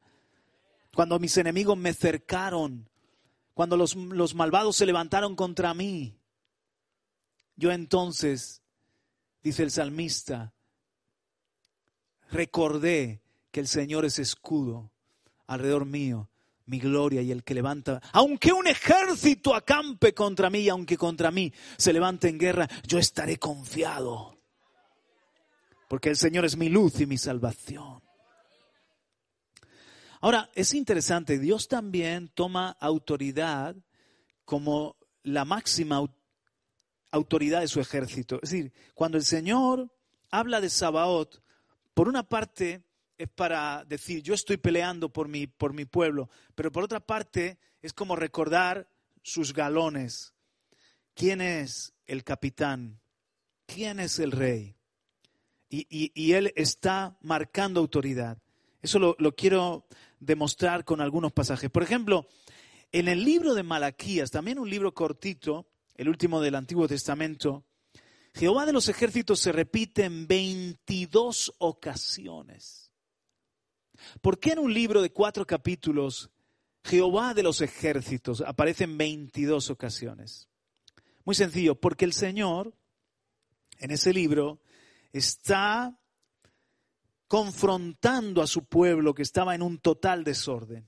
Cuando 0.95 1.19
mis 1.19 1.37
enemigos 1.37 1.77
me 1.77 1.93
cercaron, 1.93 2.89
cuando 3.53 3.77
los, 3.77 3.95
los 3.95 4.33
malvados 4.33 4.75
se 4.75 4.87
levantaron 4.87 5.35
contra 5.35 5.75
mí, 5.75 6.17
yo 7.57 7.71
entonces, 7.71 8.63
dice 9.43 9.61
el 9.61 9.69
salmista, 9.69 10.51
recordé 12.31 13.20
que 13.51 13.59
el 13.59 13.67
Señor 13.67 14.05
es 14.05 14.19
escudo 14.19 14.91
alrededor 15.47 15.85
mío, 15.85 16.29
mi 16.65 16.79
gloria 16.79 17.21
y 17.21 17.31
el 17.31 17.43
que 17.43 17.53
levanta. 17.53 18.01
Aunque 18.13 18.53
un 18.53 18.67
ejército 18.67 19.53
acampe 19.53 20.13
contra 20.13 20.49
mí 20.49 20.59
y 20.59 20.69
aunque 20.69 20.97
contra 20.97 21.31
mí 21.31 21.51
se 21.77 21.93
levante 21.93 22.29
en 22.29 22.37
guerra, 22.37 22.69
yo 22.87 22.97
estaré 22.97 23.37
confiado. 23.37 24.37
Porque 25.89 26.09
el 26.09 26.15
Señor 26.15 26.45
es 26.45 26.55
mi 26.55 26.69
luz 26.69 27.01
y 27.01 27.05
mi 27.05 27.17
salvación. 27.17 28.01
Ahora, 30.21 30.49
es 30.53 30.73
interesante, 30.73 31.39
Dios 31.39 31.67
también 31.67 32.29
toma 32.29 32.77
autoridad 32.79 33.75
como 34.45 34.95
la 35.23 35.45
máxima 35.45 36.01
autoridad 37.11 37.61
de 37.61 37.67
su 37.67 37.81
ejército. 37.81 38.39
Es 38.41 38.51
decir, 38.51 38.71
cuando 38.93 39.17
el 39.17 39.25
Señor 39.25 39.91
habla 40.29 40.61
de 40.61 40.69
Sabaoth, 40.69 41.41
por 41.93 42.07
una 42.07 42.23
parte 42.23 42.83
es 43.21 43.29
para 43.29 43.85
decir, 43.85 44.23
yo 44.23 44.33
estoy 44.33 44.57
peleando 44.57 45.13
por 45.13 45.27
mi, 45.27 45.45
por 45.45 45.73
mi 45.73 45.85
pueblo, 45.85 46.27
pero 46.55 46.71
por 46.71 46.83
otra 46.83 46.99
parte 46.99 47.59
es 47.83 47.93
como 47.93 48.15
recordar 48.15 48.89
sus 49.21 49.53
galones. 49.53 50.33
¿Quién 51.13 51.39
es 51.39 51.93
el 52.07 52.23
capitán? 52.23 52.99
¿Quién 53.67 53.99
es 53.99 54.17
el 54.17 54.31
rey? 54.31 54.75
Y, 55.69 56.33
él 56.33 56.51
está 56.55 57.17
marcando 57.21 57.79
autoridad. 57.79 58.39
Eso 58.81 58.97
lo, 58.99 59.35
quiero 59.35 59.85
demostrar 60.19 60.83
con 60.83 60.99
algunos 60.99 61.31
pasajes. 61.31 61.69
Por 61.69 61.83
ejemplo, 61.83 62.27
en 62.91 63.07
el 63.07 63.23
libro 63.23 63.53
de 63.53 63.63
Malaquías, 63.63 64.31
también 64.31 64.57
un 64.57 64.69
libro 64.69 64.93
cortito, 64.93 65.67
el 65.95 66.09
último 66.09 66.41
del 66.41 66.55
Antiguo 66.55 66.87
Testamento, 66.87 67.65
Jehová 68.33 68.65
de 68.65 68.73
los 68.73 68.89
ejércitos 68.89 69.39
se 69.39 69.51
repite 69.51 70.05
en 70.05 70.25
22 70.27 71.53
ocasiones. 71.59 72.90
¿Por 74.21 74.39
qué 74.39 74.51
en 74.51 74.59
un 74.59 74.73
libro 74.73 75.01
de 75.01 75.11
cuatro 75.11 75.45
capítulos 75.45 76.29
Jehová 76.83 77.33
de 77.33 77.43
los 77.43 77.61
ejércitos 77.61 78.41
aparece 78.41 78.85
en 78.85 78.97
22 78.97 79.69
ocasiones? 79.69 80.49
Muy 81.23 81.35
sencillo, 81.35 81.75
porque 81.75 82.05
el 82.05 82.13
Señor 82.13 82.73
en 83.79 83.91
ese 83.91 84.13
libro 84.13 84.61
está 85.11 85.97
confrontando 87.27 88.41
a 88.41 88.47
su 88.47 88.65
pueblo 88.65 89.13
que 89.13 89.21
estaba 89.21 89.55
en 89.55 89.61
un 89.61 89.79
total 89.79 90.23
desorden. 90.23 90.87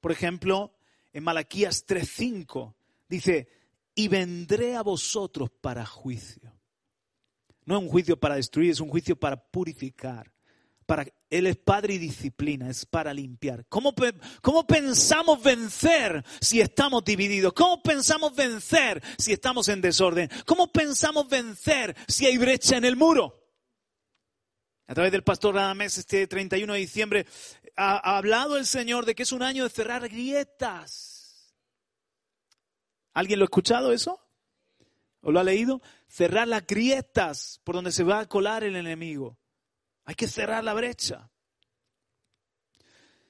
Por 0.00 0.12
ejemplo, 0.12 0.74
en 1.12 1.24
Malaquías 1.24 1.84
3:5 1.86 2.76
dice, 3.08 3.48
"Y 3.94 4.08
vendré 4.08 4.76
a 4.76 4.82
vosotros 4.82 5.50
para 5.60 5.84
juicio." 5.84 6.58
No 7.64 7.76
es 7.76 7.82
un 7.82 7.88
juicio 7.88 8.18
para 8.18 8.36
destruir, 8.36 8.70
es 8.70 8.80
un 8.80 8.88
juicio 8.88 9.14
para 9.18 9.36
purificar. 9.36 10.32
Para, 10.88 11.04
él 11.28 11.46
es 11.46 11.58
padre 11.58 11.92
y 11.92 11.98
disciplina, 11.98 12.70
es 12.70 12.86
para 12.86 13.12
limpiar. 13.12 13.66
¿Cómo, 13.68 13.94
¿Cómo 14.40 14.66
pensamos 14.66 15.42
vencer 15.42 16.24
si 16.40 16.62
estamos 16.62 17.04
divididos? 17.04 17.52
¿Cómo 17.52 17.82
pensamos 17.82 18.34
vencer 18.34 19.02
si 19.18 19.34
estamos 19.34 19.68
en 19.68 19.82
desorden? 19.82 20.30
¿Cómo 20.46 20.72
pensamos 20.72 21.28
vencer 21.28 21.94
si 22.08 22.24
hay 22.24 22.38
brecha 22.38 22.78
en 22.78 22.86
el 22.86 22.96
muro? 22.96 23.38
A 24.86 24.94
través 24.94 25.12
del 25.12 25.24
pastor 25.24 25.56
Radamés, 25.56 25.98
este 25.98 26.26
31 26.26 26.72
de 26.72 26.78
diciembre, 26.78 27.26
ha, 27.76 28.16
hablado 28.16 28.56
el 28.56 28.64
Señor 28.64 29.04
de 29.04 29.14
que 29.14 29.24
es 29.24 29.32
un 29.32 29.42
año 29.42 29.64
de 29.64 29.70
cerrar 29.70 30.08
grietas. 30.08 31.54
¿Alguien 33.12 33.40
lo 33.40 33.42
ha 33.42 33.52
escuchado 33.52 33.92
eso? 33.92 34.26
¿O 35.20 35.32
lo 35.32 35.38
ha 35.38 35.44
leído? 35.44 35.82
Cerrar 36.06 36.48
las 36.48 36.66
grietas 36.66 37.60
por 37.62 37.74
donde 37.74 37.92
se 37.92 38.04
va 38.04 38.20
a 38.20 38.26
colar 38.26 38.64
el 38.64 38.74
enemigo. 38.74 39.38
Hay 40.08 40.14
que 40.14 40.26
cerrar 40.26 40.64
la 40.64 40.72
brecha. 40.72 41.30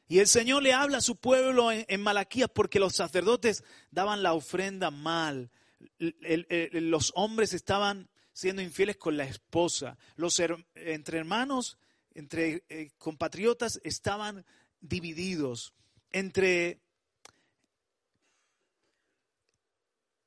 Y 0.06 0.20
el 0.20 0.28
Señor 0.28 0.62
le 0.62 0.72
habla 0.72 0.98
a 0.98 1.00
su 1.00 1.16
pueblo 1.16 1.72
en, 1.72 2.00
Malaquías 2.00 2.48
porque 2.54 2.78
los 2.78 2.94
sacerdotes 2.94 3.64
daban 3.90 4.22
la 4.22 4.32
ofrenda 4.32 4.92
mal. 4.92 5.50
los 5.98 7.10
hombres 7.16 7.52
estaban 7.52 8.08
siendo 8.32 8.62
infieles 8.62 8.96
con 8.96 9.16
la 9.16 9.24
esposa. 9.24 9.98
Los 10.14 10.40
entre 10.76 11.18
hermanos, 11.18 11.78
entre 12.14 12.62
eh, 12.68 12.92
compatriotas 12.96 13.80
estaban 13.82 14.46
divididos. 14.80 15.74
Entre 16.12 16.80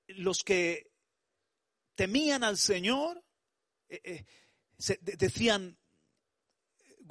los 0.07 0.43
que 0.43 0.91
temían 1.95 2.43
al 2.43 2.57
Señor, 2.57 3.23
eh, 3.87 4.01
eh, 4.03 4.25
decían, 5.17 5.77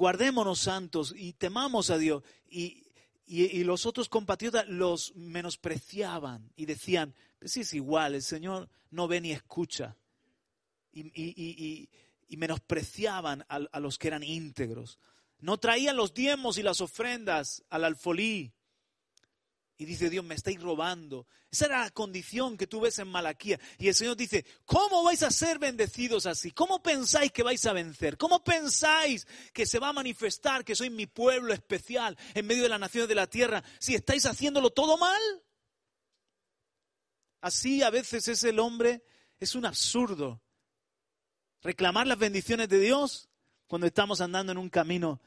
guardémonos 0.01 0.61
santos 0.61 1.13
y 1.15 1.35
temamos 1.35 1.91
a 1.91 1.99
Dios. 1.99 2.23
Y, 2.49 2.87
y, 3.27 3.63
los 3.65 3.85
otros 3.85 4.09
compatriotas 4.09 4.67
los 4.67 5.15
menospreciaban 5.15 6.51
y 6.57 6.65
decían, 6.65 7.15
pues 7.39 7.53
sí 7.53 7.61
es 7.61 7.75
igual, 7.75 8.15
el 8.15 8.23
Señor 8.23 8.71
no 8.91 9.09
ve 9.09 9.21
ni 9.21 9.31
escucha 9.31 9.95
y, 10.95 11.91
menospreciaban 12.31 13.45
a, 13.47 13.79
los 13.79 13.99
que 13.99 14.09
eran 14.09 14.23
íntegros. 14.23 14.99
No 15.39 15.59
traían 15.59 15.97
los 15.97 16.15
diezmos 16.15 16.57
y 16.57 16.63
las 16.63 16.81
ofrendas 16.81 17.63
al 17.69 17.85
alfolí. 17.85 18.55
Y 19.81 19.87
dice 19.87 20.11
Dios, 20.11 20.23
me 20.23 20.35
estáis 20.35 20.61
robando. 20.61 21.27
Esa 21.51 21.65
era 21.65 21.81
la 21.81 21.91
condición 21.91 22.59
que 22.59 22.67
tú 22.67 22.81
ves 22.81 22.99
en 22.99 23.09
Malaquía. 23.09 23.59
Y 23.79 23.89
el 23.89 23.95
Señor 23.95 24.15
dice, 24.15 24.45
¿cómo 24.67 25.03
vais 25.03 25.23
a 25.23 25.31
ser 25.31 25.59
bendecidos 25.59 26.27
así? 26.27 26.51
¿Cómo 26.51 26.83
pensáis 26.83 27.33
que 27.33 27.43
vais 27.43 27.65
a 27.65 27.73
vencer? 27.73 28.19
¿Cómo 28.19 28.45
pensáis 28.45 29.27
que 29.55 29.65
se 29.65 29.79
va 29.79 29.89
a 29.89 29.95
manifestar 29.95 30.67
que 30.67 30.77
soy 30.77 30.91
mi 30.91 31.07
pueblo 31.07 31.55
especial 31.55 32.19
en 32.35 32.47
medio 32.47 32.65
de 32.65 32.69
las 32.69 32.79
naciones 32.79 33.09
de 33.09 33.15
la 33.15 33.27
tierra 33.27 33.65
si 33.79 33.95
estáis 33.95 34.27
haciéndolo 34.27 34.69
todo 34.69 34.99
mal? 34.99 35.23
Así 37.41 37.83
a 37.83 37.89
veces 37.89 38.29
es 38.29 38.45
el 38.45 38.59
hombre, 38.59 39.03
es 39.39 39.55
un 39.55 39.65
absurdo 39.65 40.43
reclamar 41.63 42.07
las 42.07 42.19
bendiciones 42.19 42.69
de 42.69 42.81
Dios 42.81 43.31
cuando 43.67 43.87
estamos 43.87 44.21
andando 44.21 44.53
en 44.53 44.59
un 44.59 44.69
camino 44.69 45.23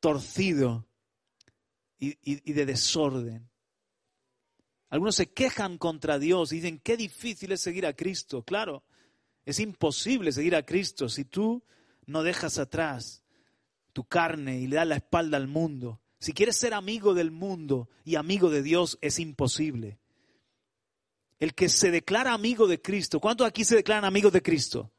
torcido 0.00 0.86
y, 2.00 2.52
de 2.52 2.64
desorden. 2.64 3.49
Algunos 4.90 5.16
se 5.16 5.32
quejan 5.32 5.78
contra 5.78 6.18
Dios 6.18 6.52
y 6.52 6.56
dicen, 6.56 6.80
qué 6.80 6.96
difícil 6.96 7.52
es 7.52 7.60
seguir 7.60 7.86
a 7.86 7.94
Cristo. 7.94 8.42
Claro, 8.42 8.84
es 9.44 9.58
imposible 9.60 10.32
seguir 10.32 10.54
a 10.54 10.64
Cristo 10.64 11.08
si 11.08 11.24
tú 11.24 11.62
no 12.06 12.22
dejas 12.22 12.58
atrás 12.58 13.22
tu 13.92 14.04
carne 14.04 14.60
y 14.60 14.66
le 14.66 14.76
das 14.76 14.86
la 14.86 14.96
espalda 14.96 15.36
al 15.36 15.48
mundo. 15.48 16.00
Si 16.18 16.32
quieres 16.32 16.56
ser 16.56 16.74
amigo 16.74 17.14
del 17.14 17.30
mundo 17.30 17.88
y 18.04 18.16
amigo 18.16 18.50
de 18.50 18.62
Dios, 18.62 18.98
es 19.00 19.18
imposible. 19.18 19.98
El 21.38 21.54
que 21.54 21.70
se 21.70 21.90
declara 21.90 22.34
amigo 22.34 22.66
de 22.66 22.82
Cristo, 22.82 23.20
¿cuántos 23.20 23.46
aquí 23.46 23.64
se 23.64 23.76
declaran 23.76 24.04
amigos 24.04 24.32
de 24.32 24.42
Cristo? 24.42 24.92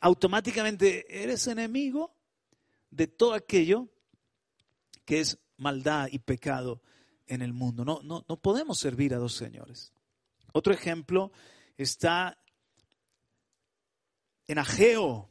automáticamente 0.00 1.22
eres 1.22 1.46
enemigo 1.46 2.14
de 2.90 3.06
todo 3.06 3.34
aquello 3.34 3.88
que 5.04 5.20
es 5.20 5.38
maldad 5.56 6.08
y 6.10 6.18
pecado 6.18 6.80
en 7.30 7.42
el 7.42 7.52
mundo. 7.52 7.84
No, 7.84 8.00
no, 8.02 8.24
no 8.28 8.36
podemos 8.36 8.78
servir 8.78 9.14
a 9.14 9.18
dos 9.18 9.34
señores. 9.34 9.92
Otro 10.52 10.74
ejemplo 10.74 11.30
está 11.76 12.36
en 14.46 14.58
Ageo. 14.58 15.30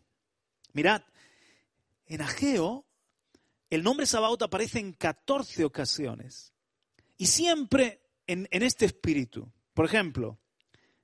Mirad, 0.73 1.03
en 2.07 2.21
Ageo 2.21 2.85
el 3.69 3.83
nombre 3.83 4.07
Sabaoth 4.07 4.41
aparece 4.41 4.79
en 4.79 4.93
14 4.93 5.65
ocasiones 5.65 6.53
y 7.17 7.27
siempre 7.27 8.01
en, 8.25 8.47
en 8.49 8.63
este 8.63 8.85
espíritu. 8.85 9.51
Por 9.73 9.85
ejemplo, 9.85 10.39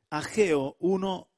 Ageo 0.09 0.77
1, 0.79 1.29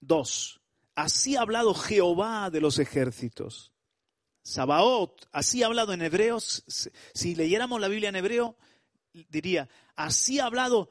2. 0.00 0.60
Así 0.96 1.36
ha 1.36 1.42
hablado 1.42 1.74
Jehová 1.74 2.50
de 2.50 2.60
los 2.60 2.78
ejércitos. 2.80 3.72
Sabaoth, 4.48 5.26
así 5.30 5.62
ha 5.62 5.66
hablado 5.66 5.92
en 5.92 6.00
hebreos. 6.00 6.64
Si 7.12 7.34
leyéramos 7.34 7.78
la 7.82 7.88
Biblia 7.88 8.08
en 8.08 8.16
hebreo, 8.16 8.56
diría, 9.28 9.68
así 9.94 10.40
ha 10.40 10.46
hablado 10.46 10.88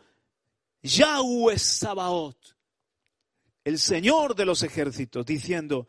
Yahweh 0.84 1.58
Sabaoth, 1.58 2.56
el 3.64 3.80
Señor 3.80 4.36
de 4.36 4.46
los 4.46 4.62
ejércitos, 4.62 5.26
diciendo, 5.26 5.88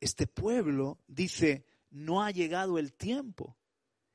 este 0.00 0.26
pueblo 0.26 1.00
dice, 1.06 1.66
no 1.90 2.22
ha 2.22 2.30
llegado 2.30 2.78
el 2.78 2.94
tiempo, 2.94 3.58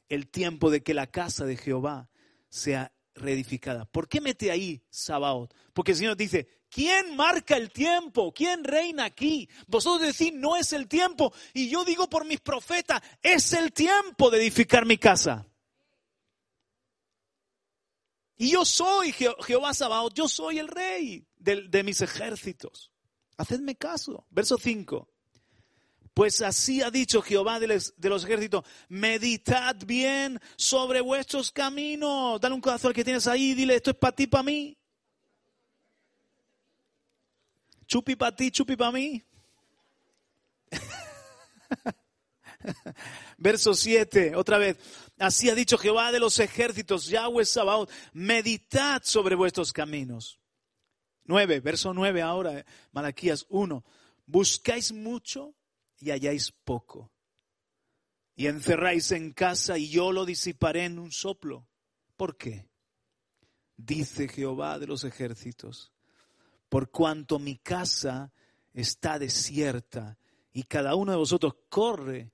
el 0.09 0.27
tiempo 0.27 0.71
de 0.71 0.81
que 0.81 0.95
la 0.95 1.05
casa 1.05 1.45
de 1.45 1.55
Jehová 1.55 2.09
sea 2.49 2.91
reedificada. 3.13 3.85
¿Por 3.85 4.09
qué 4.09 4.21
mete 4.21 4.49
ahí 4.49 4.81
Sabaoth? 4.89 5.53
Porque 5.73 5.91
el 5.91 5.97
Señor 5.97 6.17
dice, 6.17 6.47
¿quién 6.69 7.15
marca 7.15 7.57
el 7.57 7.71
tiempo? 7.71 8.33
¿Quién 8.33 8.63
reina 8.63 9.05
aquí? 9.05 9.49
Vosotros 9.67 10.17
decís, 10.17 10.33
no 10.33 10.55
es 10.55 10.73
el 10.73 10.87
tiempo. 10.87 11.33
Y 11.53 11.69
yo 11.69 11.85
digo 11.85 12.09
por 12.09 12.25
mis 12.25 12.39
profetas, 12.39 13.01
es 13.21 13.53
el 13.53 13.73
tiempo 13.73 14.29
de 14.29 14.37
edificar 14.39 14.85
mi 14.85 14.97
casa. 14.97 15.47
Y 18.37 18.51
yo 18.51 18.65
soy 18.65 19.11
Jehová 19.11 19.73
Sabaoth, 19.73 20.13
yo 20.13 20.27
soy 20.27 20.59
el 20.59 20.67
rey 20.67 21.25
de, 21.37 21.83
mis 21.83 22.01
ejércitos. 22.01 22.91
Hacedme 23.35 23.75
caso. 23.75 24.27
Verso 24.29 24.57
5. 24.57 25.09
Pues 26.13 26.41
así 26.41 26.81
ha 26.81 26.91
dicho 26.91 27.21
Jehová 27.21 27.59
de 27.59 27.67
los, 27.67 28.23
ejércitos, 28.23 28.63
meditad 28.89 29.75
bien 29.85 30.39
sobre 30.55 31.01
vuestros 31.01 31.51
caminos. 31.51 32.39
Dale 32.39 32.55
un 32.55 32.61
corazón 32.61 32.89
al 32.89 32.95
que 32.95 33.03
tienes 33.03 33.27
ahí 33.27 33.53
dile, 33.53 33.75
esto 33.75 33.91
es 33.91 33.97
para 33.97 34.15
ti, 34.15 34.27
para 34.27 34.43
mí. 34.43 34.76
Chupi 37.87 38.15
para 38.15 38.35
ti, 38.35 38.51
chupi 38.51 38.75
para 38.75 38.91
mí. 38.91 39.23
Verso 43.37 43.73
7, 43.73 44.35
otra 44.35 44.57
vez. 44.57 44.77
Así 45.17 45.49
ha 45.49 45.55
dicho 45.55 45.77
Jehová 45.77 46.11
de 46.11 46.19
los 46.19 46.39
ejércitos, 46.39 47.07
Yahweh 47.07 47.45
Sabaoth, 47.45 47.89
meditad 48.13 49.01
sobre 49.03 49.35
vuestros 49.35 49.73
caminos. 49.73 50.39
9, 51.25 51.59
verso 51.59 51.93
9 51.93 52.21
ahora, 52.21 52.65
Malaquías 52.91 53.45
1. 53.49 53.83
Buscáis 54.25 54.91
mucho 54.91 55.55
y 55.99 56.11
halláis 56.11 56.51
poco. 56.51 57.11
Y 58.35 58.47
encerráis 58.47 59.11
en 59.11 59.33
casa 59.33 59.77
y 59.77 59.89
yo 59.89 60.11
lo 60.11 60.25
disiparé 60.25 60.85
en 60.85 60.99
un 60.99 61.11
soplo. 61.11 61.67
¿Por 62.15 62.37
qué? 62.37 62.69
Dice 63.75 64.27
Jehová 64.27 64.79
de 64.79 64.87
los 64.87 65.03
ejércitos, 65.03 65.91
por 66.69 66.91
cuanto 66.91 67.39
mi 67.39 67.57
casa 67.57 68.31
está 68.73 69.19
desierta 69.19 70.17
y 70.53 70.63
cada 70.63 70.95
uno 70.95 71.11
de 71.11 71.17
vosotros 71.17 71.53
corre 71.69 72.31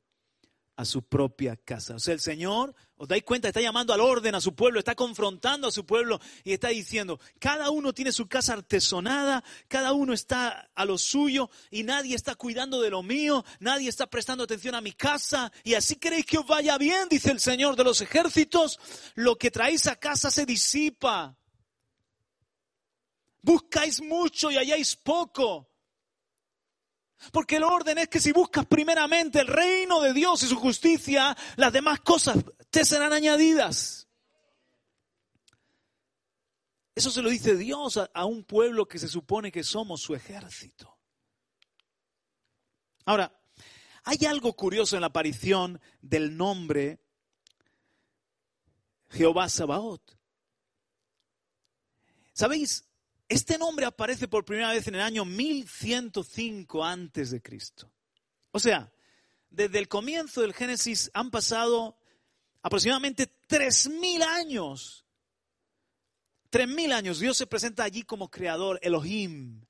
a 0.76 0.86
su 0.86 1.04
propia 1.04 1.56
casa. 1.56 1.96
O 1.96 2.00
sea, 2.00 2.14
el 2.14 2.20
Señor, 2.20 2.74
os 2.98 3.08
dais 3.08 3.24
cuenta, 3.24 3.48
está 3.48 3.62
llamando 3.62 3.94
al 3.94 4.02
orden 4.02 4.34
a 4.34 4.42
su 4.42 4.56
pueblo, 4.56 4.80
está 4.80 4.96
confrontando 4.96 5.68
a 5.68 5.72
su 5.72 5.86
pueblo 5.86 6.20
y 6.44 6.54
está 6.54 6.70
diciendo, 6.70 7.20
cada 7.40 7.70
uno 7.70 7.94
tiene 7.94 8.12
su 8.12 8.28
casa 8.28 8.54
artesonada, 8.54 9.44
cada 9.68 9.94
uno 9.94 10.14
está 10.14 10.70
a 10.74 10.86
lo 10.86 10.98
suyo 10.98 11.50
y 11.70 11.84
nadie 11.84 12.16
está 12.16 12.36
cuidando 12.36 12.82
de 12.82 12.90
lo 12.90 13.04
mío, 13.04 13.46
nadie 13.60 13.90
está 13.90 14.08
prestando 14.08 14.44
atención 14.46 14.74
a 14.74 14.82
mi 14.82 14.94
casa 14.94 15.52
y 15.64 15.76
así 15.76 15.98
queréis 15.98 16.26
que 16.26 16.40
os 16.40 16.48
vaya 16.48 16.78
bien, 16.78 17.08
dice 17.10 17.32
el 17.32 17.40
Señor 17.40 17.76
de 17.76 17.84
los 17.84 18.02
ejércitos, 18.02 18.80
lo 19.14 19.38
que 19.38 19.52
traéis 19.52 19.86
a 19.88 19.96
casa 19.96 20.32
se 20.32 20.46
disipa. 20.46 21.38
Buscáis 23.44 24.02
mucho 24.02 24.50
y 24.50 24.58
halláis 24.58 24.96
poco. 24.96 25.70
Porque 27.32 27.58
el 27.58 27.64
orden 27.64 27.98
es 27.98 28.08
que 28.08 28.20
si 28.20 28.32
buscas 28.32 28.66
primeramente 28.66 29.40
el 29.40 29.48
reino 29.48 30.02
de 30.02 30.14
Dios 30.14 30.42
y 30.44 30.48
su 30.48 30.56
justicia, 30.56 31.38
las 31.58 31.72
demás 31.72 32.00
cosas 32.00 32.38
te 32.70 32.84
serán 32.84 33.14
añadidas. 33.14 34.08
Eso 36.96 37.12
se 37.12 37.22
lo 37.22 37.30
dice 37.30 37.56
Dios 37.56 37.98
a, 37.98 38.26
un 38.26 38.44
pueblo 38.44 38.88
que 38.88 39.00
se 39.00 39.08
supone 39.08 39.52
que 39.52 39.64
somos 39.64 40.02
su 40.02 40.16
ejército. 40.16 40.98
Ahora, 43.06 43.38
hay 44.06 44.26
algo 44.26 44.54
curioso 44.54 44.96
en 44.96 45.02
la 45.02 45.08
aparición 45.08 45.82
del 46.02 46.38
nombre 46.38 47.04
Jehová 49.10 49.50
Sabaoth. 49.50 50.18
¿Sabéis? 52.34 52.86
Este 53.34 53.58
nombre 53.58 53.88
aparece 53.88 54.28
por 54.28 54.46
primera 54.46 54.70
vez 54.70 54.88
en 54.88 54.94
el 54.94 55.02
año 55.02 55.26
1105 55.26 56.86
antes 56.86 57.32
de 57.32 57.42
Cristo. 57.42 57.92
O 58.52 58.60
sea, 58.60 58.94
desde 59.50 59.80
el 59.80 59.88
comienzo 59.88 60.42
del 60.42 60.54
Génesis 60.54 61.10
han 61.16 61.32
pasado 61.32 61.98
aproximadamente 62.62 63.26
3000 63.48 64.22
años. 64.22 65.04
3000 66.52 66.92
años. 66.92 67.20
Dios 67.20 67.36
se 67.36 67.48
presenta 67.48 67.84
allí 67.84 68.04
como 68.04 68.30
creador, 68.30 68.78
Elohim, 68.84 69.66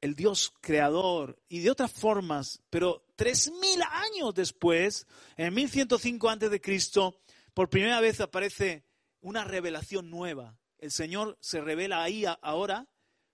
el 0.00 0.14
Dios 0.14 0.54
creador 0.62 1.38
y 1.46 1.58
de 1.58 1.70
otras 1.70 1.92
formas, 1.92 2.62
pero 2.70 3.04
3000 3.16 3.82
años 3.82 4.34
después, 4.34 5.06
en 5.36 5.52
1105 5.52 6.30
antes 6.30 6.50
de 6.50 6.62
Cristo, 6.62 7.20
por 7.52 7.68
primera 7.68 8.00
vez 8.00 8.18
aparece 8.22 8.86
una 9.20 9.44
revelación 9.44 10.08
nueva 10.08 10.58
el 10.78 10.90
Señor 10.90 11.38
se 11.40 11.60
revela 11.60 12.02
ahí 12.02 12.24
ahora 12.42 12.88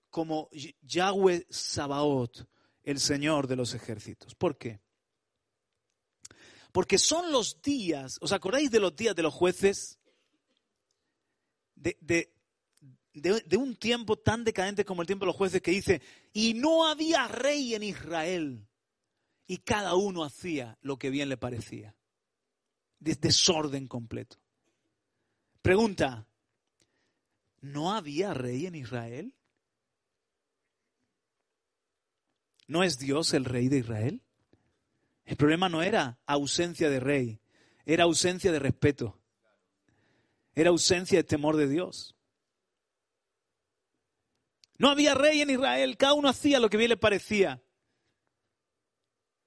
como 0.09 0.49
Yahweh 0.81 1.45
Sabaoth, 1.49 2.47
el 2.83 2.99
Señor 2.99 3.47
de 3.47 3.55
los 3.55 3.73
ejércitos. 3.73 4.35
¿Por 4.35 4.57
qué? 4.57 4.79
Porque 6.71 6.97
son 6.97 7.31
los 7.31 7.61
días, 7.61 8.17
¿os 8.21 8.31
acordáis 8.31 8.69
de 8.71 8.79
los 8.79 8.95
días 8.95 9.15
de 9.15 9.23
los 9.23 9.33
jueces? 9.33 9.99
De, 11.75 11.97
de, 13.13 13.57
un 13.57 13.75
tiempo 13.75 14.17
tan 14.17 14.43
decadente 14.43 14.83
como 14.83 15.01
el 15.01 15.07
tiempo 15.07 15.25
de 15.25 15.27
los 15.27 15.35
jueces 15.35 15.61
que 15.61 15.71
dice, 15.71 16.01
y 16.33 16.53
no 16.53 16.87
había 16.87 17.27
rey 17.27 17.75
en 17.75 17.83
Israel, 17.83 18.67
y 19.47 19.57
cada 19.59 19.95
uno 19.95 20.23
hacía 20.23 20.77
lo 20.81 20.97
que 20.97 21.09
bien 21.09 21.29
le 21.29 21.37
parecía. 21.37 21.95
desorden 22.99 23.87
completo. 23.87 24.37
Pregunta, 25.61 26.27
¿No 27.65 27.93
había 27.93 28.35
rey 28.35 28.67
en 28.67 28.75
Israel? 28.75 29.33
¿No 32.67 32.83
es 32.83 32.99
Dios 32.99 33.33
el 33.33 33.43
rey 33.43 33.69
de 33.69 33.79
Israel? 33.79 34.21
El 35.23 35.35
problema 35.35 35.67
no 35.67 35.81
era 35.81 36.19
ausencia 36.27 36.91
de 36.91 36.99
rey, 36.99 37.41
era 37.83 38.03
ausencia 38.03 38.51
de 38.51 38.59
respeto, 38.59 39.19
era 40.53 40.69
ausencia 40.69 41.17
de 41.17 41.23
temor 41.23 41.57
de 41.57 41.67
Dios. 41.67 42.15
No 44.77 44.89
había 44.89 45.15
rey 45.15 45.41
en 45.41 45.49
Israel, 45.49 45.97
cada 45.97 46.13
uno 46.13 46.29
hacía 46.29 46.59
lo 46.59 46.69
que 46.69 46.77
bien 46.77 46.89
le 46.89 46.97
parecía. 46.97 47.63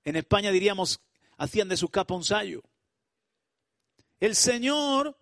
En 0.02 0.16
España 0.16 0.50
diríamos, 0.50 1.00
hacían 1.36 1.68
de 1.68 1.76
su 1.76 1.88
capa 1.88 2.16
un 2.16 2.24
sayo. 2.24 2.64
El 4.18 4.34
Señor 4.34 5.16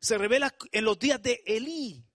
se 0.00 0.16
revela 0.16 0.54
en 0.72 0.84
los 0.86 0.98
días 0.98 1.20
de 1.20 1.42
Elí, 1.44 2.07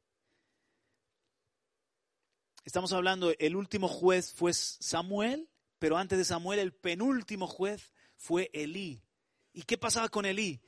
Estamos 2.65 2.93
hablando, 2.93 3.33
el 3.39 3.55
último 3.55 3.89
juez 3.89 4.33
fue 4.33 4.53
Samuel, 4.53 5.49
pero 5.79 5.97
antes 5.97 6.17
de 6.17 6.23
Samuel 6.23 6.59
el 6.59 6.73
penúltimo 6.73 7.45
juez 7.45 7.91
fue 8.15 8.49
Elí. 8.53 9.03
¿Y 9.51 9.63
qué 9.63 9.77
pasaba 9.77 10.07
con 10.07 10.25
Elí? 10.25 10.61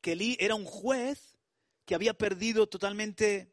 Que 0.00 0.12
Elí 0.12 0.36
era 0.38 0.54
un 0.54 0.64
juez 0.64 1.36
que 1.84 1.96
había 1.96 2.14
perdido 2.14 2.68
totalmente 2.68 3.52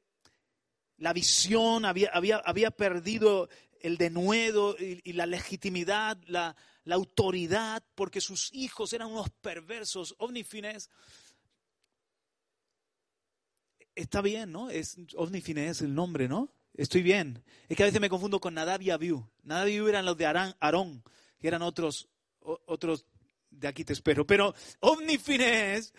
la 0.97 1.13
visión, 1.13 1.84
había, 1.86 2.12
había, 2.13 2.38
había 2.38 2.69
perdido 2.69 3.49
el 3.82 3.97
denuedo 3.97 4.75
y, 4.78 5.13
la 5.13 5.25
legitimidad, 5.25 6.21
la, 6.28 6.56
autoridad, 6.91 7.84
porque 7.95 8.19
sus 8.19 8.54
hijos 8.54 8.93
eran 8.93 9.12
unos 9.12 9.30
perversos, 9.41 10.15
ovnifines. 10.17 10.89
Está 13.95 14.21
bien, 14.21 14.52
¿no? 14.52 14.69
Es, 14.69 14.97
ovnifines 15.15 15.82
el 15.82 15.93
nombre, 15.93 16.28
¿no? 16.28 16.52
Estoy 16.80 17.02
bien. 17.02 17.44
Es 17.68 17.76
que 17.76 17.84
a 17.84 17.88
veces 17.88 18.00
me 18.00 18.10
confundo 18.10 18.39
con 18.39 18.54
Nadab 18.54 18.82
y 18.82 18.89
Abiú. 18.89 19.30
Nadab 19.44 19.68
y 19.68 19.76
eran 19.76 20.06
los 20.06 20.15
de 20.15 20.26
Aarón, 20.26 21.04
que 21.38 21.50
eran 21.50 21.62
otros, 21.62 22.08
otros 22.39 23.06
de 23.50 23.68
aquí 23.68 23.84
te 23.84 23.92
espero. 23.92 24.26
Pero 24.26 24.56
Omnifines, 24.80 25.94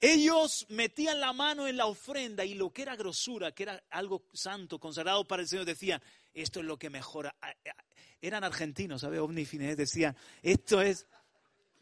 ellos 0.00 0.66
metían 0.68 1.18
la 1.18 1.32
mano 1.32 1.66
en 1.66 1.76
la 1.76 1.86
ofrenda 1.86 2.44
y 2.44 2.54
lo 2.54 2.70
que 2.70 2.82
era 2.82 2.94
grosura, 2.94 3.50
que 3.50 3.64
era 3.64 3.82
algo 3.90 4.22
santo, 4.32 4.78
consagrado 4.78 5.26
para 5.26 5.42
el 5.42 5.48
Señor, 5.48 5.64
decían, 5.64 6.00
esto 6.32 6.60
es 6.60 6.66
lo 6.66 6.78
que 6.78 6.90
mejora. 6.90 7.34
Eran 8.22 8.44
argentinos, 8.44 9.00
¿sabes? 9.00 9.18
Omnifines 9.18 9.76
decían, 9.76 10.16
esto 10.42 10.80
es... 10.80 11.08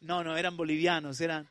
No, 0.01 0.25
no, 0.25 0.39
eran 0.39 0.57
bolivianos, 0.57 1.21
eran 1.21 1.47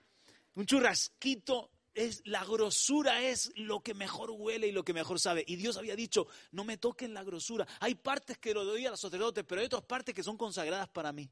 un 0.55 0.65
churrasquito 0.65 1.69
es, 1.95 2.21
la 2.25 2.43
grosura 2.43 3.21
es 3.23 3.51
lo 3.55 3.81
que 3.81 3.93
mejor 3.93 4.29
huele 4.31 4.67
y 4.67 4.71
lo 4.71 4.83
que 4.83 4.93
mejor 4.93 5.19
sabe. 5.19 5.43
Y 5.47 5.55
Dios 5.55 5.77
había 5.77 5.95
dicho, 5.95 6.27
no 6.51 6.63
me 6.63 6.77
toquen 6.77 7.13
la 7.13 7.23
grosura. 7.23 7.65
Hay 7.79 7.95
partes 7.95 8.37
que 8.37 8.53
lo 8.53 8.65
doy 8.65 8.85
a 8.85 8.91
los 8.91 8.99
sacerdotes, 8.99 9.43
pero 9.47 9.61
hay 9.61 9.65
otras 9.65 9.83
partes 9.83 10.13
que 10.13 10.23
son 10.23 10.37
consagradas 10.37 10.89
para 10.89 11.11
mí. 11.11 11.31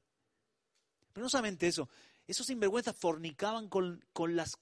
Pero 1.11 1.25
no 1.25 1.29
solamente 1.29 1.67
eso, 1.67 1.89
esos 2.25 2.47
sinvergüenzas 2.47 2.95
fornicaban 2.95 3.67
con, 3.67 4.03
las 4.29 4.57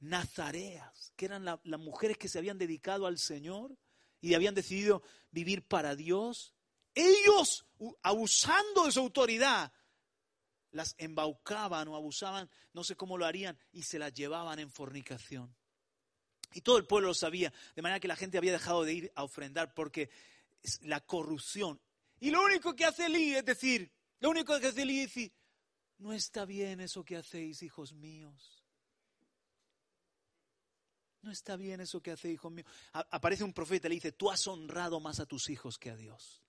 nazareas, 0.00 1.12
que 1.16 1.26
eran 1.26 1.44
las 1.44 1.80
mujeres 1.80 2.16
que 2.16 2.28
se 2.28 2.38
habían 2.38 2.56
dedicado 2.56 3.06
al 3.06 3.18
Señor 3.18 3.76
y 4.20 4.34
habían 4.34 4.54
decidido 4.54 5.02
vivir 5.30 5.66
para 5.66 5.96
Dios. 5.96 6.54
Ellos, 6.94 7.66
abusando 8.02 8.86
de 8.86 8.92
su 8.92 9.00
autoridad, 9.00 9.72
las 10.78 10.94
embaucaban 10.96 11.88
o 11.88 11.96
abusaban, 11.96 12.48
no 12.72 12.84
sé 12.84 12.94
cómo 12.94 13.18
lo 13.18 13.26
harían, 13.26 13.58
y 13.72 13.82
se 13.82 13.98
las 13.98 14.14
llevaban 14.14 14.60
en 14.60 14.70
fornicación. 14.70 15.52
Y 16.52 16.60
todo 16.60 16.78
el 16.78 16.86
pueblo 16.86 17.08
lo 17.08 17.14
sabía, 17.14 17.52
de 17.74 17.82
manera 17.82 17.98
que 17.98 18.06
la 18.06 18.14
gente 18.14 18.38
había 18.38 18.52
dejado 18.52 18.84
de 18.84 18.94
ir 18.94 19.12
a 19.16 19.24
ofrendar 19.24 19.74
porque 19.74 20.08
es 20.62 20.80
la 20.82 21.00
corrupción. 21.00 21.80
Y 22.20 22.30
lo 22.30 22.44
único 22.44 22.76
que 22.76 22.84
hace 22.84 23.06
Elí 23.06 23.34
es 23.34 23.44
decir, 23.44 23.92
lo 24.20 24.30
único 24.30 24.56
que 24.60 24.68
hace 24.68 24.82
Elí 24.82 25.00
es 25.00 25.08
decir, 25.08 25.32
no 25.98 26.12
está 26.12 26.44
bien 26.44 26.78
eso 26.78 27.04
que 27.04 27.16
hacéis, 27.16 27.60
hijos 27.64 27.92
míos. 27.92 28.64
No 31.22 31.32
está 31.32 31.56
bien 31.56 31.80
eso 31.80 32.00
que 32.00 32.12
hacéis, 32.12 32.34
hijos 32.34 32.52
míos. 32.52 32.68
aparece 32.92 33.42
un 33.42 33.52
profeta 33.52 33.88
y 33.88 33.90
le 33.90 33.94
dice, 33.96 34.12
tú 34.12 34.30
has 34.30 34.46
honrado 34.46 35.00
más 35.00 35.18
a 35.18 35.26
tus 35.26 35.50
hijos 35.50 35.76
que 35.76 35.90
a 35.90 35.96
Dios. 35.96 36.40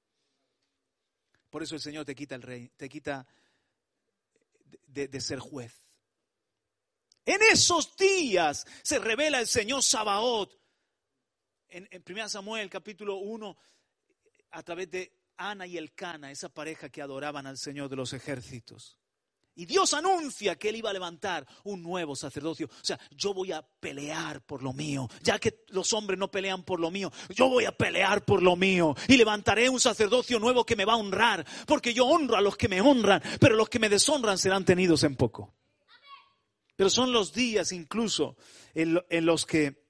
Por 1.49 1.63
eso 1.63 1.73
el 1.73 1.81
Señor 1.81 2.05
te 2.05 2.13
quita 2.13 2.35
el 2.35 2.43
rey, 2.43 2.69
te 2.77 2.87
quita 2.87 3.25
de, 4.87 5.21
ser 5.21 5.39
juez. 5.39 5.81
En 7.25 7.41
esos 7.51 7.95
días 7.95 8.65
se 8.83 8.99
revela 8.99 9.39
el 9.39 9.47
Señor 9.47 9.83
Sabaoth. 9.83 10.53
En, 11.67 11.87
en 11.91 12.03
1 12.07 12.29
Samuel 12.29 12.69
capítulo 12.69 13.17
1, 13.17 13.57
a 14.51 14.63
través 14.63 14.89
de 14.89 15.19
Ana 15.37 15.67
y 15.67 15.77
Elcana, 15.77 16.31
esa 16.31 16.49
pareja 16.49 16.89
que 16.89 17.01
adoraban 17.01 17.47
al 17.47 17.57
Señor 17.57 17.89
de 17.89 17.95
los 17.95 18.13
ejércitos. 18.13 18.98
Y 19.59 19.65
Dios 19.65 19.93
anuncia 19.93 20.57
que 20.57 20.69
Él 20.69 20.77
iba 20.77 20.89
a 20.89 20.93
levantar 20.93 21.45
un 21.65 21.83
nuevo 21.83 22.15
sacerdocio. 22.15 22.67
O 22.67 22.85
sea, 22.85 22.97
yo 23.11 23.33
voy 23.33 23.51
a 23.51 23.61
pelear 23.61 24.41
por 24.45 24.63
lo 24.63 24.71
mío. 24.71 25.09
Ya 25.21 25.37
que 25.37 25.65
los 25.67 25.91
hombres 25.91 26.17
no 26.17 26.31
pelean 26.31 26.63
por 26.63 26.79
lo 26.79 26.89
mío, 26.89 27.11
yo 27.27 27.49
voy 27.49 27.65
a 27.65 27.73
pelear 27.73 28.23
por 28.23 28.41
lo 28.41 28.55
mío. 28.55 28.95
Y 29.09 29.17
levantaré 29.17 29.67
un 29.67 29.81
sacerdocio 29.81 30.39
nuevo 30.39 30.65
que 30.65 30.77
me 30.77 30.85
va 30.85 30.93
a 30.93 30.95
honrar. 30.95 31.45
Porque 31.67 31.93
yo 31.93 32.05
honro 32.05 32.37
a 32.37 32.41
los 32.41 32.55
que 32.55 32.69
me 32.69 32.79
honran, 32.79 33.21
pero 33.37 33.57
los 33.57 33.67
que 33.67 33.79
me 33.79 33.89
deshonran 33.89 34.37
serán 34.37 34.63
tenidos 34.63 35.03
en 35.03 35.17
poco. 35.17 35.53
Pero 36.77 36.89
son 36.89 37.11
los 37.11 37.33
días 37.33 37.73
incluso 37.73 38.37
en, 38.73 39.25
los 39.25 39.45
que 39.45 39.83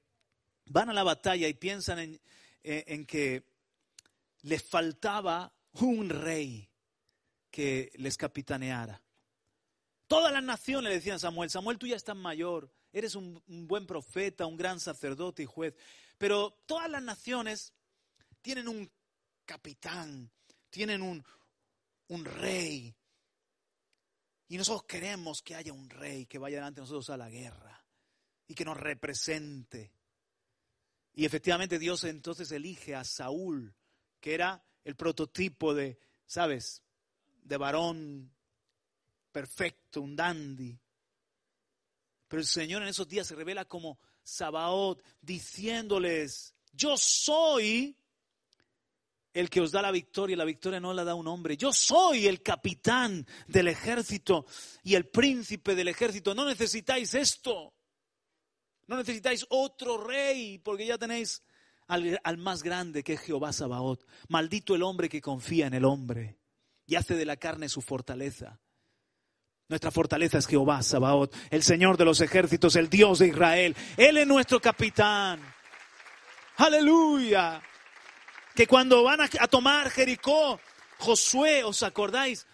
van 0.65 0.89
a 0.89 0.93
la 0.95 1.03
batalla 1.03 1.47
y 1.47 1.53
piensan 1.53 1.99
en, 1.99 2.21
en 2.63 3.05
que 3.05 3.43
les 4.41 4.63
faltaba 4.63 5.53
un 5.73 6.10
rey 6.10 6.67
que 7.51 7.91
les 7.97 8.17
capitaneara. 8.17 8.99
Todas 10.10 10.34
las 10.34 10.41
naciones 10.41 10.89
le 10.89 10.95
decían 10.95 11.17
a 11.17 11.19
Samuel, 11.19 11.52
Samuel 11.52 11.78
tú 11.78 11.86
ya 11.86 11.95
estás 11.95 12.15
mayor, 12.15 12.74
eres 12.91 13.13
un, 13.13 13.43
buen 13.45 13.86
profeta, 13.86 14.48
un 14.48 14.58
gran 14.58 14.80
sacerdote 14.80 15.43
y 15.43 15.45
juez, 15.45 15.76
pero 16.17 16.50
todas 16.65 16.89
las 16.89 17.04
naciones 17.04 17.76
tienen 18.41 18.67
un 18.67 18.91
capitán, 19.45 20.32
tienen 20.72 21.04
un, 21.04 21.24
un 22.08 22.26
rey. 22.26 22.95
Y 24.48 24.58
nosotros 24.58 24.86
queremos 24.86 25.43
que 25.43 25.54
haya 25.54 25.74
un 25.74 25.88
rey 25.91 26.26
que 26.26 26.39
vaya 26.39 26.58
delante 26.58 26.82
de 26.82 26.86
nosotros 26.86 27.12
a 27.12 27.17
la 27.17 27.30
guerra 27.30 27.86
y 28.48 28.56
que 28.56 28.65
nos 28.65 28.78
represente. 28.78 29.93
Y 31.13 31.24
efectivamente 31.24 31.78
Dios 31.78 32.04
entonces 32.06 32.52
elige 32.52 32.95
a 32.95 33.04
Saúl, 33.04 33.76
que 34.19 34.34
era 34.34 34.65
el 34.84 34.95
prototipo 34.95 35.76
de, 35.76 36.00
¿sabes?, 36.26 36.82
de 37.43 37.58
varón 37.58 38.32
perfecto, 39.32 40.02
un 40.02 40.15
dandy. 40.15 40.80
Pero 42.28 42.42
el 42.42 42.48
Señor 42.48 42.82
en 42.84 42.89
esos 42.89 43.08
días 43.08 43.28
se 43.28 43.36
revela 43.36 43.65
como 43.65 44.00
Sabaoth, 44.24 45.02
diciéndoles, 45.22 46.56
yo 46.72 46.96
soy 46.98 47.98
el 49.34 49.50
que 49.50 49.62
os 49.62 49.72
da 49.72 49.82
la 49.82 49.92
victoria. 49.92 50.38
La 50.38 50.46
victoria 50.46 50.80
no 50.80 50.94
la 50.94 51.04
da 51.04 51.15
un 51.15 51.28
hombre. 51.28 51.58
Yo 51.58 51.74
soy 51.74 52.28
el 52.28 52.42
capitán 52.42 53.26
del 53.48 53.68
ejército 53.68 54.46
y 54.84 54.96
el 54.96 55.08
príncipe 55.08 55.76
del 55.76 55.88
ejército. 55.88 56.36
No 56.36 56.46
necesitáis 56.46 57.13
esto. 57.13 57.74
No 58.88 58.98
necesitáis 58.98 59.46
otro 59.50 59.98
rey 59.98 60.58
porque 60.60 60.86
ya 60.86 60.98
tenéis 60.98 61.44
al, 61.88 62.20
al, 62.24 62.38
más 62.38 62.63
grande 62.63 63.04
que 63.04 63.13
es 63.13 63.22
Jehová 63.22 63.54
Sabaoth. 63.54 64.04
Maldito 64.28 64.76
el 64.76 64.84
hombre 64.84 65.10
que 65.10 65.22
confía 65.22 65.68
en 65.68 65.74
el 65.74 65.86
hombre 65.86 66.39
y 66.86 66.96
hace 66.96 67.15
de 67.15 67.26
la 67.26 67.38
carne 67.38 67.70
su 67.70 67.82
fortaleza. 67.82 68.60
Nuestra 69.69 69.91
fortaleza 69.91 70.39
es 70.39 70.47
Jehová 70.47 70.82
Sabaoth, 70.82 71.32
el 71.51 71.62
Señor 71.62 71.95
de 71.95 72.03
los 72.03 72.21
ejércitos, 72.21 72.75
el 72.75 72.89
Dios 72.89 73.19
de 73.19 73.27
Israel. 73.27 73.75
Él 73.97 74.17
es 74.17 74.25
nuestro 74.25 74.60
capitán. 74.60 75.39
Aleluya 76.58 77.62
que 78.55 78.65
cuando 78.65 79.03
van 79.03 79.21
a, 79.21 79.47
tomar 79.47 79.91
Jericó, 79.91 80.60
Josué, 80.97 81.63
¿os 81.63 81.84
acordáis? 81.84 82.47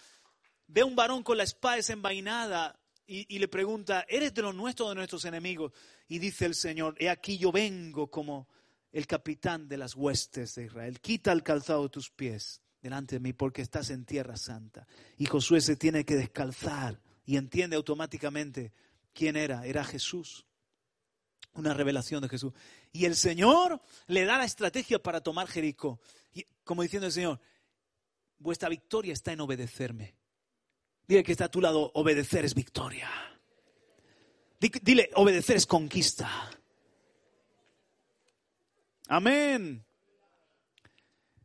Ve 0.67 0.83
un 0.83 0.93
varón 0.93 1.23
con 1.23 1.37
la 1.37 1.43
espada 1.43 1.77
desenvainada 1.77 2.77
y, 3.07 3.33
y, 3.33 3.39
le 3.39 3.47
pregunta, 3.47 4.05
¿eres 4.09 4.33
de 4.33 4.41
los 4.41 4.53
nuestros 4.53 4.87
o 4.87 4.89
de 4.89 4.95
nuestros 4.95 5.23
enemigos? 5.23 5.71
Y 6.09 6.19
dice 6.19 6.45
el 6.45 6.53
Señor, 6.53 6.95
he 6.99 7.09
aquí 7.09 7.37
yo 7.37 7.51
vengo 7.51 8.11
como 8.11 8.49
el 8.91 9.07
capitán 9.07 9.69
de 9.69 9.77
las 9.77 9.95
huestes 9.95 10.53
de 10.55 10.65
Israel. 10.65 10.99
Quita 10.99 11.31
el 11.31 11.43
calzado 11.43 11.83
de 11.83 11.89
tus 11.89 12.11
pies 12.11 12.61
delante 12.81 13.15
de 13.15 13.19
mí 13.21 13.31
porque 13.33 13.61
estás 13.61 13.89
en 13.89 14.05
tierra 14.05 14.37
santa. 14.37 14.85
Y 15.17 15.25
Josué 15.25 15.61
se 15.61 15.75
tiene 15.75 16.05
que 16.05 16.15
descalzar 16.15 17.01
y 17.25 17.37
entiende 17.37 17.75
automáticamente 17.75 18.71
quién 19.13 19.35
era. 19.35 19.65
Era 19.65 19.83
Jesús. 19.83 20.45
Una 21.53 21.73
revelación 21.73 22.21
de 22.21 22.29
Jesús. 22.29 22.53
Y 22.91 23.05
el 23.05 23.15
Señor 23.15 23.81
le 24.07 24.25
da 24.25 24.37
la 24.37 24.45
estrategia 24.45 25.01
para 25.01 25.21
tomar 25.21 25.47
Jericó. 25.47 25.99
Y, 26.33 26.45
como 26.63 26.83
diciendo 26.83 27.07
el 27.07 27.13
Señor, 27.13 27.39
vuestra 28.37 28.69
victoria 28.69 29.13
está 29.13 29.31
en 29.31 29.41
obedecerme. 29.41 30.15
Dile 31.07 31.23
que 31.23 31.31
está 31.31 31.45
a 31.45 31.51
tu 31.51 31.61
lado, 31.61 31.91
obedecer 31.93 32.45
es 32.45 32.53
victoria. 32.53 33.09
Dile, 34.59 35.11
obedecer 35.15 35.57
es 35.57 35.65
conquista. 35.65 36.49
Amén. 39.07 39.85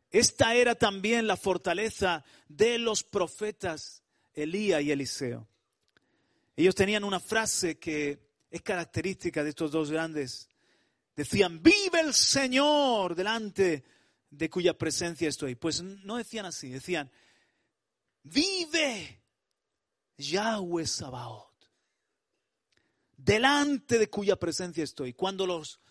Esta 0.09 0.55
era 0.55 0.75
también 0.75 1.27
la 1.27 1.37
fortaleza 1.37 2.23
de 2.47 2.79
los 2.79 3.03
profetas 3.03 4.03
Elías 4.33 4.81
y 4.81 4.91
Eliseo. 4.91 5.47
Ellos 6.55 6.75
tenían 6.75 7.03
una 7.03 7.19
frase 7.19 7.77
que 7.79 8.19
es 8.49 8.61
característica 8.61 9.43
de 9.43 9.49
estos 9.49 9.71
dos 9.71 9.91
grandes 9.91 10.51
Decían, 11.15 11.61
vive 11.61 11.99
el 11.99 12.13
Señor 12.13 13.15
delante 13.15 13.83
de 14.29 14.49
cuya 14.49 14.77
presencia 14.77 15.27
estoy. 15.27 15.55
Pues 15.55 15.81
no 15.81 16.17
decían 16.17 16.45
así, 16.45 16.69
decían, 16.69 17.11
vive 18.23 19.21
Yahweh 20.17 20.87
Sabaoth, 20.87 21.65
delante 23.17 23.99
de 23.99 24.09
cuya 24.09 24.37
presencia 24.37 24.83
estoy. 24.83 25.13
Cuando 25.13 25.45
los 25.45 25.81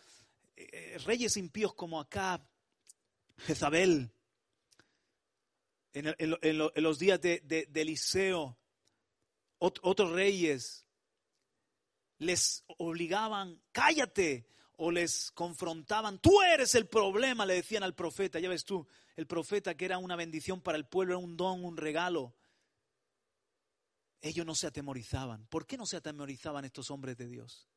eh, 0.56 0.98
reyes 1.04 1.36
impíos 1.36 1.74
como 1.74 2.00
acá, 2.00 2.44
Jezabel, 3.36 4.10
en, 5.92 6.14
los 6.76 6.98
días 6.98 7.20
de 7.20 7.68
Eliseo, 7.74 8.58
otros 9.60 10.12
reyes 10.12 10.86
les 12.18 12.64
obligaban, 12.78 13.62
cállate, 13.72 14.46
o 14.82 14.90
les 14.90 15.30
confrontaban, 15.32 16.18
tú 16.18 16.40
eres 16.40 16.74
el 16.74 16.88
problema, 16.88 17.44
le 17.44 17.54
decían 17.54 17.82
al 17.82 17.94
profeta, 17.94 18.40
ya 18.40 18.48
ves 18.48 18.64
tú, 18.64 18.86
el 19.14 19.26
profeta 19.26 19.76
que 19.76 19.84
era 19.84 19.98
una 19.98 20.16
bendición 20.16 20.62
para 20.62 20.78
el 20.78 20.86
pueblo, 20.86 21.14
era 21.14 21.24
un 21.24 21.36
don, 21.36 21.64
un 21.64 21.76
regalo. 21.76 22.34
Ellos 24.22 24.46
no 24.46 24.54
se 24.54 24.66
atemorizaban. 24.66 25.46
¿Por 25.46 25.66
qué 25.66 25.76
no 25.76 25.84
se 25.84 25.98
atemorizaban 25.98 26.64
estos 26.64 26.90
hombres 26.90 27.18
de 27.18 27.26
Dios? 27.26 27.68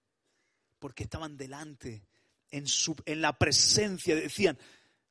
Porque 0.80 1.04
estaban 1.04 1.36
delante, 1.36 2.08
en, 2.52 2.68
su, 2.68 2.96
en 3.06 3.22
la 3.22 3.38
presencia, 3.38 4.16
decían, 4.16 4.58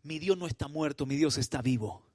mi 0.03 0.19
Dios 0.19 0.39
no 0.39 0.47
está 0.47 0.69
muerto, 0.69 1.05
mi 1.05 1.17
Dios 1.17 1.37
está 1.37 1.61
vivo. 1.61 2.12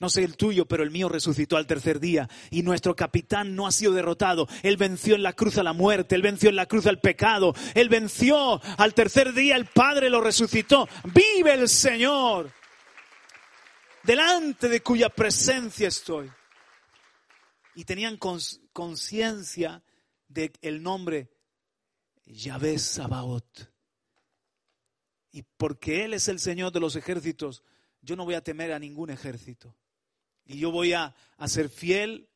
No 0.00 0.08
sé 0.08 0.22
el 0.22 0.36
tuyo, 0.36 0.66
pero 0.66 0.84
el 0.84 0.92
mío 0.92 1.08
resucitó 1.08 1.56
al 1.56 1.66
tercer 1.66 1.98
día. 1.98 2.28
Y 2.50 2.62
nuestro 2.62 2.94
capitán 2.94 3.56
no 3.56 3.66
ha 3.66 3.72
sido 3.72 3.92
derrotado. 3.92 4.46
Él 4.62 4.76
venció 4.76 5.16
en 5.16 5.24
la 5.24 5.32
cruz 5.32 5.58
a 5.58 5.64
la 5.64 5.72
muerte. 5.72 6.14
Él 6.14 6.22
venció 6.22 6.50
en 6.50 6.56
la 6.56 6.66
cruz 6.66 6.86
al 6.86 7.00
pecado. 7.00 7.52
Él 7.74 7.88
venció 7.88 8.60
al 8.76 8.94
tercer 8.94 9.32
día. 9.32 9.56
El 9.56 9.66
Padre 9.66 10.08
lo 10.08 10.20
resucitó. 10.20 10.88
Vive 11.04 11.54
el 11.54 11.68
Señor. 11.68 12.52
Delante 14.04 14.68
de 14.68 14.82
cuya 14.82 15.08
presencia 15.08 15.88
estoy. 15.88 16.30
Y 17.74 17.84
tenían 17.84 18.18
conciencia 18.72 19.82
del 20.28 20.82
nombre 20.82 21.28
Yahvé 22.24 22.78
Sabaoth. 22.78 23.68
Y 25.32 25.42
porque 25.42 26.04
Él 26.04 26.14
es 26.14 26.28
el 26.28 26.38
Señor 26.38 26.72
de 26.72 26.80
los 26.80 26.94
ejércitos, 26.94 27.62
yo 28.00 28.16
no 28.16 28.24
voy 28.24 28.34
a 28.34 28.42
temer 28.42 28.72
a 28.72 28.78
ningún 28.78 29.10
ejército. 29.10 29.74
Y 30.48 30.58
yo 30.58 30.72
voy 30.72 30.94
a, 30.94 31.14
ser 31.46 31.68
fiel, 31.68 32.28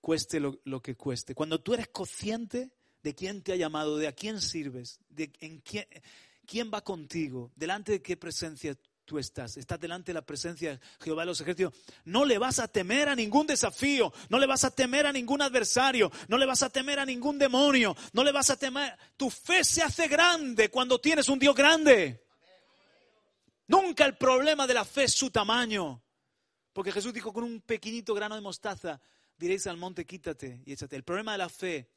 cueste 0.00 0.38
lo, 0.40 0.80
que 0.80 0.94
cueste. 0.94 1.34
Cuando 1.34 1.60
tú 1.60 1.74
eres 1.74 1.88
consciente 1.88 2.70
de 3.02 3.14
quién 3.14 3.42
te 3.42 3.52
ha 3.52 3.56
llamado, 3.56 3.98
de 3.98 4.06
a 4.06 4.12
quién 4.12 4.40
sirves, 4.40 5.00
de 5.08 5.32
en 5.40 5.58
quién, 5.58 5.84
quién 6.46 6.70
va 6.72 6.82
contigo, 6.82 7.50
delante 7.56 7.92
de 7.92 8.02
qué 8.02 8.16
presencia 8.16 8.78
tú 9.04 9.18
estás. 9.18 9.56
Estás 9.56 9.80
delante 9.80 10.10
de 10.10 10.14
la 10.14 10.24
presencia 10.24 10.72
de 10.72 10.80
Jehová 11.00 11.22
de 11.22 11.26
los 11.26 11.40
ejércitos. 11.40 11.74
No 12.04 12.24
le 12.24 12.38
vas 12.38 12.60
a 12.60 12.68
temer 12.68 13.08
a 13.08 13.16
ningún 13.16 13.48
desafío, 13.48 14.12
no 14.28 14.38
le 14.38 14.46
vas 14.46 14.62
a 14.62 14.70
temer 14.70 15.06
a 15.06 15.12
ningún 15.12 15.42
adversario, 15.42 16.12
no 16.28 16.38
le 16.38 16.46
vas 16.46 16.62
a 16.62 16.70
temer 16.70 17.00
a 17.00 17.04
ningún 17.04 17.36
demonio, 17.36 17.96
no 18.12 18.22
le 18.22 18.30
vas 18.30 18.50
a 18.50 18.56
temer. 18.56 18.96
Tu 19.16 19.28
fe 19.28 19.64
se 19.64 19.82
hace 19.82 20.06
grande 20.06 20.70
cuando 20.70 21.00
tienes 21.00 21.28
un 21.28 21.40
Dios 21.40 21.54
grande. 21.54 22.24
Nunca 23.66 24.04
el 24.04 24.16
problema 24.16 24.68
de 24.68 24.74
la 24.74 24.84
fe 24.84 25.04
es 25.04 25.14
su 25.14 25.30
tamaño. 25.30 26.05
Porque 26.76 26.92
Jesús 26.92 27.14
dijo, 27.14 27.32
con 27.32 27.42
un 27.42 27.62
pequeñito 27.62 28.12
grano 28.12 28.34
de 28.34 28.42
mostaza 28.42 29.00
diréis 29.38 29.66
al 29.66 29.78
monte, 29.78 30.04
quítate 30.04 30.60
y 30.66 30.74
échate. 30.74 30.94
El 30.94 31.04
problema 31.04 31.32
de 31.32 31.38
la 31.38 31.48
fe 31.48 31.88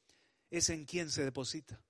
es 0.49 0.69
en 0.69 0.85
quién 0.85 1.11
se 1.11 1.25
deposita. 1.25 1.81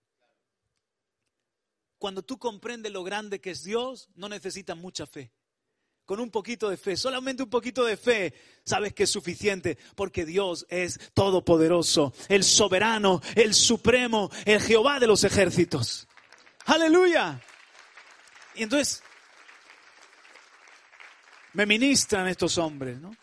Cuando 2.00 2.24
tú 2.24 2.40
comprendes 2.40 2.92
lo 2.92 3.04
grande 3.04 3.40
que 3.40 3.52
es 3.52 3.64
Dios, 3.64 4.10
no 4.16 4.28
necesitas 4.28 4.76
mucha 4.76 5.06
fe. 5.06 5.32
Con 6.04 6.20
un 6.20 6.32
poquito 6.32 6.68
de 6.68 6.78
fe, 6.78 6.98
solamente 6.98 7.44
un 7.44 7.52
poquito 7.52 7.86
de 7.86 7.96
fe, 7.96 8.34
sabes 8.66 8.92
que 8.96 9.04
es 9.04 9.12
suficiente, 9.12 9.78
porque 9.96 10.26
Dios 10.26 10.66
es 10.68 11.00
todopoderoso, 11.14 12.12
el 12.28 12.44
soberano, 12.44 13.22
el 13.36 13.54
supremo, 13.54 14.32
el 14.46 14.60
Jehová 14.60 15.00
de 15.00 15.06
los 15.06 15.24
ejércitos. 15.24 16.08
Aleluya. 16.66 17.40
Y 18.56 18.64
entonces, 18.64 19.04
me 21.54 21.66
ministran 21.66 22.28
estos 22.28 22.58
hombres, 22.58 23.00
¿no? 23.00 23.16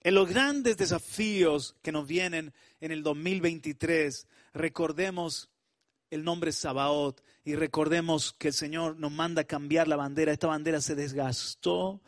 En 0.00 0.14
los 0.14 0.28
grandes 0.28 0.76
desafíos 0.76 1.76
que 1.80 1.92
nos 1.92 2.06
vienen 2.06 2.52
en 2.80 2.90
el 2.90 3.02
2023, 3.04 4.26
recordemos 4.52 5.48
el 6.10 6.24
nombre 6.24 6.50
Sabaoth 6.50 7.20
y 7.44 7.54
recordemos 7.54 8.32
que 8.32 8.48
el 8.48 8.54
Señor 8.54 8.96
nos 8.96 9.12
manda 9.12 9.44
cambiar 9.44 9.86
la 9.86 9.96
bandera. 9.96 10.32
Esta 10.32 10.48
bandera 10.48 10.80
se 10.80 10.94
desgastó. 10.96 12.02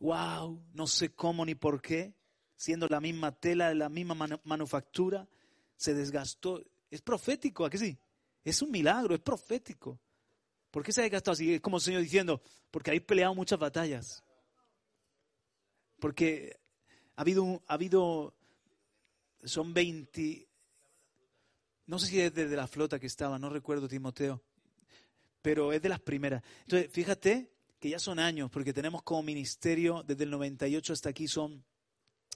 Wow, 0.00 0.62
no 0.72 0.86
sé 0.86 1.10
cómo 1.10 1.44
ni 1.44 1.54
por 1.54 1.80
qué, 1.80 2.14
siendo 2.56 2.88
la 2.88 3.00
misma 3.00 3.32
tela, 3.32 3.72
la 3.74 3.88
misma 3.88 4.14
manufactura, 4.44 5.28
se 5.76 5.94
desgastó. 5.94 6.62
Es 6.90 7.02
profético, 7.02 7.66
¿a 7.66 7.70
qué 7.70 7.78
sí? 7.78 7.98
Es 8.42 8.62
un 8.62 8.70
milagro, 8.70 9.14
es 9.14 9.20
profético. 9.20 10.00
¿Por 10.74 10.82
qué 10.82 10.92
se 10.92 11.02
ha 11.02 11.04
desgastado 11.04 11.34
así? 11.34 11.54
Es 11.54 11.60
como 11.60 11.76
el 11.76 11.84
Señor 11.84 12.02
diciendo, 12.02 12.42
porque 12.72 12.90
habéis 12.90 13.04
peleado 13.04 13.32
muchas 13.32 13.60
batallas. 13.60 14.24
Porque 16.00 16.58
ha 17.14 17.20
habido, 17.20 17.62
ha 17.68 17.74
habido 17.74 18.34
son 19.44 19.72
20, 19.72 20.48
no 21.86 22.00
sé 22.00 22.06
si 22.08 22.20
es 22.20 22.34
desde 22.34 22.56
la 22.56 22.66
flota 22.66 22.98
que 22.98 23.06
estaba, 23.06 23.38
no 23.38 23.50
recuerdo 23.50 23.86
Timoteo, 23.86 24.42
pero 25.40 25.72
es 25.72 25.80
de 25.80 25.90
las 25.90 26.00
primeras. 26.00 26.42
Entonces, 26.62 26.90
fíjate 26.90 27.52
que 27.78 27.90
ya 27.90 28.00
son 28.00 28.18
años, 28.18 28.50
porque 28.50 28.72
tenemos 28.72 29.04
como 29.04 29.22
ministerio 29.22 30.02
desde 30.02 30.24
el 30.24 30.30
98 30.30 30.92
hasta 30.92 31.10
aquí 31.10 31.28
son, 31.28 31.64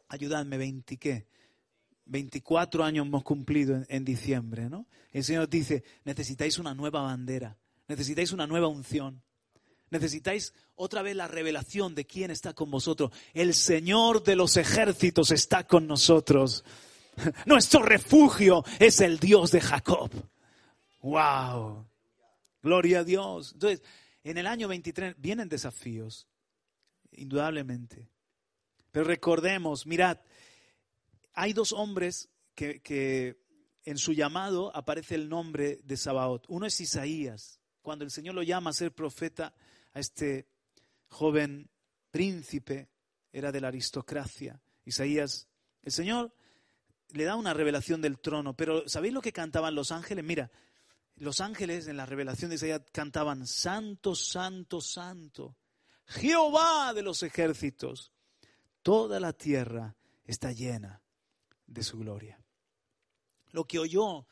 ayudadme, 0.06 0.58
20 0.58 0.96
qué, 0.96 1.26
24 2.04 2.84
años 2.84 3.04
hemos 3.04 3.24
cumplido 3.24 3.74
en, 3.74 3.86
en 3.88 4.04
diciembre, 4.04 4.70
¿no? 4.70 4.86
El 5.10 5.24
Señor 5.24 5.48
dice, 5.48 5.82
necesitáis 6.04 6.60
una 6.60 6.72
nueva 6.72 7.02
bandera, 7.02 7.58
necesitáis 7.88 8.32
una 8.32 8.46
nueva 8.46 8.68
unción. 8.68 9.22
Necesitáis 9.90 10.52
otra 10.74 11.02
vez 11.02 11.16
la 11.16 11.28
revelación 11.28 11.94
de 11.94 12.06
quién 12.06 12.30
está 12.30 12.52
con 12.52 12.70
vosotros. 12.70 13.10
El 13.32 13.54
Señor 13.54 14.22
de 14.22 14.36
los 14.36 14.56
ejércitos 14.56 15.30
está 15.30 15.66
con 15.66 15.86
nosotros. 15.86 16.64
Nuestro 17.46 17.82
refugio 17.82 18.64
es 18.78 19.00
el 19.00 19.18
Dios 19.18 19.50
de 19.50 19.60
Jacob. 19.60 20.10
¡Wow! 21.00 21.86
Gloria 22.62 23.00
a 23.00 23.04
Dios. 23.04 23.52
Entonces, 23.54 23.82
en 24.22 24.36
el 24.36 24.46
año 24.46 24.68
23 24.68 25.14
vienen 25.16 25.48
desafíos, 25.48 26.28
indudablemente. 27.12 28.10
Pero 28.92 29.06
recordemos, 29.06 29.86
mirad, 29.86 30.18
hay 31.32 31.54
dos 31.54 31.72
hombres 31.72 32.28
que, 32.54 32.80
que 32.80 33.38
en 33.84 33.96
su 33.96 34.12
llamado 34.12 34.74
aparece 34.76 35.14
el 35.14 35.30
nombre 35.30 35.80
de 35.84 35.96
Sabaoth. 35.96 36.44
Uno 36.48 36.66
es 36.66 36.78
Isaías. 36.80 37.57
Cuando 37.88 38.04
el 38.04 38.10
Señor 38.10 38.34
lo 38.34 38.42
llama 38.42 38.68
a 38.68 38.74
ser 38.74 38.92
profeta, 38.92 39.54
a 39.94 39.98
este 39.98 40.46
joven 41.08 41.70
príncipe, 42.10 42.90
era 43.32 43.50
de 43.50 43.62
la 43.62 43.68
aristocracia. 43.68 44.60
Isaías, 44.84 45.48
el 45.82 45.90
Señor 45.90 46.30
le 47.12 47.24
da 47.24 47.34
una 47.34 47.54
revelación 47.54 48.02
del 48.02 48.18
trono, 48.18 48.54
pero 48.54 48.86
¿sabéis 48.90 49.14
lo 49.14 49.22
que 49.22 49.32
cantaban 49.32 49.74
los 49.74 49.90
ángeles? 49.90 50.22
Mira, 50.22 50.50
los 51.16 51.40
ángeles 51.40 51.88
en 51.88 51.96
la 51.96 52.04
revelación 52.04 52.50
de 52.50 52.56
Isaías 52.56 52.82
cantaban, 52.92 53.46
Santo, 53.46 54.14
Santo, 54.14 54.82
Santo, 54.82 55.56
Jehová 56.04 56.92
de 56.92 57.00
los 57.00 57.22
ejércitos, 57.22 58.12
toda 58.82 59.18
la 59.18 59.32
tierra 59.32 59.96
está 60.26 60.52
llena 60.52 61.00
de 61.66 61.82
su 61.82 61.96
gloria. 61.96 62.38
Lo 63.52 63.64
que 63.64 63.78
oyó 63.78 64.26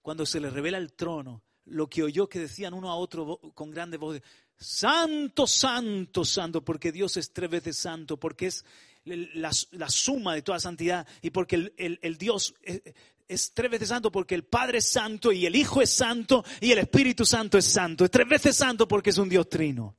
cuando 0.00 0.24
se 0.24 0.38
le 0.38 0.48
revela 0.48 0.78
el 0.78 0.92
trono, 0.92 1.42
lo 1.66 1.88
que 1.88 2.02
oyó 2.02 2.28
que 2.28 2.40
decían 2.40 2.74
uno 2.74 2.90
a 2.90 2.96
otro 2.96 3.38
con 3.54 3.70
grande 3.70 3.96
voz, 3.96 4.20
Santo, 4.56 5.46
santo, 5.46 6.22
santo, 6.22 6.62
porque 6.62 6.92
Dios 6.92 7.16
es 7.16 7.32
tres 7.32 7.48
veces 7.48 7.78
santo, 7.78 8.18
porque 8.18 8.46
es 8.46 8.64
la, 9.04 9.88
suma 9.88 10.34
de 10.34 10.42
toda 10.42 10.60
santidad 10.60 11.06
y 11.22 11.30
porque 11.30 11.72
el, 11.76 12.18
Dios 12.18 12.54
es, 12.62 12.82
es, 13.26 13.54
tres 13.54 13.70
veces 13.70 13.88
santo 13.88 14.12
porque 14.12 14.34
el 14.34 14.44
Padre 14.44 14.78
es 14.78 14.88
santo 14.92 15.32
y 15.32 15.46
el 15.46 15.56
Hijo 15.56 15.80
es 15.80 15.90
santo 15.90 16.44
y 16.60 16.72
el 16.72 16.78
Espíritu 16.78 17.24
Santo 17.24 17.56
es 17.56 17.64
santo. 17.64 18.04
Es 18.04 18.10
tres 18.10 18.28
veces 18.28 18.54
santo 18.54 18.86
porque 18.86 19.08
es 19.08 19.16
un 19.16 19.30
Dios 19.30 19.48
trino. 19.48 19.96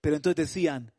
Pero 0.00 0.16
entonces 0.16 0.48
decían 0.48 0.92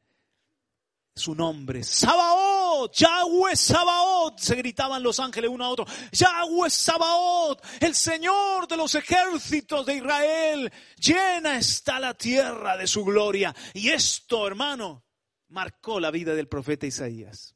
su 1.14 1.36
nombre, 1.36 1.84
Sabaoth 1.84 2.94
Yahweh 2.94 3.56
Sabaoth, 3.56 4.15
se 4.38 4.56
gritaban 4.56 5.04
los 5.04 5.20
ángeles 5.20 5.50
uno 5.50 5.66
a 5.66 5.70
otro, 5.70 5.86
Yahweh 6.12 6.70
Sabaoth, 6.70 7.64
el 7.80 7.96
Señor 7.96 8.68
de 8.68 8.78
los 8.78 8.96
ejércitos 8.96 9.86
de 9.86 9.96
Israel, 9.96 10.72
llena 10.98 11.58
está 11.58 12.00
la 12.00 12.14
tierra 12.14 12.78
de 12.78 12.88
su 12.88 13.04
gloria. 13.04 13.56
Y 13.74 13.90
esto, 13.90 14.48
hermano, 14.48 15.04
marcó 15.50 16.00
la 16.00 16.12
vida 16.12 16.36
del 16.36 16.48
profeta 16.48 16.86
Isaías. 16.86 17.56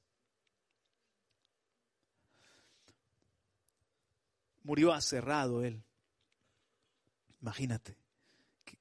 Murió 4.63 4.93
aserrado 4.93 5.63
él. 5.63 5.84
Imagínate 7.41 7.97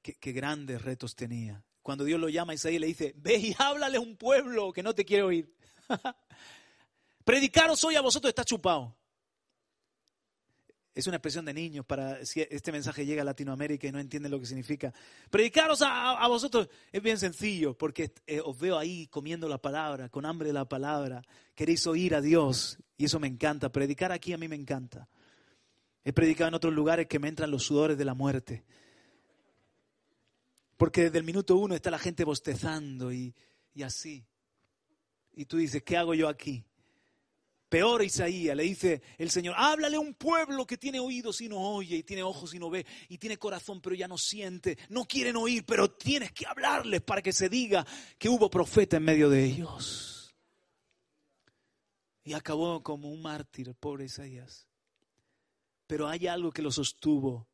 qué, 0.01 0.31
grandes 0.31 0.81
retos 0.81 1.15
tenía. 1.15 1.63
Cuando 1.81 2.03
Dios 2.03 2.19
lo 2.19 2.29
llama 2.29 2.51
a 2.51 2.55
Isaías 2.55 2.81
le 2.81 2.87
dice, 2.87 3.13
ve 3.17 3.35
y 3.37 3.55
háblale 3.57 3.97
a 3.97 4.01
un 4.01 4.17
pueblo 4.17 4.71
que 4.71 4.83
no 4.83 4.93
te 4.93 5.05
quiere 5.05 5.23
oír. 5.23 5.55
Predicaros 7.29 7.83
hoy 7.83 7.95
a 7.95 8.01
vosotros 8.01 8.29
está 8.29 8.43
chupado. 8.43 8.97
Es 10.95 11.05
una 11.05 11.17
expresión 11.17 11.45
de 11.45 11.53
niños 11.53 11.85
para 11.85 12.25
si 12.25 12.41
este 12.41 12.71
mensaje 12.71 13.05
llega 13.05 13.21
a 13.21 13.25
Latinoamérica 13.25 13.85
y 13.85 13.91
no 13.91 13.99
entienden 13.99 14.31
lo 14.31 14.39
que 14.39 14.47
significa. 14.47 14.91
Predicaros 15.29 15.83
a, 15.83 16.27
vosotros 16.27 16.69
es 16.91 17.03
bien 17.03 17.19
sencillo, 17.19 17.77
porque 17.77 18.15
eh, 18.25 18.41
os 18.43 18.57
veo 18.59 18.79
ahí 18.79 19.05
comiendo 19.09 19.47
la 19.47 19.59
palabra, 19.59 20.09
con 20.09 20.25
hambre 20.25 20.47
de 20.47 20.53
la 20.53 20.67
palabra. 20.67 21.21
Queréis 21.53 21.85
oír 21.85 22.15
a 22.15 22.21
Dios 22.21 22.79
y 22.97 23.05
eso 23.05 23.19
me 23.19 23.27
encanta. 23.27 23.71
Predicar 23.71 24.11
aquí 24.11 24.33
a 24.33 24.39
mí 24.39 24.47
me 24.47 24.55
encanta. 24.55 25.07
He 26.03 26.13
predicado 26.13 26.47
en 26.47 26.55
otros 26.55 26.73
lugares 26.73 27.05
que 27.05 27.19
me 27.19 27.27
entran 27.27 27.51
los 27.51 27.61
sudores 27.61 27.95
de 27.95 28.05
la 28.05 28.15
muerte. 28.15 28.63
Porque 30.77 31.03
desde 31.03 31.19
el 31.19 31.25
minuto 31.25 31.57
uno 31.57 31.75
está 31.75 31.91
la 31.91 31.99
gente 31.99 32.23
bostezando 32.23 33.13
y 33.13 33.35
así. 33.85 34.25
Y 35.33 35.45
tú 35.45 35.57
dices, 35.57 35.83
¿qué 35.83 35.95
hago 35.95 36.15
yo 36.15 36.27
aquí? 36.27 36.65
Peor 37.69 38.03
Isaías, 38.03 38.57
le 38.57 38.63
dice 38.63 39.01
el 39.19 39.29
Señor, 39.29 39.53
háblale 39.55 39.97
a 39.97 39.99
un 39.99 40.15
pueblo 40.15 40.65
que 40.65 40.77
tiene 40.77 40.99
oídos 40.99 41.39
y 41.41 41.47
no 41.47 41.59
oye, 41.59 41.97
y 41.97 42.03
tiene 42.03 42.23
ojos 42.23 42.55
y 42.55 42.59
no 42.59 42.71
ve, 42.71 42.83
y 43.07 43.19
tiene 43.19 43.37
corazón 43.37 43.79
pero 43.79 43.95
ya 43.95 44.07
no 44.07 44.17
siente, 44.17 44.75
no 44.89 45.05
quieren 45.05 45.35
oír, 45.37 45.63
pero 45.65 45.91
tienes 45.91 46.31
que 46.31 46.47
hablarles 46.47 47.01
para 47.01 47.21
que 47.21 47.31
se 47.31 47.47
diga 47.47 47.85
que 48.17 48.27
hubo 48.27 48.49
profeta 48.49 48.97
en 48.97 49.03
medio 49.03 49.29
de 49.29 49.45
ellos. 49.45 50.35
Y 52.23 52.33
acabó 52.33 52.81
como 52.81 53.11
un 53.11 53.21
mártir, 53.21 53.73
pobre 53.75 54.05
Isaías. 54.05 54.67
Pero 55.85 56.07
hay 56.07 56.27
algo 56.27 56.51
que 56.51 56.61
lo 56.63 56.71
sostuvo, 56.71 57.47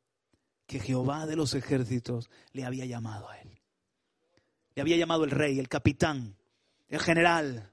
que 0.66 0.80
Jehová 0.80 1.26
de 1.26 1.36
los 1.36 1.54
ejércitos 1.54 2.30
le 2.52 2.64
había 2.64 2.86
llamado 2.86 3.28
a 3.28 3.38
él. 3.38 3.60
Le 4.74 4.82
había 4.82 4.96
llamado 4.96 5.24
el 5.24 5.30
rey, 5.30 5.58
el 5.58 5.68
capitán, 5.68 6.36
el 6.88 7.00
general, 7.00 7.72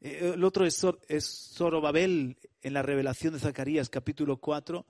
el 0.00 0.44
otro 0.44 0.64
es, 0.64 0.84
Zorobabel 1.54 2.36
en 2.62 2.72
la 2.72 2.82
revelación 2.82 3.34
de 3.34 3.40
Zacarías, 3.40 3.88
capítulo 3.88 4.36
4, 4.36 4.86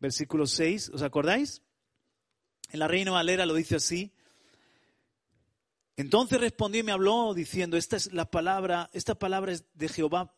versículo 0.00 0.46
6. 0.46 0.90
¿Os 0.90 1.02
acordáis? 1.02 1.62
En 2.70 2.78
la 2.78 2.88
Reina 2.88 3.10
Valera 3.10 3.46
lo 3.46 3.54
dice 3.54 3.76
así. 3.76 4.12
Entonces 5.96 6.40
respondió 6.40 6.80
y 6.80 6.84
me 6.84 6.92
habló 6.92 7.34
diciendo, 7.34 7.76
esta 7.76 7.96
es 7.96 8.12
la 8.12 8.30
palabra, 8.30 8.88
esta 8.92 9.14
palabra 9.14 9.52
es 9.52 9.64
de 9.74 9.88
Jehová, 9.88 10.34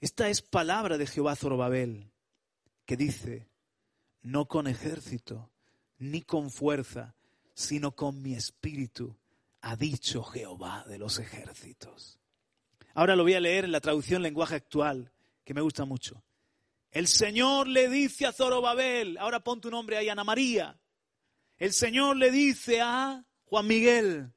esta 0.00 0.28
es 0.28 0.40
palabra 0.40 0.96
de 0.96 1.06
Jehová 1.06 1.36
Zorobabel, 1.36 2.10
que 2.86 2.96
dice, 2.96 3.48
no 4.22 4.48
con 4.48 4.66
ejército, 4.66 5.50
ni 5.98 6.22
con 6.22 6.50
fuerza, 6.50 7.14
sino 7.52 7.94
con 7.94 8.22
mi 8.22 8.34
espíritu, 8.34 9.18
ha 9.60 9.76
dicho 9.76 10.22
Jehová 10.22 10.84
de 10.88 10.98
los 10.98 11.18
ejércitos. 11.18 12.18
Ahora 12.98 13.14
lo 13.14 13.22
voy 13.22 13.34
a 13.34 13.40
leer 13.40 13.64
en 13.64 13.70
la 13.70 13.80
traducción 13.80 14.22
lenguaje 14.22 14.56
actual, 14.56 15.12
que 15.44 15.54
me 15.54 15.60
gusta 15.60 15.84
mucho. 15.84 16.24
El 16.90 17.06
Señor 17.06 17.68
le 17.68 17.88
dice 17.88 18.26
a 18.26 18.32
Zorobabel, 18.32 19.18
ahora 19.18 19.38
pon 19.38 19.60
tu 19.60 19.70
nombre 19.70 19.96
ahí, 19.96 20.08
Ana 20.08 20.24
María. 20.24 20.76
El 21.58 21.72
Señor 21.72 22.16
le 22.16 22.32
dice 22.32 22.80
a 22.80 23.24
Juan 23.44 23.68
Miguel. 23.68 24.32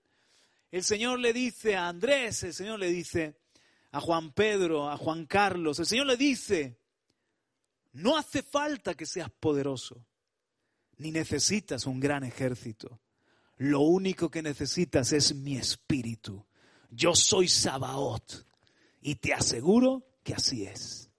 El 0.70 0.84
Señor 0.84 1.18
le 1.18 1.34
dice 1.34 1.76
a 1.76 1.88
Andrés. 1.88 2.44
El 2.44 2.54
Señor 2.54 2.78
le 2.78 2.90
dice 2.90 3.36
a 3.94 4.00
Juan 4.00 4.32
Pedro, 4.32 4.92
a 4.92 4.96
Juan 4.96 5.26
Carlos. 5.26 5.80
El 5.80 5.88
Señor 5.88 6.06
le 6.06 6.18
dice, 6.18 6.78
no 7.94 8.16
hace 8.16 8.44
falta 8.44 8.94
que 8.94 9.08
seas 9.08 9.32
poderoso, 9.32 10.06
ni 10.98 11.10
necesitas 11.10 11.88
un 11.88 12.00
gran 12.00 12.24
ejército. 12.24 13.02
Lo 13.58 13.80
único 13.80 14.30
que 14.30 14.44
necesitas 14.44 15.14
es 15.14 15.34
mi 15.34 15.58
espíritu. 15.58 16.46
Yo 16.92 17.16
soy 17.16 17.48
Sabaoth 17.48 18.51
y 19.02 19.16
te 19.16 19.34
aseguro 19.34 20.04
que 20.24 20.34
así 20.34 20.66
es. 20.66 21.10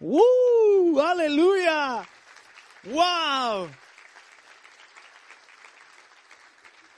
¡Uh! 0.00 1.00
¡Aleluya! 1.00 2.06
¡Wow! 2.84 3.70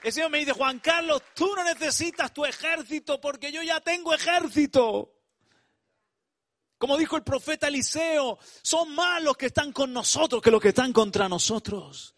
El 0.03 0.13
Señor 0.13 0.29
me 0.29 0.39
dice, 0.39 0.51
Juan 0.51 0.79
Carlos, 0.79 1.21
tú 1.33 1.55
no 1.55 1.63
necesitas 1.63 2.33
tu 2.33 2.45
ejército 2.45 3.19
porque 3.19 3.51
yo 3.51 3.63
ya 3.63 3.79
tengo 3.79 4.13
ejército. 4.13 5.11
Como 6.77 6.97
dijo 6.97 7.15
el 7.15 7.23
profeta 7.23 7.69
Eliseo, 7.69 8.37
son 8.61 8.93
más 8.93 9.23
los 9.23 9.37
que 9.37 9.47
están 9.47 9.71
con 9.71 9.93
nosotros 9.93 10.41
que 10.41 10.51
los 10.51 10.61
que 10.61 10.69
están 10.69 10.93
contra 10.93 11.29
nosotros. 11.29 12.13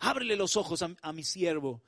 Ábrele 0.00 0.36
los 0.36 0.56
ojos 0.56 0.82
a, 0.82 1.12
mi 1.12 1.22
siervo. 1.22 1.82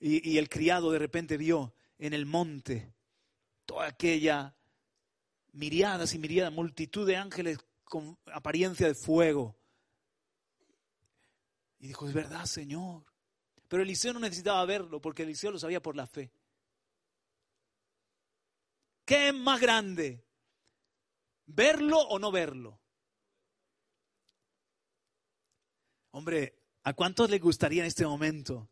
Y, 0.00 0.32
y 0.32 0.38
el 0.38 0.48
criado 0.48 0.90
de 0.90 0.98
repente 0.98 1.36
vio 1.36 1.74
en 1.98 2.12
el 2.12 2.26
monte 2.26 2.93
toda 3.66 3.88
aquella 3.88 4.54
miriadas 5.52 6.14
y 6.14 6.18
miriadas, 6.18 6.52
multitud 6.52 7.06
de 7.06 7.16
ángeles 7.16 7.58
con 7.84 8.18
apariencia 8.26 8.86
de 8.86 8.94
fuego. 8.94 9.56
Y 11.78 11.88
dijo, 11.88 12.08
es 12.08 12.14
verdad, 12.14 12.46
Señor. 12.46 13.04
Pero 13.68 13.82
Eliseo 13.82 14.12
no 14.12 14.20
necesitaba 14.20 14.64
verlo 14.64 15.00
porque 15.00 15.22
Eliseo 15.22 15.52
lo 15.52 15.58
sabía 15.58 15.82
por 15.82 15.96
la 15.96 16.06
fe. 16.06 16.32
¿Qué 19.04 19.28
es 19.28 19.34
más 19.34 19.60
grande? 19.60 20.24
¿Verlo 21.46 21.98
o 21.98 22.18
no 22.18 22.32
verlo? 22.32 22.80
Hombre, 26.12 26.58
¿a 26.84 26.94
cuántos 26.94 27.28
les 27.28 27.40
gustaría 27.40 27.82
en 27.82 27.88
este 27.88 28.06
momento? 28.06 28.70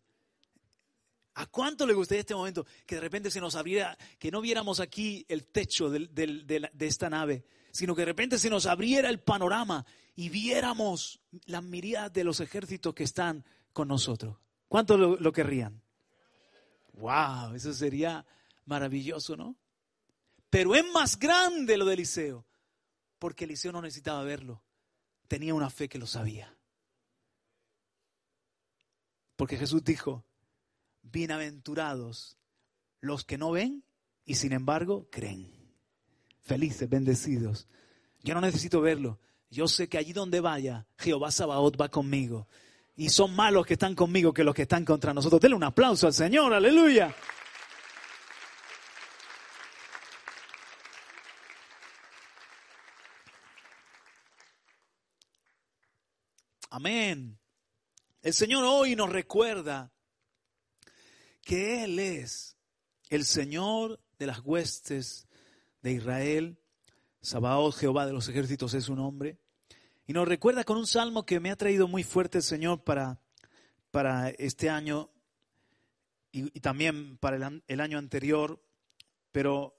¿A 1.34 1.46
cuánto 1.46 1.86
le 1.86 1.94
gustaría 1.94 2.20
este 2.20 2.34
momento 2.34 2.66
que 2.84 2.96
de 2.96 3.00
repente 3.00 3.30
se 3.30 3.40
nos 3.40 3.54
abriera, 3.54 3.96
que 4.18 4.30
no 4.30 4.40
viéramos 4.40 4.80
aquí 4.80 5.24
el 5.28 5.46
techo 5.46 5.88
de, 5.88 6.70
esta 6.80 7.08
nave, 7.08 7.44
sino 7.70 7.94
que 7.94 8.02
de 8.02 8.06
repente 8.06 8.38
se 8.38 8.50
nos 8.50 8.66
abriera 8.66 9.08
el 9.08 9.20
panorama 9.20 9.86
y 10.14 10.28
viéramos 10.28 11.20
la 11.46 11.62
mirada 11.62 12.10
de 12.10 12.24
los 12.24 12.40
ejércitos 12.40 12.94
que 12.94 13.04
están 13.04 13.44
con 13.72 13.88
nosotros? 13.88 14.36
¿Cuántos 14.68 15.00
lo, 15.00 15.16
lo 15.16 15.32
querrían? 15.32 15.80
¡Wow! 16.94 17.54
Eso 17.54 17.72
sería 17.72 18.26
maravilloso, 18.66 19.34
¿no? 19.36 19.56
Pero 20.50 20.74
es 20.74 20.84
más 20.92 21.18
grande 21.18 21.78
lo 21.78 21.86
de 21.86 21.94
Eliseo, 21.94 22.46
porque 23.18 23.44
Eliseo 23.44 23.72
no 23.72 23.80
necesitaba 23.80 24.22
verlo, 24.22 24.62
tenía 25.28 25.54
una 25.54 25.70
fe 25.70 25.88
que 25.88 25.98
lo 25.98 26.06
sabía. 26.06 26.54
Porque 29.34 29.56
Jesús 29.56 29.82
dijo, 29.82 30.26
bienaventurados 31.02 32.36
los 33.00 33.24
que 33.24 33.38
no 33.38 33.50
ven 33.50 33.84
y 34.24 34.36
sin 34.36 34.52
embargo 34.52 35.08
creen. 35.10 35.50
Felices, 36.40 36.88
bendecidos. 36.88 37.68
Yo 38.22 38.34
no 38.34 38.40
necesito 38.40 38.80
verlo. 38.80 39.18
Yo 39.50 39.68
sé 39.68 39.88
que 39.88 39.98
allí 39.98 40.12
donde 40.12 40.40
vaya, 40.40 40.86
Jehová 40.98 41.30
Sabaoth 41.30 41.80
va 41.80 41.88
conmigo. 41.88 42.48
Y 42.96 43.10
son 43.10 43.34
más 43.34 43.52
los 43.52 43.66
que 43.66 43.74
están 43.74 43.94
conmigo 43.94 44.32
que 44.32 44.44
los 44.44 44.54
que 44.54 44.62
están 44.62 44.84
contra 44.84 45.12
nosotros. 45.12 45.40
Denle 45.40 45.56
un 45.56 45.64
aplauso 45.64 46.06
al 46.06 46.14
Señor, 46.14 46.52
aleluya. 46.52 47.14
Amén. 56.70 57.38
El 58.22 58.32
Señor 58.32 58.64
hoy 58.64 58.96
nos 58.96 59.10
recuerda 59.10 59.92
que 61.42 61.84
Él 61.84 61.98
es 61.98 62.56
el 63.10 63.24
Señor 63.24 64.00
de 64.18 64.26
las 64.26 64.40
huestes 64.40 65.26
de 65.82 65.92
Israel. 65.92 66.58
Sabaoth, 67.20 67.74
Jehová 67.76 68.06
de 68.06 68.12
los 68.12 68.28
ejércitos 68.28 68.74
es 68.74 68.84
su 68.84 68.96
nombre. 68.96 69.38
Y 70.06 70.12
nos 70.12 70.26
recuerda 70.26 70.64
con 70.64 70.78
un 70.78 70.86
salmo 70.86 71.26
que 71.26 71.40
me 71.40 71.50
ha 71.50 71.56
traído 71.56 71.86
muy 71.88 72.04
fuerte 72.04 72.38
el 72.38 72.44
Señor 72.44 72.82
para, 72.82 73.20
para 73.90 74.30
este 74.30 74.70
año 74.70 75.10
y, 76.32 76.48
también 76.60 77.18
para 77.18 77.36
el, 77.36 77.62
el 77.66 77.80
año 77.80 77.98
anterior, 77.98 78.62
pero 79.30 79.78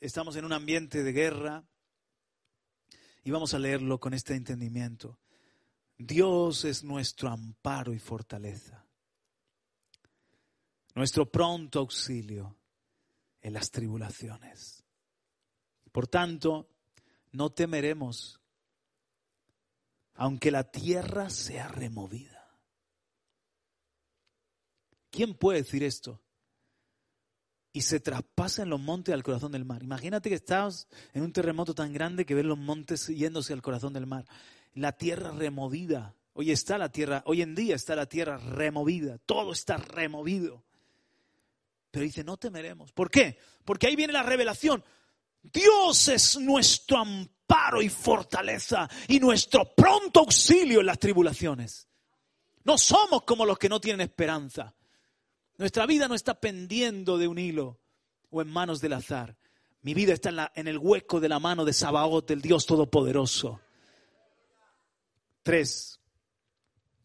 estamos 0.00 0.36
en 0.36 0.44
un 0.44 0.52
ambiente 0.52 1.02
de 1.02 1.12
guerra 1.12 1.64
y 3.22 3.30
vamos 3.30 3.54
a 3.54 3.58
leerlo 3.58 4.00
con 4.00 4.14
este 4.14 4.34
entendimiento. 4.34 5.18
Dios 5.98 6.64
es 6.64 6.82
nuestro 6.82 7.28
amparo 7.28 7.92
y 7.92 7.98
fortaleza 7.98 8.83
nuestro 10.94 11.30
pronto 11.30 11.80
auxilio 11.80 12.56
en 13.40 13.52
las 13.52 13.70
tribulaciones. 13.70 14.84
Por 15.92 16.06
tanto, 16.06 16.68
no 17.32 17.50
temeremos, 17.50 18.40
aunque 20.14 20.50
la 20.50 20.64
tierra 20.64 21.30
sea 21.30 21.68
removida. 21.68 22.44
¿Quién 25.10 25.34
puede 25.34 25.62
decir 25.62 25.84
esto? 25.84 26.20
Y 27.72 27.82
se 27.82 28.00
traspasa 28.00 28.62
en 28.62 28.70
los 28.70 28.80
montes 28.80 29.14
al 29.14 29.22
corazón 29.22 29.52
del 29.52 29.64
mar. 29.64 29.82
Imagínate 29.82 30.28
que 30.28 30.36
estás 30.36 30.88
en 31.12 31.22
un 31.22 31.32
terremoto 31.32 31.74
tan 31.74 31.92
grande 31.92 32.24
que 32.24 32.34
ves 32.34 32.44
los 32.44 32.58
montes 32.58 33.08
yéndose 33.08 33.52
al 33.52 33.62
corazón 33.62 33.92
del 33.92 34.06
mar. 34.06 34.26
La 34.72 34.92
tierra 34.92 35.32
removida. 35.32 36.16
Hoy 36.32 36.50
está 36.50 36.78
la 36.78 36.90
tierra, 36.90 37.22
hoy 37.26 37.42
en 37.42 37.54
día 37.54 37.76
está 37.76 37.94
la 37.94 38.06
tierra 38.06 38.38
removida. 38.38 39.18
Todo 39.18 39.52
está 39.52 39.76
removido. 39.76 40.63
Pero 41.94 42.06
dice, 42.06 42.24
no 42.24 42.36
temeremos. 42.36 42.90
¿Por 42.90 43.08
qué? 43.08 43.38
Porque 43.64 43.86
ahí 43.86 43.94
viene 43.94 44.12
la 44.12 44.24
revelación. 44.24 44.84
Dios 45.40 46.08
es 46.08 46.36
nuestro 46.38 46.98
amparo 46.98 47.80
y 47.80 47.88
fortaleza 47.88 48.90
y 49.06 49.20
nuestro 49.20 49.76
pronto 49.76 50.18
auxilio 50.18 50.80
en 50.80 50.86
las 50.86 50.98
tribulaciones. 50.98 51.86
No 52.64 52.78
somos 52.78 53.22
como 53.22 53.46
los 53.46 53.58
que 53.58 53.68
no 53.68 53.80
tienen 53.80 54.00
esperanza. 54.00 54.74
Nuestra 55.56 55.86
vida 55.86 56.08
no 56.08 56.16
está 56.16 56.34
pendiendo 56.34 57.16
de 57.16 57.28
un 57.28 57.38
hilo 57.38 57.78
o 58.28 58.42
en 58.42 58.48
manos 58.48 58.80
del 58.80 58.94
azar. 58.94 59.36
Mi 59.82 59.94
vida 59.94 60.14
está 60.14 60.50
en, 60.56 60.66
el 60.66 60.78
hueco 60.78 61.20
de 61.20 61.28
la 61.28 61.38
mano 61.38 61.64
de 61.64 61.72
Sabaoth, 61.72 62.28
el 62.32 62.42
Dios 62.42 62.66
Todopoderoso. 62.66 63.60
Tres. 65.44 66.00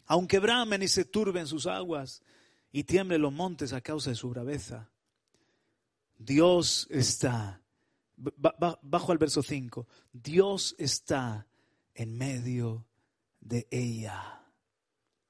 Aunque 0.07 0.39
bramen 0.39 0.81
y 0.81 0.87
se 0.87 1.05
turben 1.05 1.45
sus 1.45 1.67
aguas, 1.67 2.23
y 2.71 2.83
tiemblen 2.83 3.21
los 3.21 3.33
montes 3.33 3.73
a 3.73 3.81
causa 3.81 4.11
de 4.11 4.15
su 4.15 4.29
braveza. 4.29 4.89
Dios 6.17 6.87
está, 6.89 7.61
bajo 8.17 9.11
al 9.11 9.17
verso 9.17 9.41
5, 9.41 9.87
Dios 10.11 10.75
está 10.77 11.47
en 11.93 12.17
medio 12.17 12.85
de 13.39 13.67
ella, 13.71 14.43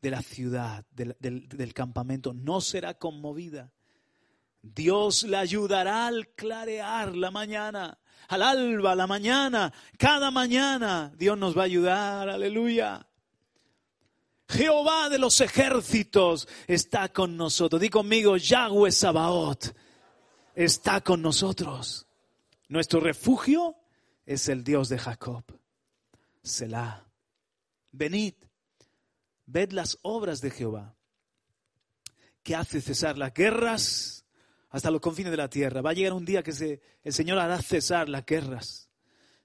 de 0.01 0.11
la 0.11 0.21
ciudad, 0.21 0.85
del, 0.91 1.15
del 1.19 1.73
campamento. 1.73 2.33
No 2.33 2.61
será 2.61 2.95
conmovida. 2.95 3.71
Dios 4.61 5.23
la 5.23 5.39
ayudará 5.39 6.07
al 6.07 6.29
clarear 6.29 7.15
la 7.15 7.31
mañana, 7.31 7.99
al 8.27 8.41
alba, 8.41 8.95
la 8.95 9.07
mañana, 9.07 9.71
cada 9.97 10.31
mañana. 10.31 11.13
Dios 11.17 11.37
nos 11.37 11.57
va 11.57 11.61
a 11.61 11.65
ayudar, 11.65 12.29
aleluya. 12.29 13.08
Jehová 14.49 15.09
de 15.09 15.19
los 15.19 15.39
ejércitos 15.41 16.47
está 16.67 17.09
con 17.09 17.37
nosotros. 17.37 17.79
Di 17.79 17.89
conmigo, 17.89 18.35
Yahweh 18.35 18.91
Sabaoth 18.91 19.75
está 20.55 21.01
con 21.01 21.21
nosotros. 21.21 22.07
Nuestro 22.67 22.99
refugio 22.99 23.75
es 24.25 24.49
el 24.49 24.63
Dios 24.63 24.89
de 24.89 24.97
Jacob. 24.97 25.43
Selah. 26.41 27.05
Venid, 27.91 28.33
ved 29.45 29.71
las 29.71 29.97
obras 30.01 30.41
de 30.41 30.51
Jehová, 30.51 30.95
que 32.43 32.55
hace 32.55 32.81
cesar 32.81 33.17
las 33.17 33.33
guerras 33.33 34.25
hasta 34.69 34.91
los 34.91 35.01
confines 35.01 35.31
de 35.31 35.37
la 35.37 35.49
tierra. 35.49 35.81
Va 35.81 35.91
a 35.91 35.93
llegar 35.93 36.13
un 36.13 36.25
día 36.25 36.43
que 36.43 36.79
el 37.03 37.13
Señor 37.13 37.39
hará 37.39 37.61
cesar 37.61 38.09
las 38.09 38.25
guerras. 38.25 38.89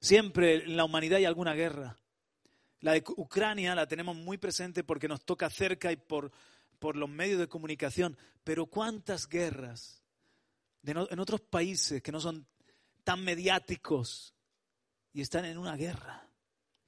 Siempre 0.01 0.65
en 0.65 0.77
la 0.77 0.85
humanidad 0.85 1.19
hay 1.19 1.25
alguna 1.25 1.55
guerra. 1.55 1.97
La 2.85 2.93
de 2.93 3.03
Ucrania 3.17 3.75
la 3.75 3.89
tenemos 3.89 4.15
muy 4.15 4.37
presente 4.37 4.85
porque 4.85 5.09
nos 5.09 5.25
toca 5.25 5.49
cerca 5.49 5.91
y 5.91 5.97
por, 5.97 6.31
por 6.79 6.97
los 6.97 7.09
medios 7.09 7.39
de 7.39 7.49
comunicación. 7.49 8.15
Pero 8.45 8.67
¿cuántas 8.67 9.27
guerras 9.27 10.03
en 10.83 11.19
otros 11.19 11.41
países 11.41 12.03
que 12.03 12.13
no 12.13 12.21
son 12.21 12.47
tan 13.03 13.25
mediáticos 13.25 14.35
y 15.15 15.23
están 15.23 15.47
en 15.47 15.57
una 15.57 15.77
guerra? 15.77 16.29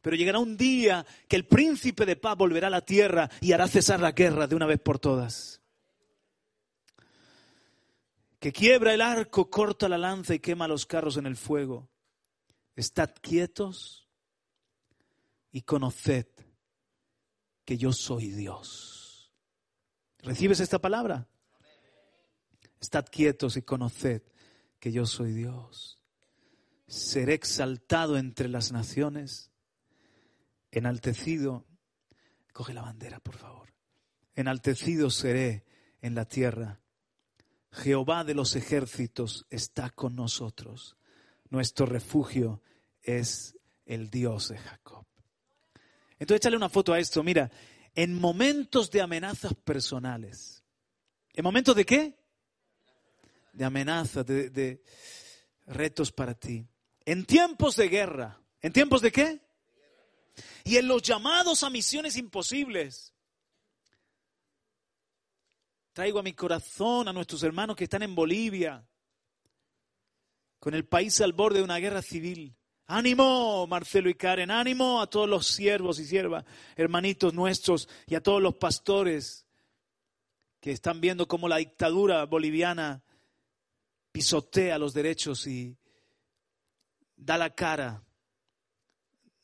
Pero 0.02 0.16
llegará 0.16 0.38
un 0.38 0.58
día 0.58 1.06
que 1.26 1.36
el 1.36 1.46
príncipe 1.46 2.04
de 2.04 2.16
paz 2.16 2.36
volverá 2.36 2.66
a 2.66 2.70
la 2.70 2.84
tierra 2.84 3.30
y 3.40 3.52
hará 3.52 3.66
cesar 3.66 3.98
la 3.98 4.12
guerra 4.12 4.46
de 4.46 4.54
una 4.54 4.66
vez 4.66 4.78
por 4.78 4.98
todas. 4.98 5.62
Que 8.38 8.52
quiebra 8.52 8.92
el 8.92 9.00
arco, 9.00 9.48
corta 9.48 9.88
la 9.88 9.96
lanza 9.96 10.34
y 10.34 10.40
quema 10.40 10.68
los 10.68 10.84
carros 10.84 11.16
en 11.16 11.24
el 11.24 11.36
fuego. 11.36 11.88
Estad 12.74 13.14
quietos 13.22 14.05
y 15.56 15.62
conoced 15.62 16.26
que 17.64 17.78
yo 17.78 17.90
soy 17.90 18.28
Dios. 18.28 19.32
¿Recibes 20.18 20.60
esta 20.60 20.78
palabra? 20.78 21.30
Estad 22.78 23.06
quietos 23.10 23.56
y 23.56 23.62
conoced 23.62 24.20
que 24.78 24.92
yo 24.92 25.06
soy 25.06 25.32
Dios. 25.32 25.98
Seré 26.86 27.32
exaltado 27.32 28.18
entre 28.18 28.50
las 28.50 28.70
naciones, 28.70 29.50
enaltecido. 30.72 31.64
Coge 32.52 32.74
la 32.74 32.82
bandera, 32.82 33.18
por 33.20 33.36
favor. 33.36 33.72
Enaltecido 34.34 35.08
seré 35.08 35.64
en 36.02 36.14
la 36.14 36.26
tierra. 36.26 36.82
Jehová 37.70 38.24
de 38.24 38.34
los 38.34 38.56
ejércitos 38.56 39.46
está 39.48 39.88
con 39.88 40.16
nosotros. 40.16 40.98
Nuestro 41.48 41.86
refugio 41.86 42.60
es 43.00 43.56
el 43.86 44.10
Dios 44.10 44.48
de 44.50 44.58
Jacob. 44.58 45.05
Entonces 46.18 46.36
échale 46.36 46.56
una 46.56 46.68
foto 46.68 46.92
a 46.92 46.98
esto. 46.98 47.22
Mira, 47.22 47.50
en 47.94 48.14
momentos 48.14 48.90
de 48.90 49.00
amenazas 49.00 49.54
personales. 49.54 50.62
¿En 51.32 51.44
momentos 51.44 51.76
de 51.76 51.84
qué? 51.84 52.18
De 53.52 53.64
amenazas, 53.64 54.24
de, 54.24 54.50
de 54.50 54.82
retos 55.66 56.12
para 56.12 56.34
ti. 56.34 56.66
En 57.04 57.24
tiempos 57.24 57.76
de 57.76 57.88
guerra. 57.88 58.40
¿En 58.60 58.72
tiempos 58.72 59.02
de 59.02 59.12
qué? 59.12 59.40
Y 60.64 60.76
en 60.76 60.88
los 60.88 61.02
llamados 61.02 61.62
a 61.62 61.70
misiones 61.70 62.16
imposibles. 62.16 63.14
Traigo 65.92 66.18
a 66.18 66.22
mi 66.22 66.34
corazón 66.34 67.08
a 67.08 67.12
nuestros 67.12 67.42
hermanos 67.42 67.74
que 67.74 67.84
están 67.84 68.02
en 68.02 68.14
Bolivia, 68.14 68.86
con 70.58 70.74
el 70.74 70.84
país 70.84 71.20
al 71.22 71.32
borde 71.32 71.60
de 71.60 71.64
una 71.64 71.78
guerra 71.78 72.02
civil. 72.02 72.54
Ánimo, 72.88 73.66
Marcelo 73.66 74.08
y 74.08 74.14
Karen, 74.14 74.50
ánimo 74.50 75.00
a 75.00 75.10
todos 75.10 75.28
los 75.28 75.48
siervos 75.48 75.98
y 75.98 76.04
siervas, 76.04 76.44
hermanitos 76.76 77.34
nuestros 77.34 77.88
y 78.06 78.14
a 78.14 78.22
todos 78.22 78.40
los 78.40 78.54
pastores 78.54 79.44
que 80.60 80.70
están 80.70 81.00
viendo 81.00 81.26
cómo 81.26 81.48
la 81.48 81.56
dictadura 81.56 82.24
boliviana 82.26 83.02
pisotea 84.12 84.78
los 84.78 84.94
derechos 84.94 85.46
y 85.48 85.76
da 87.16 87.36
la 87.36 87.50
cara, 87.54 88.04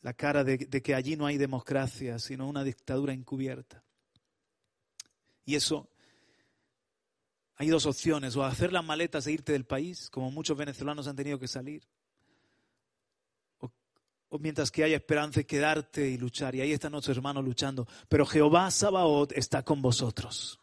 la 0.02 0.14
cara 0.14 0.44
de, 0.44 0.58
que 0.58 0.94
allí 0.94 1.16
no 1.16 1.26
hay 1.26 1.36
democracia, 1.36 2.20
sino 2.20 2.48
una 2.48 2.62
dictadura 2.62 3.12
encubierta. 3.12 3.82
Y 5.44 5.56
eso 5.56 5.90
hay 7.56 7.68
dos 7.68 7.86
opciones, 7.86 8.36
o 8.36 8.44
hacer 8.44 8.72
las 8.72 8.84
maletas 8.84 9.26
e 9.26 9.32
irte 9.32 9.52
del 9.52 9.64
país, 9.64 10.10
como 10.10 10.30
muchos 10.30 10.56
venezolanos 10.56 11.08
han 11.08 11.16
tenido 11.16 11.38
que 11.38 11.48
salir, 11.48 11.82
mientras 14.38 14.70
que 14.70 14.84
haya 14.84 14.96
esperanza 14.96 15.42
quedarte 15.42 16.08
y 16.08 16.18
luchar. 16.18 16.54
Y 16.54 16.60
ahí 16.60 16.72
están 16.72 16.92
nuestros 16.92 17.16
hermanos 17.16 17.44
luchando. 17.44 17.86
Pero 18.08 18.26
Jehová 18.26 18.70
Sabaoth 18.70 19.32
está 19.32 19.62
con 19.62 19.82
vosotros. 19.82 20.58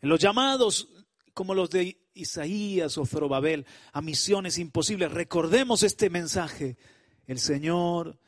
En 0.00 0.08
los 0.08 0.20
llamados 0.20 0.88
como 1.32 1.54
los 1.54 1.68
de 1.68 1.98
Isaías 2.14 2.96
o 2.96 3.04
Zorobabel 3.04 3.66
a 3.92 4.00
misiones 4.00 4.58
imposibles, 4.58 5.12
recordemos 5.12 5.82
este 5.82 6.08
mensaje. 6.08 6.78
El 7.26 7.38
Señor 7.38 8.18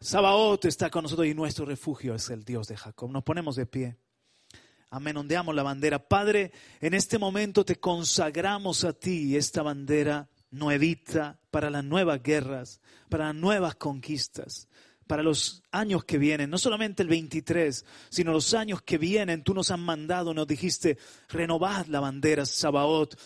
Sabaoth 0.00 0.64
está 0.66 0.90
con 0.90 1.02
nosotros 1.02 1.26
y 1.26 1.34
nuestro 1.34 1.64
refugio 1.64 2.14
es 2.14 2.30
el 2.30 2.44
Dios 2.44 2.68
de 2.68 2.76
Jacob. 2.76 3.10
Nos 3.10 3.24
ponemos 3.24 3.56
de 3.56 3.66
pie. 3.66 3.96
Amén, 4.90 5.16
ondeamos 5.16 5.54
la 5.54 5.62
bandera. 5.62 6.06
Padre, 6.06 6.52
en 6.80 6.94
este 6.94 7.18
momento 7.18 7.64
te 7.64 7.76
consagramos 7.76 8.84
a 8.84 8.92
ti 8.92 9.36
esta 9.36 9.62
bandera 9.62 10.28
nuevita 10.52 11.38
para 11.50 11.68
las 11.70 11.82
nuevas 11.82 12.22
guerras, 12.22 12.80
para 13.08 13.26
las 13.26 13.34
nuevas 13.34 13.74
conquistas, 13.74 14.68
para 15.06 15.22
los 15.22 15.62
años 15.72 16.04
que 16.04 16.18
vienen, 16.18 16.48
no 16.48 16.58
solamente 16.58 17.02
el 17.02 17.08
23, 17.08 17.84
sino 18.08 18.32
los 18.32 18.54
años 18.54 18.82
que 18.82 18.98
vienen. 18.98 19.42
Tú 19.42 19.52
nos 19.52 19.70
has 19.70 19.78
mandado, 19.78 20.32
nos 20.32 20.46
dijiste, 20.46 20.96
renovad 21.28 21.86
la 21.86 22.00
bandera 22.00 22.46
Sabaoth 22.46 23.16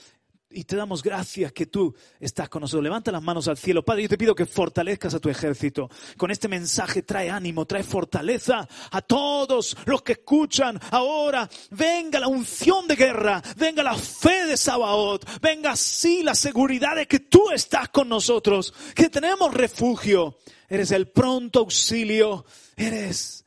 y 0.57 0.65
te 0.65 0.75
damos 0.75 1.03
gracias 1.03 1.53
que 1.53 1.67
tú 1.67 1.95
estás 2.19 2.49
con 2.49 2.63
nosotros. 2.63 2.83
Levanta 2.83 3.13
las 3.13 3.23
manos 3.23 3.47
al 3.47 3.59
cielo. 3.59 3.85
Padre, 3.85 4.05
yo 4.05 4.09
te 4.09 4.17
pido 4.17 4.35
que 4.35 4.47
fortalezcas 4.47 5.13
a 5.13 5.21
tu 5.21 5.29
ejército. 5.29 5.91
Con 6.17 6.31
este 6.31 6.49
mensaje 6.49 7.03
trae 7.03 7.29
ánimo, 7.29 7.67
trae 7.67 7.83
fortaleza 7.83 8.67
a 8.91 9.03
todos 9.03 9.77
los 9.85 10.01
que 10.01 10.13
escuchan 10.13 10.81
ahora. 10.93 11.47
Venga 11.73 12.19
la 12.19 12.29
unción 12.29 12.89
de 12.89 12.97
guerra, 12.97 13.43
venga 13.59 13.83
la 13.83 13.97
fe 13.97 14.47
de 14.47 14.57
Sabaoth, 14.57 15.27
venga 15.43 15.73
así 15.73 16.23
la 16.23 16.35
seguridad 16.35 16.97
de 16.97 17.07
que 17.07 17.21
tú 17.21 17.51
estás 17.51 17.91
con 17.91 18.09
nosotros, 18.09 18.73
que 18.95 19.11
tenemos 19.11 19.53
refugio. 19.53 20.39
Eres 20.71 20.91
el 20.91 21.09
pronto 21.09 21.61
auxilio, 21.61 22.47
eres 22.77 23.45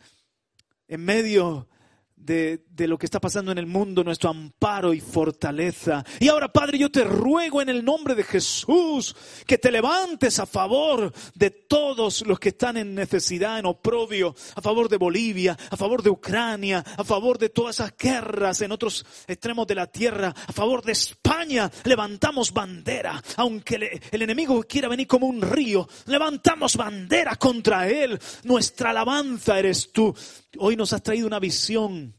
en 0.87 1.03
medio 1.03 1.67
de, 2.15 2.63
lo 2.87 2.97
que 2.97 3.05
está 3.05 3.19
pasando 3.19 3.51
en 3.51 3.57
el 3.57 3.65
mundo, 3.65 4.03
nuestro 4.03 4.29
amparo 4.29 4.93
y 4.93 4.99
fortaleza. 4.99 6.03
Y 6.19 6.27
ahora, 6.27 6.51
Padre, 6.51 6.77
yo 6.77 6.91
te 6.91 7.03
ruego 7.03 7.61
en 7.61 7.69
el 7.69 7.83
nombre 7.83 8.15
de 8.15 8.23
Jesús 8.23 9.15
que 9.45 9.57
te 9.57 9.71
levantes 9.71 10.39
a 10.39 10.45
favor 10.45 11.11
de 11.35 11.49
todos 11.49 12.25
los 12.25 12.39
que 12.39 12.49
están 12.49 12.77
en 12.77 12.95
necesidad, 12.95 13.59
en 13.59 13.65
oprobio, 13.65 14.35
a 14.55 14.61
favor 14.61 14.89
de 14.89 14.97
Bolivia, 14.97 15.57
a 15.69 15.77
favor 15.77 16.03
de 16.03 16.09
Ucrania, 16.09 16.83
a 16.97 17.03
favor 17.03 17.37
de 17.37 17.49
todas 17.49 17.77
esas 17.77 17.95
guerras 17.97 18.61
en 18.61 18.71
otros 18.71 19.05
extremos 19.27 19.67
de 19.67 19.75
la 19.75 19.87
tierra, 19.87 20.33
a 20.47 20.53
favor 20.53 20.83
de 20.83 20.91
España. 20.91 21.71
Levantamos 21.83 22.51
bandera, 22.53 23.21
aunque 23.37 24.01
el 24.11 24.21
enemigo 24.21 24.63
quiera 24.63 24.87
venir 24.87 25.07
como 25.07 25.27
un 25.27 25.41
río, 25.41 25.87
levantamos 26.05 26.75
bandera 26.75 27.35
contra 27.35 27.89
él. 27.89 28.19
Nuestra 28.43 28.91
alabanza 28.91 29.59
eres 29.59 29.91
tú. 29.91 30.13
Hoy 30.57 30.75
nos 30.75 30.93
has 30.93 31.03
traído 31.03 31.27
una 31.27 31.39
visión 31.39 32.18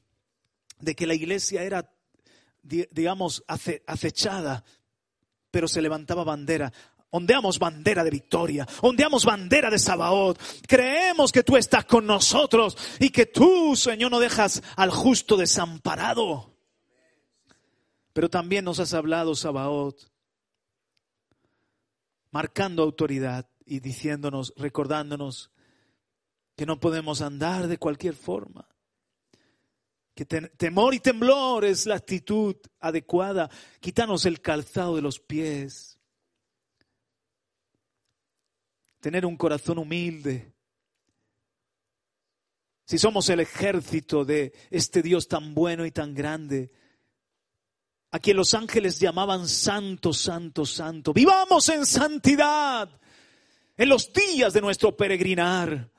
de 0.80 0.94
que 0.94 1.06
la 1.06 1.14
iglesia 1.14 1.62
era, 1.62 1.92
digamos, 2.62 3.44
acechada, 3.46 4.64
pero 5.50 5.68
se 5.68 5.82
levantaba 5.82 6.24
bandera. 6.24 6.72
Ondeamos 7.12 7.58
bandera 7.58 8.04
de 8.04 8.10
victoria, 8.10 8.68
ondeamos 8.82 9.24
bandera 9.24 9.68
de 9.68 9.80
Sabaoth. 9.80 10.38
Creemos 10.66 11.32
que 11.32 11.42
tú 11.42 11.56
estás 11.56 11.84
con 11.84 12.06
nosotros 12.06 12.76
y 13.00 13.10
que 13.10 13.26
tú, 13.26 13.74
Señor, 13.74 14.12
no 14.12 14.20
dejas 14.20 14.62
al 14.76 14.90
justo 14.90 15.36
desamparado. 15.36 16.54
Pero 18.12 18.28
también 18.28 18.64
nos 18.64 18.78
has 18.78 18.94
hablado, 18.94 19.34
Sabaoth, 19.34 20.10
marcando 22.30 22.82
autoridad 22.82 23.48
y 23.64 23.80
diciéndonos, 23.80 24.52
recordándonos 24.56 25.50
que 26.56 26.66
no 26.66 26.78
podemos 26.78 27.22
andar 27.22 27.68
de 27.68 27.78
cualquier 27.78 28.14
forma. 28.14 28.68
Que 30.20 30.26
temor 30.26 30.92
y 30.92 31.00
temblor 31.00 31.64
es 31.64 31.86
la 31.86 31.94
actitud 31.94 32.54
adecuada. 32.78 33.48
Quítanos 33.80 34.26
el 34.26 34.42
calzado 34.42 34.96
de 34.96 35.00
los 35.00 35.18
pies. 35.18 35.98
Tener 39.00 39.24
un 39.24 39.38
corazón 39.38 39.78
humilde. 39.78 40.52
Si 42.84 42.98
somos 42.98 43.30
el 43.30 43.40
ejército 43.40 44.26
de 44.26 44.52
este 44.70 45.00
Dios 45.00 45.26
tan 45.26 45.54
bueno 45.54 45.86
y 45.86 45.90
tan 45.90 46.12
grande, 46.12 46.70
a 48.10 48.18
quien 48.18 48.36
los 48.36 48.52
ángeles 48.52 49.00
llamaban 49.00 49.48
santo, 49.48 50.12
santo, 50.12 50.66
santo. 50.66 51.14
Vivamos 51.14 51.66
en 51.70 51.86
santidad 51.86 52.90
en 53.74 53.88
los 53.88 54.12
días 54.12 54.52
de 54.52 54.60
nuestro 54.60 54.94
peregrinar 54.94 55.90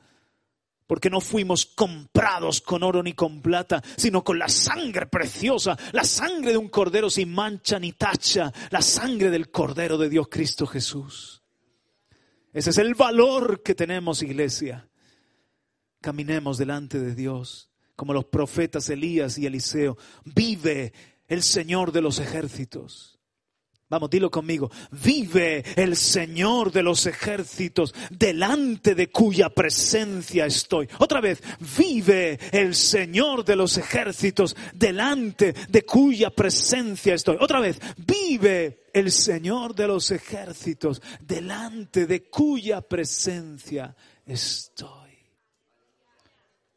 porque 0.91 1.09
no 1.09 1.21
fuimos 1.21 1.65
comprados 1.67 2.59
con 2.59 2.83
oro 2.83 3.01
ni 3.01 3.13
con 3.13 3.41
plata, 3.41 3.81
sino 3.95 4.25
con 4.25 4.37
la 4.37 4.49
sangre 4.49 5.05
preciosa, 5.05 5.77
la 5.93 6.03
sangre 6.03 6.51
de 6.51 6.57
un 6.57 6.67
cordero 6.67 7.09
sin 7.09 7.31
mancha 7.31 7.79
ni 7.79 7.93
tacha, 7.93 8.51
la 8.71 8.81
sangre 8.81 9.29
del 9.29 9.49
cordero 9.49 9.97
de 9.97 10.09
Dios 10.09 10.27
Cristo 10.29 10.67
Jesús. 10.67 11.43
Ese 12.51 12.71
es 12.71 12.77
el 12.77 12.93
valor 12.93 13.63
que 13.63 13.73
tenemos, 13.73 14.21
iglesia. 14.21 14.89
Caminemos 16.01 16.57
delante 16.57 16.99
de 16.99 17.15
Dios, 17.15 17.71
como 17.95 18.11
los 18.11 18.25
profetas 18.25 18.89
Elías 18.89 19.37
y 19.37 19.45
Eliseo. 19.45 19.97
Vive 20.25 20.91
el 21.29 21.41
Señor 21.41 21.93
de 21.93 22.01
los 22.01 22.19
ejércitos. 22.19 23.11
Vamos, 23.91 24.09
dilo 24.09 24.31
conmigo. 24.31 24.71
Vive 25.03 25.65
el 25.75 25.97
Señor 25.97 26.71
de 26.71 26.81
los 26.81 27.05
ejércitos, 27.07 27.93
delante 28.09 28.95
de 28.95 29.11
cuya 29.11 29.49
presencia 29.49 30.45
estoy. 30.45 30.87
Otra 30.99 31.19
vez, 31.19 31.43
vive 31.77 32.39
el 32.53 32.73
Señor 32.73 33.43
de 33.43 33.57
los 33.57 33.77
ejércitos, 33.77 34.55
delante 34.73 35.53
de 35.67 35.81
cuya 35.83 36.29
presencia 36.29 37.15
estoy. 37.15 37.35
Otra 37.41 37.59
vez, 37.59 37.81
vive 37.97 38.83
el 38.93 39.11
Señor 39.11 39.75
de 39.75 39.87
los 39.87 40.09
ejércitos, 40.11 41.01
delante 41.19 42.07
de 42.07 42.29
cuya 42.29 42.79
presencia 42.79 43.93
estoy. 44.25 45.17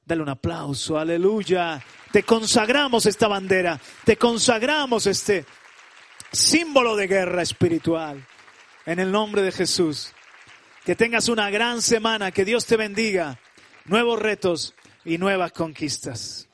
Dale 0.04 0.20
un 0.20 0.30
aplauso, 0.30 0.98
aleluya. 0.98 1.80
Te 2.10 2.24
consagramos 2.24 3.06
esta 3.06 3.28
bandera, 3.28 3.80
te 4.04 4.16
consagramos 4.16 5.06
este 5.06 5.44
símbolo 6.34 6.96
de 6.96 7.06
guerra 7.06 7.42
espiritual. 7.42 8.26
En 8.86 8.98
el 8.98 9.10
nombre 9.10 9.42
de 9.42 9.52
Jesús. 9.52 10.12
Que 10.84 10.94
tengas 10.94 11.28
una 11.28 11.48
gran 11.50 11.80
semana, 11.80 12.30
que 12.30 12.44
Dios 12.44 12.66
te 12.66 12.76
bendiga, 12.76 13.40
nuevos 13.86 14.20
retos 14.20 14.74
y 15.04 15.16
nuevas 15.16 15.52
conquistas. 15.52 16.48